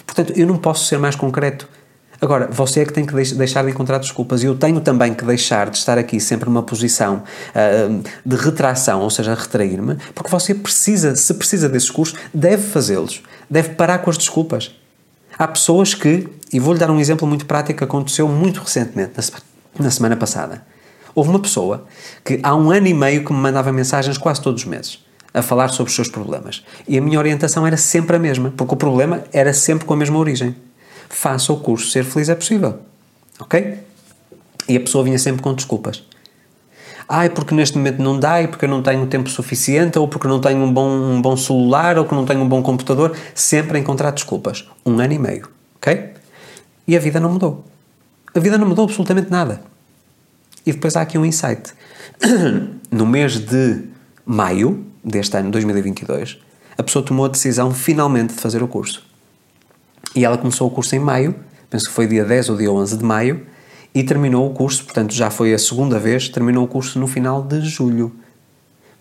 Portanto, 0.06 0.32
eu 0.36 0.46
não 0.46 0.56
posso 0.56 0.86
ser 0.86 0.98
mais 0.98 1.16
concreto. 1.16 1.68
Agora, 2.20 2.48
você 2.50 2.80
é 2.80 2.84
que 2.84 2.92
tem 2.92 3.04
que 3.04 3.14
deixar 3.34 3.64
de 3.64 3.70
encontrar 3.70 3.98
desculpas 3.98 4.42
e 4.42 4.46
eu 4.46 4.54
tenho 4.54 4.80
também 4.80 5.12
que 5.14 5.24
deixar 5.24 5.70
de 5.70 5.76
estar 5.76 5.98
aqui 5.98 6.20
sempre 6.20 6.48
numa 6.48 6.62
posição 6.62 7.22
uh, 7.50 8.02
de 8.24 8.36
retração, 8.36 9.00
ou 9.00 9.10
seja, 9.10 9.34
retrair-me, 9.34 9.96
porque 10.14 10.30
você 10.30 10.54
precisa, 10.54 11.16
se 11.16 11.34
precisa 11.34 11.68
desses 11.68 11.90
cursos, 11.90 12.18
deve 12.32 12.62
fazê-los, 12.62 13.22
deve 13.50 13.70
parar 13.70 13.98
com 13.98 14.10
as 14.10 14.18
desculpas. 14.18 14.74
Há 15.38 15.48
pessoas 15.48 15.94
que, 15.94 16.28
e 16.52 16.60
vou-lhe 16.60 16.78
dar 16.78 16.90
um 16.90 17.00
exemplo 17.00 17.26
muito 17.26 17.46
prático 17.46 17.78
que 17.78 17.84
aconteceu 17.84 18.28
muito 18.28 18.60
recentemente, 18.60 19.12
na 19.78 19.90
semana 19.90 20.16
passada. 20.16 20.62
Houve 21.14 21.30
uma 21.30 21.40
pessoa 21.40 21.86
que 22.24 22.40
há 22.42 22.54
um 22.54 22.70
ano 22.70 22.86
e 22.86 22.94
meio 22.94 23.24
que 23.24 23.32
me 23.32 23.38
mandava 23.38 23.72
mensagens 23.72 24.16
quase 24.16 24.40
todos 24.40 24.62
os 24.62 24.68
meses 24.68 25.04
a 25.32 25.42
falar 25.42 25.68
sobre 25.68 25.90
os 25.90 25.96
seus 25.96 26.08
problemas. 26.08 26.64
E 26.86 26.96
a 26.96 27.00
minha 27.00 27.18
orientação 27.18 27.66
era 27.66 27.76
sempre 27.76 28.14
a 28.14 28.18
mesma, 28.20 28.52
porque 28.56 28.72
o 28.72 28.76
problema 28.76 29.24
era 29.32 29.52
sempre 29.52 29.84
com 29.84 29.92
a 29.92 29.96
mesma 29.96 30.16
origem 30.16 30.54
faça 31.08 31.52
o 31.52 31.56
curso 31.58 31.90
Ser 31.90 32.04
Feliz 32.04 32.28
é 32.28 32.34
Possível. 32.34 32.78
Ok? 33.40 33.78
E 34.68 34.76
a 34.76 34.80
pessoa 34.80 35.04
vinha 35.04 35.18
sempre 35.18 35.42
com 35.42 35.52
desculpas. 35.52 36.02
Ah, 37.08 37.26
é 37.26 37.28
porque 37.28 37.54
neste 37.54 37.76
momento 37.76 38.02
não 38.02 38.18
dá, 38.18 38.42
e 38.42 38.48
porque 38.48 38.64
eu 38.64 38.68
não 38.68 38.82
tenho 38.82 39.06
tempo 39.06 39.28
suficiente, 39.28 39.98
ou 39.98 40.08
porque 40.08 40.26
não 40.26 40.40
tenho 40.40 40.58
um 40.58 40.72
bom, 40.72 40.88
um 40.88 41.20
bom 41.20 41.36
celular, 41.36 41.98
ou 41.98 42.06
que 42.06 42.14
não 42.14 42.24
tenho 42.24 42.40
um 42.40 42.48
bom 42.48 42.62
computador. 42.62 43.14
Sempre 43.34 43.76
a 43.76 43.80
encontrar 43.80 44.10
desculpas. 44.10 44.66
Um 44.86 44.98
ano 44.98 45.12
e 45.12 45.18
meio. 45.18 45.48
Ok? 45.76 46.12
E 46.86 46.96
a 46.96 47.00
vida 47.00 47.20
não 47.20 47.32
mudou. 47.32 47.64
A 48.34 48.40
vida 48.40 48.56
não 48.56 48.66
mudou 48.66 48.84
absolutamente 48.84 49.30
nada. 49.30 49.62
E 50.64 50.72
depois 50.72 50.96
há 50.96 51.02
aqui 51.02 51.18
um 51.18 51.24
insight. 51.24 51.72
No 52.90 53.04
mês 53.04 53.40
de 53.40 53.88
maio 54.24 54.86
deste 55.04 55.36
ano, 55.36 55.50
2022, 55.50 56.38
a 56.78 56.82
pessoa 56.84 57.04
tomou 57.04 57.26
a 57.26 57.28
decisão 57.28 57.74
finalmente 57.74 58.34
de 58.34 58.40
fazer 58.40 58.62
o 58.62 58.68
curso. 58.68 59.04
E 60.14 60.24
ela 60.24 60.38
começou 60.38 60.68
o 60.68 60.70
curso 60.70 60.94
em 60.94 61.00
maio, 61.00 61.34
penso 61.68 61.86
que 61.86 61.92
foi 61.92 62.06
dia 62.06 62.24
10 62.24 62.50
ou 62.50 62.56
dia 62.56 62.70
11 62.70 62.98
de 62.98 63.04
maio, 63.04 63.44
e 63.92 64.02
terminou 64.04 64.48
o 64.48 64.54
curso, 64.54 64.84
portanto 64.84 65.12
já 65.12 65.28
foi 65.28 65.52
a 65.52 65.58
segunda 65.58 65.98
vez, 65.98 66.28
terminou 66.28 66.64
o 66.64 66.68
curso 66.68 66.98
no 66.98 67.06
final 67.06 67.42
de 67.42 67.60
julho. 67.62 68.12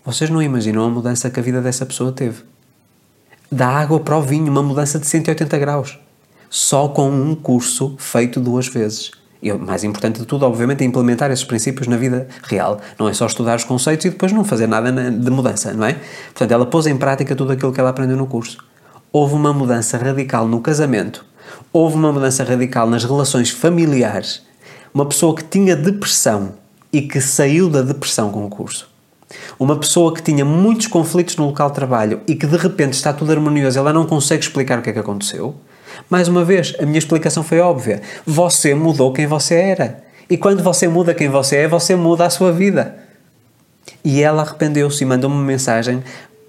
Vocês 0.04 0.28
não 0.28 0.42
imaginam 0.42 0.84
a 0.84 0.88
mudança 0.88 1.30
que 1.30 1.38
a 1.38 1.42
vida 1.42 1.60
dessa 1.60 1.86
pessoa 1.86 2.10
teve. 2.10 2.42
Da 3.50 3.68
água 3.68 4.00
para 4.00 4.16
o 4.16 4.22
vinho, 4.22 4.50
uma 4.50 4.62
mudança 4.62 4.98
de 4.98 5.06
180 5.06 5.56
graus. 5.58 5.98
Só 6.50 6.88
com 6.88 7.08
um 7.10 7.34
curso 7.34 7.94
feito 7.98 8.40
duas 8.40 8.66
vezes. 8.68 9.12
E 9.40 9.52
o 9.52 9.58
mais 9.58 9.84
importante 9.84 10.20
de 10.20 10.26
tudo, 10.26 10.46
obviamente, 10.46 10.82
é 10.82 10.86
implementar 10.86 11.30
esses 11.30 11.44
princípios 11.44 11.86
na 11.86 11.96
vida 11.96 12.28
real. 12.42 12.80
Não 12.98 13.08
é 13.08 13.12
só 13.12 13.26
estudar 13.26 13.56
os 13.56 13.64
conceitos 13.64 14.06
e 14.06 14.10
depois 14.10 14.32
não 14.32 14.44
fazer 14.44 14.66
nada 14.66 14.90
de 14.92 15.30
mudança, 15.30 15.72
não 15.72 15.86
é? 15.86 15.94
Portanto, 16.26 16.50
ela 16.52 16.66
pôs 16.66 16.86
em 16.86 16.96
prática 16.96 17.34
tudo 17.36 17.52
aquilo 17.52 17.72
que 17.72 17.80
ela 17.80 17.90
aprendeu 17.90 18.16
no 18.16 18.26
curso 18.26 18.58
houve 19.14 19.34
uma 19.36 19.52
mudança 19.52 19.96
radical 19.96 20.48
no 20.48 20.60
casamento, 20.60 21.24
houve 21.72 21.94
uma 21.94 22.12
mudança 22.12 22.42
radical 22.42 22.90
nas 22.90 23.04
relações 23.04 23.48
familiares. 23.48 24.42
Uma 24.92 25.06
pessoa 25.06 25.36
que 25.36 25.44
tinha 25.44 25.76
depressão 25.76 26.54
e 26.92 27.00
que 27.00 27.20
saiu 27.20 27.70
da 27.70 27.80
depressão 27.80 28.32
com 28.32 28.44
o 28.44 28.50
curso. 28.50 28.90
Uma 29.56 29.76
pessoa 29.76 30.12
que 30.12 30.20
tinha 30.20 30.44
muitos 30.44 30.88
conflitos 30.88 31.36
no 31.36 31.46
local 31.46 31.68
de 31.68 31.76
trabalho 31.76 32.22
e 32.26 32.34
que 32.34 32.44
de 32.44 32.56
repente 32.56 32.94
está 32.94 33.12
tudo 33.12 33.30
harmonioso, 33.30 33.78
ela 33.78 33.92
não 33.92 34.04
consegue 34.04 34.42
explicar 34.42 34.80
o 34.80 34.82
que 34.82 34.90
é 34.90 34.92
que 34.92 34.98
aconteceu. 34.98 35.54
Mais 36.10 36.26
uma 36.26 36.44
vez, 36.44 36.74
a 36.80 36.84
minha 36.84 36.98
explicação 36.98 37.44
foi 37.44 37.60
óbvia. 37.60 38.02
Você 38.26 38.74
mudou 38.74 39.12
quem 39.12 39.28
você 39.28 39.54
era. 39.54 40.02
E 40.28 40.36
quando 40.36 40.60
você 40.60 40.88
muda 40.88 41.14
quem 41.14 41.28
você 41.28 41.58
é, 41.58 41.68
você 41.68 41.94
muda 41.94 42.26
a 42.26 42.30
sua 42.30 42.50
vida. 42.50 42.96
E 44.04 44.20
ela 44.20 44.42
arrependeu-se 44.42 45.04
e 45.04 45.06
mandou-me 45.06 45.36
uma 45.36 45.44
mensagem 45.44 46.02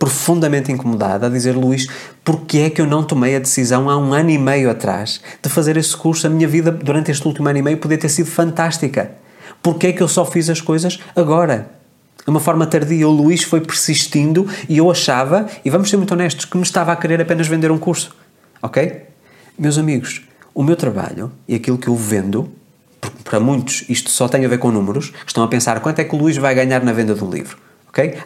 profundamente 0.05 0.71
incomodada 0.71 1.25
a 1.25 1.29
dizer 1.31 1.55
Luís, 1.55 1.87
porque 2.23 2.59
é 2.59 2.69
que 2.69 2.79
eu 2.79 2.85
não 2.85 3.03
tomei 3.03 3.35
a 3.35 3.39
decisão 3.39 3.89
há 3.89 3.97
um 3.97 4.13
ano 4.13 4.29
e 4.29 4.37
meio 4.37 4.69
atrás 4.69 5.19
de 5.41 5.49
fazer 5.49 5.77
esse 5.77 5.97
curso? 5.97 6.27
A 6.27 6.29
minha 6.29 6.47
vida 6.47 6.71
durante 6.71 7.09
este 7.09 7.27
último 7.27 7.49
ano 7.49 7.57
e 7.57 7.61
meio 7.63 7.77
podia 7.77 7.97
ter 7.97 8.09
sido 8.09 8.27
fantástica. 8.27 9.13
Porque 9.63 9.87
é 9.87 9.93
que 9.93 10.03
eu 10.03 10.07
só 10.07 10.23
fiz 10.23 10.47
as 10.47 10.61
coisas 10.61 10.99
agora? 11.15 11.71
De 12.23 12.29
uma 12.29 12.39
forma 12.39 12.67
tardia, 12.67 13.07
o 13.07 13.11
Luís 13.11 13.41
foi 13.41 13.61
persistindo 13.61 14.47
e 14.69 14.77
eu 14.77 14.91
achava, 14.91 15.47
e 15.65 15.71
vamos 15.71 15.89
ser 15.89 15.97
muito 15.97 16.11
honestos, 16.13 16.45
que 16.45 16.55
me 16.55 16.61
estava 16.63 16.91
a 16.91 16.95
querer 16.95 17.19
apenas 17.19 17.47
vender 17.47 17.71
um 17.71 17.79
curso. 17.79 18.15
Ok? 18.61 19.07
Meus 19.57 19.79
amigos, 19.79 20.21
o 20.53 20.61
meu 20.61 20.75
trabalho 20.75 21.31
e 21.47 21.55
aquilo 21.55 21.79
que 21.79 21.87
eu 21.87 21.95
vendo, 21.95 22.51
porque 23.01 23.23
para 23.23 23.39
muitos 23.39 23.85
isto 23.89 24.11
só 24.11 24.27
tem 24.27 24.45
a 24.45 24.47
ver 24.47 24.59
com 24.59 24.71
números, 24.71 25.11
estão 25.25 25.43
a 25.43 25.47
pensar 25.47 25.79
quanto 25.79 25.97
é 25.97 26.03
que 26.03 26.15
o 26.15 26.19
Luís 26.19 26.37
vai 26.37 26.53
ganhar 26.53 26.83
na 26.83 26.93
venda 26.93 27.15
de 27.15 27.23
um 27.23 27.29
livro. 27.31 27.64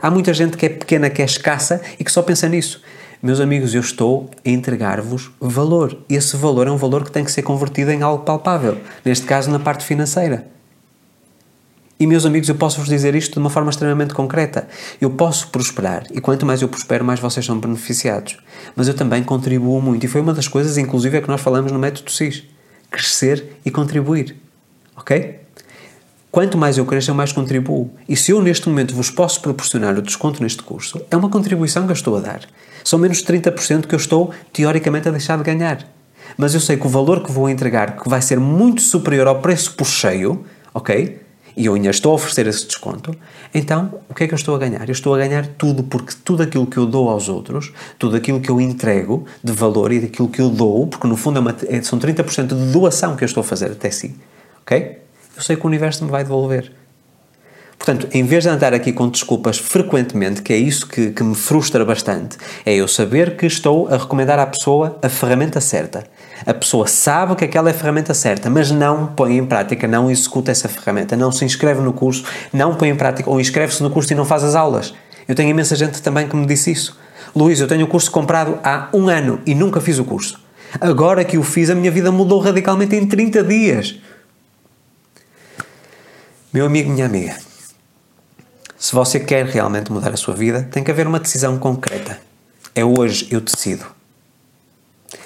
Há 0.01 0.09
muita 0.09 0.33
gente 0.33 0.57
que 0.57 0.65
é 0.65 0.69
pequena, 0.69 1.09
que 1.09 1.21
é 1.21 1.25
escassa 1.25 1.81
e 1.99 2.03
que 2.03 2.11
só 2.11 2.23
pensa 2.23 2.49
nisso. 2.49 2.81
Meus 3.21 3.39
amigos, 3.39 3.75
eu 3.75 3.81
estou 3.81 4.29
a 4.45 4.49
entregar-vos 4.49 5.29
valor. 5.39 5.95
Esse 6.09 6.37
valor 6.37 6.67
é 6.67 6.71
um 6.71 6.77
valor 6.77 7.03
que 7.03 7.11
tem 7.11 7.23
que 7.23 7.31
ser 7.31 7.43
convertido 7.43 7.91
em 7.91 8.01
algo 8.01 8.23
palpável. 8.23 8.77
Neste 9.05 9.25
caso, 9.25 9.51
na 9.51 9.59
parte 9.59 9.83
financeira. 9.83 10.47
E, 11.99 12.07
meus 12.07 12.25
amigos, 12.25 12.47
eu 12.47 12.55
posso 12.55 12.79
vos 12.79 12.87
dizer 12.87 13.13
isto 13.13 13.33
de 13.33 13.39
uma 13.39 13.49
forma 13.49 13.69
extremamente 13.69 14.13
concreta. 14.13 14.69
Eu 15.01 15.09
posso 15.09 15.49
prosperar, 15.49 16.05
e 16.11 16.21
quanto 16.21 16.45
mais 16.45 16.61
eu 16.61 16.69
prospero, 16.69 17.03
mais 17.03 17.19
vocês 17.19 17.45
são 17.45 17.59
beneficiados. 17.59 18.37
Mas 18.73 18.87
eu 18.87 18.93
também 18.93 19.21
contribuo 19.21 19.81
muito, 19.81 20.05
e 20.05 20.07
foi 20.07 20.21
uma 20.21 20.33
das 20.33 20.47
coisas, 20.47 20.77
inclusive, 20.77 21.17
é 21.17 21.21
que 21.21 21.27
nós 21.27 21.41
falamos 21.41 21.73
no 21.73 21.77
método 21.77 22.09
SIS: 22.09 22.45
crescer 22.89 23.57
e 23.65 23.69
contribuir. 23.69 24.37
Ok? 24.95 25.41
Quanto 26.31 26.57
mais 26.59 26.77
eu 26.77 26.85
cresço, 26.85 27.09
eu 27.09 27.15
mais 27.15 27.31
contribuo. 27.31 27.89
E 28.07 28.15
se 28.15 28.31
eu 28.31 28.41
neste 28.41 28.69
momento 28.69 28.93
vos 28.93 29.09
posso 29.09 29.41
proporcionar 29.41 29.97
o 29.97 30.01
desconto 30.01 30.43
neste 30.43 30.61
curso, 30.61 31.01
é 31.09 31.17
uma 31.17 31.29
contribuição 31.29 31.85
que 31.85 31.91
eu 31.91 31.95
estou 31.95 32.17
a 32.17 32.19
dar. 32.19 32.41
São 32.83 32.99
menos 32.99 33.23
30% 33.23 33.87
que 33.87 33.95
eu 33.95 33.99
estou, 33.99 34.31
teoricamente, 34.53 35.07
a 35.07 35.11
deixar 35.11 35.37
de 35.37 35.43
ganhar. 35.43 35.87
Mas 36.37 36.53
eu 36.53 36.59
sei 36.59 36.77
que 36.77 36.85
o 36.85 36.89
valor 36.89 37.23
que 37.23 37.31
vou 37.31 37.49
entregar 37.49 37.97
que 37.97 38.07
vai 38.07 38.21
ser 38.21 38.39
muito 38.39 38.81
superior 38.81 39.27
ao 39.27 39.41
preço 39.41 39.73
por 39.73 39.87
cheio, 39.87 40.45
ok? 40.71 41.19
E 41.57 41.65
eu 41.65 41.73
ainda 41.73 41.89
estou 41.89 42.11
a 42.11 42.15
oferecer 42.15 42.45
esse 42.45 42.65
desconto, 42.65 43.13
então 43.53 43.95
o 44.07 44.13
que 44.13 44.23
é 44.23 44.27
que 44.27 44.33
eu 44.33 44.37
estou 44.37 44.55
a 44.55 44.59
ganhar? 44.59 44.87
Eu 44.87 44.93
estou 44.93 45.13
a 45.15 45.17
ganhar 45.17 45.45
tudo, 45.45 45.83
porque 45.83 46.13
tudo 46.23 46.43
aquilo 46.43 46.65
que 46.65 46.77
eu 46.77 46.85
dou 46.85 47.09
aos 47.09 47.27
outros, 47.27 47.73
tudo 47.97 48.15
aquilo 48.15 48.39
que 48.39 48.49
eu 48.49 48.61
entrego 48.61 49.25
de 49.43 49.51
valor 49.51 49.91
e 49.91 49.99
daquilo 49.99 50.29
que 50.29 50.39
eu 50.39 50.49
dou, 50.49 50.87
porque 50.87 51.07
no 51.07 51.17
fundo 51.17 51.37
é 51.37 51.39
uma, 51.41 51.55
é, 51.67 51.81
são 51.81 51.99
30% 51.99 52.47
de 52.47 52.71
doação 52.71 53.15
que 53.15 53.23
eu 53.23 53.25
estou 53.25 53.41
a 53.41 53.43
fazer 53.43 53.71
até 53.71 53.89
si, 53.89 54.15
ok? 54.61 54.99
Eu 55.39 55.43
sei 55.43 55.55
que 55.55 55.63
o 55.63 55.67
universo 55.67 56.03
me 56.03 56.11
vai 56.11 56.21
devolver. 56.21 56.69
Portanto, 57.77 58.09
em 58.11 58.25
vez 58.25 58.43
de 58.43 58.49
andar 58.49 58.73
aqui 58.73 58.91
com 58.91 59.07
desculpas 59.07 59.57
frequentemente, 59.57 60.41
que 60.41 60.51
é 60.51 60.57
isso 60.57 60.85
que, 60.85 61.11
que 61.11 61.23
me 61.23 61.33
frustra 61.33 61.85
bastante, 61.85 62.37
é 62.65 62.75
eu 62.75 62.89
saber 62.89 63.37
que 63.37 63.45
estou 63.45 63.87
a 63.87 63.95
recomendar 63.95 64.37
à 64.37 64.45
pessoa 64.45 64.99
a 65.01 65.07
ferramenta 65.07 65.61
certa. 65.61 66.03
A 66.45 66.53
pessoa 66.53 66.87
sabe 66.87 67.37
que 67.37 67.45
aquela 67.45 67.69
é 67.69 67.71
a 67.71 67.73
ferramenta 67.73 68.13
certa, 68.13 68.49
mas 68.49 68.69
não 68.69 69.07
põe 69.07 69.37
em 69.37 69.45
prática, 69.45 69.87
não 69.87 70.11
executa 70.11 70.51
essa 70.51 70.67
ferramenta, 70.67 71.15
não 71.15 71.31
se 71.31 71.45
inscreve 71.45 71.79
no 71.79 71.93
curso, 71.93 72.25
não 72.51 72.75
põe 72.75 72.89
em 72.89 72.95
prática, 72.97 73.29
ou 73.29 73.39
inscreve-se 73.39 73.81
no 73.81 73.89
curso 73.89 74.11
e 74.11 74.15
não 74.17 74.25
faz 74.25 74.43
as 74.43 74.55
aulas. 74.55 74.93
Eu 75.25 75.35
tenho 75.35 75.49
imensa 75.49 75.73
gente 75.73 76.01
também 76.01 76.27
que 76.27 76.35
me 76.35 76.45
disse 76.45 76.69
isso. 76.69 76.99
Luís, 77.33 77.61
eu 77.61 77.67
tenho 77.67 77.85
o 77.85 77.87
curso 77.87 78.11
comprado 78.11 78.59
há 78.61 78.89
um 78.93 79.07
ano 79.07 79.39
e 79.45 79.55
nunca 79.55 79.79
fiz 79.79 79.99
o 79.99 80.03
curso. 80.03 80.37
Agora 80.81 81.23
que 81.23 81.37
o 81.37 81.43
fiz, 81.43 81.69
a 81.69 81.75
minha 81.75 81.89
vida 81.89 82.11
mudou 82.11 82.39
radicalmente 82.39 82.93
em 82.93 83.07
30 83.07 83.41
dias. 83.43 83.95
Meu 86.51 86.65
amigo, 86.65 86.89
minha 86.89 87.05
amiga, 87.05 87.37
se 88.75 88.95
você 88.95 89.19
quer 89.19 89.45
realmente 89.45 89.91
mudar 89.91 90.11
a 90.11 90.17
sua 90.17 90.33
vida, 90.33 90.67
tem 90.71 90.83
que 90.83 90.89
haver 90.89 91.05
uma 91.05 91.19
decisão 91.19 91.59
concreta. 91.59 92.19
É 92.73 92.83
hoje 92.83 93.27
eu 93.29 93.39
decido. 93.39 93.85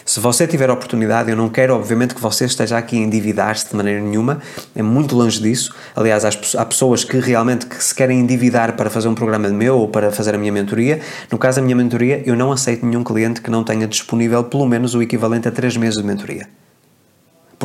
Se 0.03 0.19
você 0.19 0.45
tiver 0.45 0.69
a 0.69 0.73
oportunidade, 0.73 1.31
eu 1.31 1.37
não 1.37 1.47
quero, 1.47 1.75
obviamente, 1.75 2.13
que 2.13 2.19
você 2.19 2.43
esteja 2.43 2.77
aqui 2.77 2.97
a 2.97 2.99
endividar-se 2.99 3.69
de 3.69 3.73
maneira 3.73 4.01
nenhuma, 4.01 4.41
é 4.75 4.81
muito 4.81 5.15
longe 5.15 5.41
disso. 5.41 5.73
Aliás, 5.95 6.25
há 6.25 6.65
pessoas 6.65 7.05
que 7.05 7.17
realmente 7.19 7.67
que 7.67 7.81
se 7.81 7.95
querem 7.95 8.19
endividar 8.19 8.75
para 8.75 8.89
fazer 8.89 9.07
um 9.07 9.15
programa 9.15 9.47
meu 9.47 9.79
ou 9.79 9.87
para 9.87 10.11
fazer 10.11 10.35
a 10.35 10.37
minha 10.37 10.51
mentoria. 10.51 10.99
No 11.31 11.37
caso 11.37 11.61
da 11.61 11.61
minha 11.61 11.77
mentoria, 11.77 12.21
eu 12.25 12.35
não 12.35 12.51
aceito 12.51 12.85
nenhum 12.85 13.01
cliente 13.01 13.39
que 13.39 13.49
não 13.49 13.63
tenha 13.63 13.87
disponível 13.87 14.43
pelo 14.43 14.65
menos 14.65 14.93
o 14.93 15.01
equivalente 15.01 15.47
a 15.47 15.51
3 15.51 15.77
meses 15.77 16.01
de 16.01 16.05
mentoria 16.05 16.49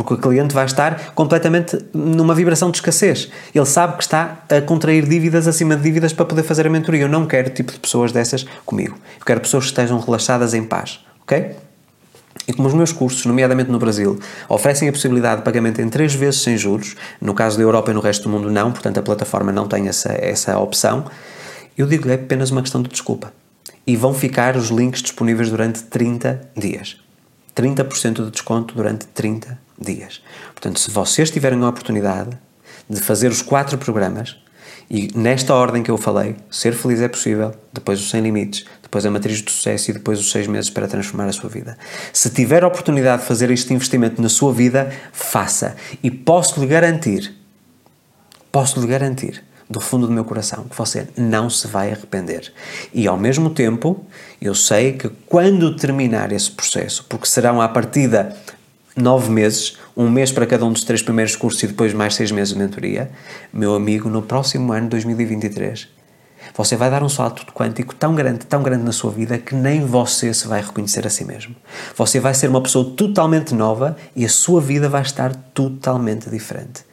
porque 0.03 0.15
o 0.15 0.19
cliente 0.19 0.55
vai 0.55 0.65
estar 0.65 1.13
completamente 1.15 1.79
numa 1.93 2.35
vibração 2.35 2.71
de 2.71 2.77
escassez. 2.79 3.29
Ele 3.55 3.67
sabe 3.67 3.97
que 3.97 4.03
está 4.03 4.39
a 4.49 4.61
contrair 4.61 5.07
dívidas 5.07 5.49
acima 5.49 5.77
de 5.77 5.83
dívidas 5.83 6.13
para 6.13 6.25
poder 6.25 6.43
fazer 6.43 6.67
a 6.67 6.71
mentoria. 6.71 7.03
Eu 7.03 7.09
não 7.09 7.27
quero 7.27 7.51
tipo 7.51 7.73
de 7.73 7.81
pessoas 7.81 8.13
dessas 8.13 8.47
comigo. 8.65 8.97
Eu 9.19 9.27
quero 9.27 9.41
pessoas 9.41 9.65
que 9.65 9.71
estejam 9.71 9.99
relaxadas 9.99 10.55
em 10.55 10.63
paz, 10.63 11.01
ok? 11.23 11.57
E 12.47 12.53
como 12.53 12.69
os 12.69 12.75
meus 12.75 12.93
cursos, 12.93 13.27
nomeadamente 13.27 13.71
no 13.71 13.79
Brasil, 13.79 14.19
oferecem 14.49 14.89
a 14.89 14.93
possibilidade 14.93 15.39
de 15.39 15.45
pagamento 15.45 15.83
em 15.83 15.89
três 15.89 16.15
vezes 16.15 16.43
sem 16.43 16.57
juros, 16.57 16.95
no 17.21 17.35
caso 17.35 17.57
da 17.57 17.63
Europa 17.63 17.91
e 17.91 17.95
no 17.95 18.01
resto 18.01 18.23
do 18.23 18.29
mundo 18.31 18.51
não, 18.51 18.71
portanto 18.71 18.99
a 18.99 19.03
plataforma 19.03 19.53
não 19.53 19.67
tem 19.67 19.89
essa, 19.89 20.13
essa 20.13 20.59
opção, 20.59 21.05
eu 21.77 21.87
digo 21.87 22.09
é 22.09 22.15
apenas 22.15 22.51
uma 22.51 22.63
questão 22.63 22.81
de 22.83 22.89
desculpa. 22.89 23.33
E 23.87 23.97
vão 23.97 24.15
ficar 24.15 24.57
os 24.57 24.69
links 24.69 25.03
disponíveis 25.03 25.51
durante 25.51 25.83
30 25.83 26.41
dias. 26.57 26.97
30% 27.55 28.25
de 28.25 28.31
desconto 28.31 28.75
durante 28.75 29.07
30 29.09 29.59
dias. 29.81 30.23
Portanto, 30.55 30.81
se 30.81 30.91
vocês 30.91 31.31
tiverem 31.31 31.63
a 31.63 31.69
oportunidade 31.69 32.31
de 32.89 33.01
fazer 33.01 33.31
os 33.31 33.43
quatro 33.43 33.77
programas, 33.79 34.37
e 34.91 35.11
nesta 35.15 35.55
ordem 35.55 35.83
que 35.83 35.91
eu 35.91 35.99
falei, 35.99 36.37
ser 36.51 36.73
feliz 36.73 37.03
é 37.03 37.09
possível, 37.09 37.55
depois 37.73 38.01
os 38.01 38.09
sem 38.09 38.23
limites, 38.23 38.65
depois 38.83 39.05
a 39.05 39.11
matriz 39.11 39.43
do 39.43 39.51
sucesso 39.51 39.91
e 39.91 39.95
depois 39.95 40.19
os 40.19 40.31
seis 40.31 40.47
meses 40.47 40.71
para 40.71 40.89
transformar 40.89 41.27
a 41.27 41.33
sua 41.33 41.51
vida. 41.51 41.77
Se 42.11 42.31
tiver 42.31 42.65
a 42.65 42.69
oportunidade 42.69 43.23
de 43.23 43.29
fazer 43.29 43.51
este 43.51 43.75
investimento 43.75 44.23
na 44.23 44.31
sua 44.31 44.53
vida, 44.53 44.91
faça. 45.13 45.77
E 46.03 46.11
posso 46.11 46.59
lhe 46.59 46.67
garantir, 46.67 47.35
posso 48.51 48.81
lhe 48.81 48.87
garantir, 48.87 49.45
do 49.69 49.81
fundo 49.81 50.07
do 50.07 50.13
meu 50.13 50.25
coração, 50.25 50.65
que 50.65 50.77
você 50.77 51.07
não 51.17 51.51
se 51.51 51.67
vai 51.67 51.93
arrepender. 51.93 52.51
E 52.95 53.07
ao 53.07 53.19
mesmo 53.19 53.51
tempo, 53.51 54.07
eu 54.41 54.55
sei 54.55 54.95
que 54.95 55.11
quando 55.27 55.77
terminar 55.77 56.33
esse 56.33 56.51
processo, 56.51 57.05
porque 57.07 57.27
serão 57.27 57.61
à 57.61 57.69
partida 57.69 58.35
nove 58.97 59.31
meses, 59.31 59.77
um 59.97 60.11
mês 60.11 60.33
para 60.33 60.47
cada 60.47 60.65
um 60.65 60.73
dos 60.73 60.85
três 60.85 61.03
primeiros 61.03 61.37
cursos 61.37 61.63
e 61.63 61.67
depois 61.67 61.93
mais 61.93 62.15
seis 62.15 62.31
meses 62.31 62.53
de 62.53 62.59
mentoria, 62.59 63.11
meu 63.53 63.75
amigo, 63.75 64.09
no 64.09 64.23
próximo 64.23 64.73
ano, 64.73 64.89
2023, 64.89 65.89
você 66.57 66.77
vai 66.77 66.91
dar 66.91 67.03
um 67.03 67.09
salto 67.09 67.45
quântico 67.53 67.95
tão 67.95 68.15
grande, 68.15 68.47
tão 68.47 68.63
grande 68.63 68.85
na 68.85 68.93
sua 68.93 69.11
vida 69.11 69.39
que 69.39 69.55
nem 69.55 69.85
você 69.85 70.33
se 70.33 70.47
vai 70.47 70.61
reconhecer 70.61 71.07
a 71.07 71.11
si 71.11 71.25
mesmo. 71.25 71.55
Você 71.97 72.19
vai 72.19 72.35
ser 72.35 72.49
uma 72.49 72.61
pessoa 72.61 72.95
totalmente 72.97 73.55
nova 73.55 73.97
e 74.17 74.25
a 74.25 74.29
sua 74.29 74.61
vida 74.61 74.89
vai 74.89 75.03
estar 75.03 75.35
totalmente 75.55 76.29
diferente. 76.31 76.85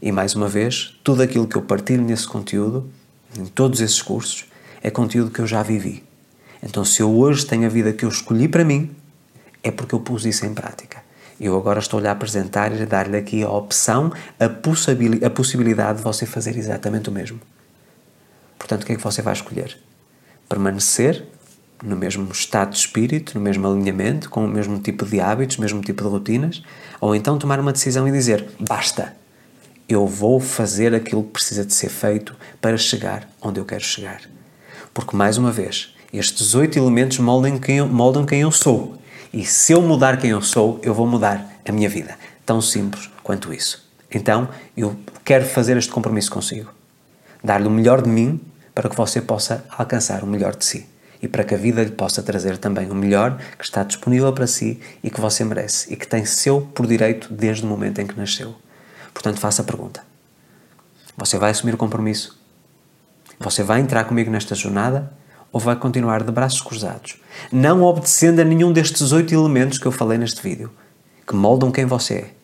E 0.00 0.12
mais 0.12 0.34
uma 0.34 0.48
vez, 0.48 0.98
tudo 1.02 1.22
aquilo 1.22 1.46
que 1.46 1.56
eu 1.56 1.62
partilho 1.62 2.02
nesse 2.02 2.26
conteúdo, 2.26 2.88
em 3.36 3.46
todos 3.46 3.80
esses 3.80 4.00
cursos, 4.00 4.46
é 4.82 4.90
conteúdo 4.90 5.30
que 5.30 5.40
eu 5.40 5.46
já 5.46 5.62
vivi. 5.62 6.04
Então, 6.62 6.84
se 6.84 7.02
eu 7.02 7.14
hoje 7.14 7.44
tenho 7.44 7.66
a 7.66 7.68
vida 7.68 7.92
que 7.92 8.04
eu 8.04 8.08
escolhi 8.08 8.48
para 8.48 8.64
mim, 8.64 8.90
é 9.62 9.70
porque 9.70 9.94
eu 9.94 10.00
pus 10.00 10.24
isso 10.24 10.46
em 10.46 10.54
prática. 10.54 10.95
Eu 11.40 11.56
agora 11.56 11.78
estou-lhe 11.78 12.08
a 12.08 12.12
apresentar 12.12 12.74
e 12.74 12.82
a 12.82 12.86
dar-lhe 12.86 13.16
aqui 13.16 13.42
a 13.42 13.50
opção, 13.50 14.12
a, 14.40 14.46
a 14.46 15.30
possibilidade 15.30 15.98
de 15.98 16.04
você 16.04 16.24
fazer 16.24 16.56
exatamente 16.56 17.10
o 17.10 17.12
mesmo. 17.12 17.40
Portanto, 18.58 18.82
o 18.82 18.86
que 18.86 18.92
é 18.92 18.96
que 18.96 19.02
você 19.02 19.20
vai 19.20 19.34
escolher? 19.34 19.78
Permanecer 20.48 21.24
no 21.82 21.94
mesmo 21.96 22.30
estado 22.32 22.70
de 22.70 22.78
espírito, 22.78 23.34
no 23.34 23.40
mesmo 23.40 23.66
alinhamento, 23.66 24.30
com 24.30 24.44
o 24.44 24.48
mesmo 24.48 24.78
tipo 24.78 25.04
de 25.04 25.20
hábitos, 25.20 25.58
mesmo 25.58 25.80
tipo 25.82 26.02
de 26.02 26.08
rotinas? 26.08 26.62
Ou 27.00 27.14
então 27.14 27.38
tomar 27.38 27.60
uma 27.60 27.72
decisão 27.72 28.08
e 28.08 28.12
dizer: 28.12 28.46
basta, 28.58 29.14
eu 29.88 30.06
vou 30.06 30.40
fazer 30.40 30.94
aquilo 30.94 31.22
que 31.22 31.32
precisa 31.32 31.64
de 31.64 31.74
ser 31.74 31.88
feito 31.88 32.34
para 32.60 32.76
chegar 32.76 33.28
onde 33.40 33.60
eu 33.60 33.64
quero 33.64 33.84
chegar. 33.84 34.22
Porque, 34.92 35.14
mais 35.14 35.36
uma 35.36 35.52
vez, 35.52 35.94
estes 36.12 36.54
oito 36.54 36.78
elementos 36.78 37.18
moldam 37.18 37.58
quem, 37.58 37.78
eu, 37.78 37.86
moldam 37.86 38.24
quem 38.24 38.40
eu 38.40 38.50
sou. 38.50 38.98
E 39.36 39.44
se 39.44 39.74
eu 39.74 39.82
mudar 39.82 40.16
quem 40.16 40.30
eu 40.30 40.40
sou, 40.40 40.80
eu 40.82 40.94
vou 40.94 41.06
mudar 41.06 41.46
a 41.68 41.70
minha 41.70 41.90
vida. 41.90 42.16
Tão 42.46 42.62
simples 42.62 43.10
quanto 43.22 43.52
isso. 43.52 43.86
Então, 44.10 44.48
eu 44.74 44.96
quero 45.22 45.44
fazer 45.44 45.76
este 45.76 45.92
compromisso 45.92 46.30
consigo. 46.30 46.72
Dar-lhe 47.44 47.68
o 47.68 47.70
melhor 47.70 48.00
de 48.00 48.08
mim 48.08 48.40
para 48.74 48.88
que 48.88 48.96
você 48.96 49.20
possa 49.20 49.62
alcançar 49.68 50.24
o 50.24 50.26
melhor 50.26 50.56
de 50.56 50.64
si. 50.64 50.88
E 51.20 51.28
para 51.28 51.44
que 51.44 51.54
a 51.54 51.58
vida 51.58 51.84
lhe 51.84 51.90
possa 51.90 52.22
trazer 52.22 52.56
também 52.56 52.90
o 52.90 52.94
melhor 52.94 53.36
que 53.58 53.64
está 53.64 53.82
disponível 53.82 54.32
para 54.32 54.46
si 54.46 54.80
e 55.04 55.10
que 55.10 55.20
você 55.20 55.44
merece 55.44 55.92
e 55.92 55.96
que 55.96 56.08
tem 56.08 56.24
seu 56.24 56.62
por 56.62 56.86
direito 56.86 57.30
desde 57.30 57.62
o 57.62 57.68
momento 57.68 58.00
em 58.00 58.06
que 58.06 58.18
nasceu. 58.18 58.56
Portanto, 59.12 59.38
faça 59.38 59.60
a 59.60 59.66
pergunta: 59.66 60.02
Você 61.14 61.36
vai 61.36 61.50
assumir 61.50 61.74
o 61.74 61.78
compromisso? 61.78 62.40
Você 63.38 63.62
vai 63.62 63.80
entrar 63.80 64.04
comigo 64.04 64.30
nesta 64.30 64.54
jornada? 64.54 65.12
Ou 65.52 65.60
vai 65.60 65.76
continuar 65.76 66.22
de 66.22 66.32
braços 66.32 66.60
cruzados, 66.60 67.16
não 67.50 67.82
obedecendo 67.82 68.40
a 68.40 68.44
nenhum 68.44 68.72
destes 68.72 69.12
oito 69.12 69.34
elementos 69.34 69.78
que 69.78 69.86
eu 69.86 69.92
falei 69.92 70.18
neste 70.18 70.42
vídeo, 70.42 70.70
que 71.26 71.34
moldam 71.34 71.70
quem 71.70 71.84
você 71.84 72.14
é? 72.14 72.34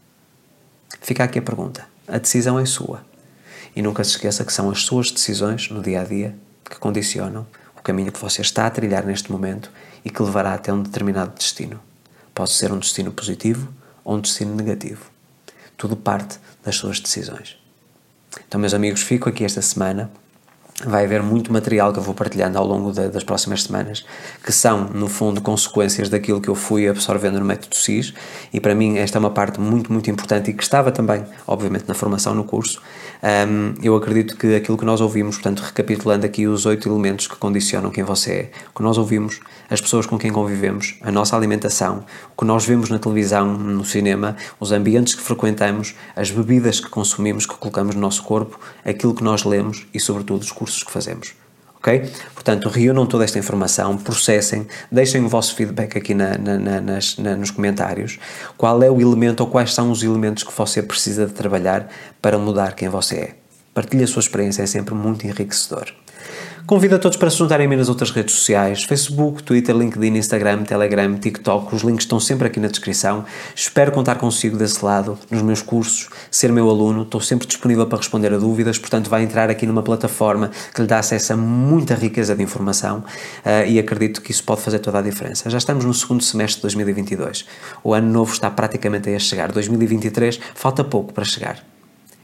Fica 1.00 1.24
aqui 1.24 1.38
a 1.38 1.42
pergunta. 1.42 1.86
A 2.07 2.18
decisão 2.18 2.59
é 2.59 2.64
sua. 2.64 3.05
E 3.74 3.82
nunca 3.82 4.05
se 4.05 4.11
esqueça 4.11 4.44
que 4.44 4.53
são 4.53 4.70
as 4.70 4.82
suas 4.82 5.11
decisões 5.11 5.70
no 5.70 5.82
dia 5.82 6.03
a 6.03 6.05
dia 6.05 6.34
que 6.64 6.78
condicionam 6.78 7.46
o 7.76 7.82
caminho 7.82 8.12
que 8.12 8.20
você 8.20 8.42
está 8.42 8.66
a 8.66 8.70
trilhar 8.70 9.05
neste 9.05 9.30
momento 9.30 9.70
e 10.05 10.11
que 10.11 10.22
levará 10.22 10.55
até 10.55 10.72
um 10.72 10.82
determinado 10.82 11.32
destino. 11.36 11.80
Pode 12.34 12.53
ser 12.53 12.72
um 12.72 12.78
destino 12.78 13.12
positivo 13.12 13.68
ou 14.05 14.16
um 14.16 14.20
destino 14.20 14.55
negativo. 14.55 15.11
Tudo 15.76 15.96
parte 15.96 16.38
das 16.64 16.76
suas 16.76 17.00
decisões. 17.00 17.57
Então, 18.46 18.61
meus 18.61 18.72
amigos, 18.72 19.03
fico 19.03 19.28
aqui 19.28 19.44
esta 19.44 19.61
semana 19.61 20.11
vai 20.86 21.04
haver 21.04 21.22
muito 21.22 21.52
material 21.52 21.92
que 21.92 21.98
eu 21.98 22.02
vou 22.02 22.14
partilhando 22.14 22.58
ao 22.58 22.66
longo 22.66 22.92
das 22.92 23.24
próximas 23.24 23.62
semanas, 23.62 24.04
que 24.44 24.52
são, 24.52 24.88
no 24.88 25.08
fundo, 25.08 25.40
consequências 25.40 26.08
daquilo 26.08 26.40
que 26.40 26.48
eu 26.48 26.54
fui 26.54 26.88
absorvendo 26.88 27.38
no 27.38 27.44
método 27.44 27.76
SIS, 27.76 28.14
e 28.52 28.60
para 28.60 28.74
mim 28.74 28.98
esta 28.98 29.18
é 29.18 29.20
uma 29.20 29.30
parte 29.30 29.60
muito, 29.60 29.92
muito 29.92 30.10
importante 30.10 30.50
e 30.50 30.54
que 30.54 30.62
estava 30.62 30.90
também, 30.90 31.24
obviamente, 31.46 31.84
na 31.86 31.94
formação 31.94 32.34
no 32.34 32.44
curso. 32.44 32.80
Um, 33.22 33.74
eu 33.80 33.94
acredito 33.94 34.36
que 34.36 34.52
aquilo 34.56 34.76
que 34.76 34.84
nós 34.84 35.00
ouvimos, 35.00 35.36
portanto, 35.36 35.60
recapitulando 35.60 36.26
aqui 36.26 36.48
os 36.48 36.66
oito 36.66 36.88
elementos 36.88 37.28
que 37.28 37.36
condicionam 37.36 37.88
quem 37.88 38.02
você 38.02 38.32
é, 38.32 38.50
o 38.70 38.76
que 38.76 38.82
nós 38.82 38.98
ouvimos, 38.98 39.38
as 39.70 39.80
pessoas 39.80 40.06
com 40.06 40.18
quem 40.18 40.32
convivemos, 40.32 40.96
a 41.00 41.12
nossa 41.12 41.36
alimentação, 41.36 42.04
o 42.34 42.40
que 42.40 42.44
nós 42.44 42.64
vemos 42.64 42.90
na 42.90 42.98
televisão, 42.98 43.46
no 43.46 43.84
cinema, 43.84 44.36
os 44.58 44.72
ambientes 44.72 45.14
que 45.14 45.22
frequentamos, 45.22 45.94
as 46.16 46.32
bebidas 46.32 46.80
que 46.80 46.88
consumimos, 46.88 47.46
que 47.46 47.54
colocamos 47.54 47.94
no 47.94 48.00
nosso 48.00 48.24
corpo, 48.24 48.58
aquilo 48.84 49.14
que 49.14 49.22
nós 49.22 49.44
lemos 49.44 49.86
e, 49.94 50.00
sobretudo, 50.00 50.42
os 50.42 50.50
cursos 50.50 50.82
que 50.82 50.90
fazemos. 50.90 51.41
Ok? 51.82 52.08
Portanto, 52.32 52.68
reúnam 52.68 53.04
toda 53.06 53.24
esta 53.24 53.38
informação, 53.38 53.98
processem, 53.98 54.66
deixem 54.90 55.24
o 55.24 55.28
vosso 55.28 55.54
feedback 55.56 55.98
aqui 55.98 56.14
na, 56.14 56.38
na, 56.38 56.56
na, 56.56 56.80
nas, 56.80 57.16
nos 57.18 57.50
comentários. 57.50 58.20
Qual 58.56 58.80
é 58.82 58.90
o 58.90 59.00
elemento 59.00 59.40
ou 59.40 59.48
quais 59.48 59.74
são 59.74 59.90
os 59.90 60.02
elementos 60.04 60.44
que 60.44 60.52
você 60.56 60.80
precisa 60.80 61.26
de 61.26 61.32
trabalhar 61.32 61.88
para 62.20 62.38
mudar 62.38 62.74
quem 62.74 62.88
você 62.88 63.16
é? 63.16 63.34
Partilhe 63.74 64.04
a 64.04 64.06
sua 64.06 64.20
experiência, 64.20 64.62
é 64.62 64.66
sempre 64.66 64.94
muito 64.94 65.26
enriquecedor. 65.26 65.92
Convido 66.64 66.94
a 66.94 66.98
todos 66.98 67.16
para 67.16 67.28
se 67.28 67.38
juntarem 67.38 67.66
a 67.66 67.68
mim 67.68 67.74
nas 67.74 67.88
outras 67.88 68.12
redes 68.12 68.36
sociais: 68.36 68.84
Facebook, 68.84 69.42
Twitter, 69.42 69.76
LinkedIn, 69.76 70.16
Instagram, 70.16 70.62
Telegram, 70.62 71.12
TikTok. 71.16 71.74
Os 71.74 71.82
links 71.82 72.04
estão 72.04 72.20
sempre 72.20 72.46
aqui 72.46 72.60
na 72.60 72.68
descrição. 72.68 73.24
Espero 73.54 73.90
contar 73.90 74.14
consigo 74.14 74.56
desse 74.56 74.82
lado, 74.84 75.18
nos 75.28 75.42
meus 75.42 75.60
cursos, 75.60 76.08
ser 76.30 76.52
meu 76.52 76.70
aluno. 76.70 77.02
Estou 77.02 77.20
sempre 77.20 77.48
disponível 77.48 77.84
para 77.86 77.98
responder 77.98 78.32
a 78.32 78.38
dúvidas, 78.38 78.78
portanto, 78.78 79.10
vai 79.10 79.24
entrar 79.24 79.50
aqui 79.50 79.66
numa 79.66 79.82
plataforma 79.82 80.52
que 80.72 80.80
lhe 80.80 80.86
dá 80.86 81.00
acesso 81.00 81.32
a 81.32 81.36
muita 81.36 81.96
riqueza 81.96 82.34
de 82.36 82.44
informação 82.44 82.98
uh, 82.98 83.66
e 83.68 83.80
acredito 83.80 84.22
que 84.22 84.30
isso 84.30 84.44
pode 84.44 84.60
fazer 84.60 84.78
toda 84.78 85.00
a 85.00 85.02
diferença. 85.02 85.50
Já 85.50 85.58
estamos 85.58 85.84
no 85.84 85.92
segundo 85.92 86.22
semestre 86.22 86.58
de 86.58 86.62
2022. 86.62 87.44
O 87.82 87.92
ano 87.92 88.08
novo 88.08 88.32
está 88.32 88.48
praticamente 88.48 89.10
a 89.12 89.18
chegar. 89.18 89.50
2023 89.50 90.38
falta 90.54 90.84
pouco 90.84 91.12
para 91.12 91.24
chegar. 91.24 91.58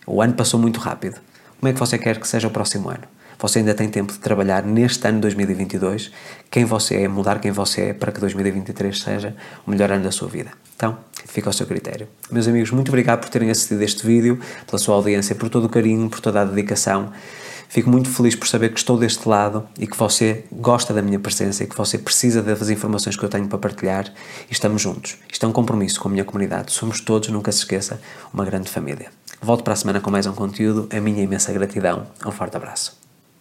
O 0.06 0.22
ano 0.22 0.34
passou 0.34 0.60
muito 0.60 0.78
rápido. 0.78 1.16
Como 1.58 1.68
é 1.68 1.72
que 1.72 1.80
você 1.80 1.98
quer 1.98 2.20
que 2.20 2.28
seja 2.28 2.46
o 2.46 2.50
próximo 2.52 2.88
ano? 2.88 3.17
Você 3.38 3.60
ainda 3.60 3.72
tem 3.72 3.88
tempo 3.88 4.12
de 4.12 4.18
trabalhar 4.18 4.64
neste 4.64 5.06
ano 5.06 5.20
2022 5.20 6.10
quem 6.50 6.64
você 6.64 7.02
é, 7.02 7.08
mudar 7.08 7.40
quem 7.40 7.52
você 7.52 7.82
é 7.82 7.92
para 7.92 8.10
que 8.10 8.20
2023 8.20 9.00
seja 9.00 9.36
o 9.66 9.70
melhor 9.70 9.92
ano 9.92 10.02
da 10.02 10.10
sua 10.10 10.28
vida. 10.28 10.50
Então, 10.74 10.98
fica 11.26 11.48
ao 11.48 11.52
seu 11.52 11.66
critério. 11.66 12.08
Meus 12.30 12.48
amigos, 12.48 12.70
muito 12.70 12.88
obrigado 12.88 13.20
por 13.20 13.28
terem 13.28 13.50
assistido 13.50 13.82
este 13.82 14.04
vídeo, 14.04 14.40
pela 14.66 14.78
sua 14.78 14.96
audiência, 14.96 15.34
por 15.34 15.48
todo 15.48 15.66
o 15.66 15.68
carinho, 15.68 16.08
por 16.08 16.20
toda 16.20 16.40
a 16.40 16.44
dedicação. 16.44 17.12
Fico 17.68 17.90
muito 17.90 18.08
feliz 18.08 18.34
por 18.34 18.48
saber 18.48 18.70
que 18.70 18.78
estou 18.78 18.96
deste 18.96 19.28
lado 19.28 19.68
e 19.78 19.86
que 19.86 19.96
você 19.96 20.44
gosta 20.50 20.94
da 20.94 21.02
minha 21.02 21.18
presença 21.18 21.62
e 21.62 21.66
que 21.66 21.76
você 21.76 21.98
precisa 21.98 22.42
das 22.42 22.70
informações 22.70 23.14
que 23.14 23.22
eu 23.22 23.28
tenho 23.28 23.46
para 23.46 23.58
partilhar 23.58 24.12
estamos 24.50 24.80
juntos. 24.80 25.16
Isto 25.30 25.44
é 25.44 25.48
um 25.48 25.52
compromisso 25.52 26.00
com 26.00 26.08
a 26.08 26.10
minha 26.10 26.24
comunidade. 26.24 26.72
Somos 26.72 27.00
todos, 27.00 27.28
nunca 27.28 27.52
se 27.52 27.58
esqueça, 27.58 28.00
uma 28.32 28.44
grande 28.44 28.70
família. 28.70 29.10
Volto 29.40 29.62
para 29.62 29.74
a 29.74 29.76
semana 29.76 30.00
com 30.00 30.10
mais 30.10 30.26
um 30.26 30.32
conteúdo. 30.32 30.88
A 30.90 31.00
minha 31.00 31.22
imensa 31.22 31.52
gratidão. 31.52 32.06
Um 32.24 32.32
forte 32.32 32.56
abraço. 32.56 33.07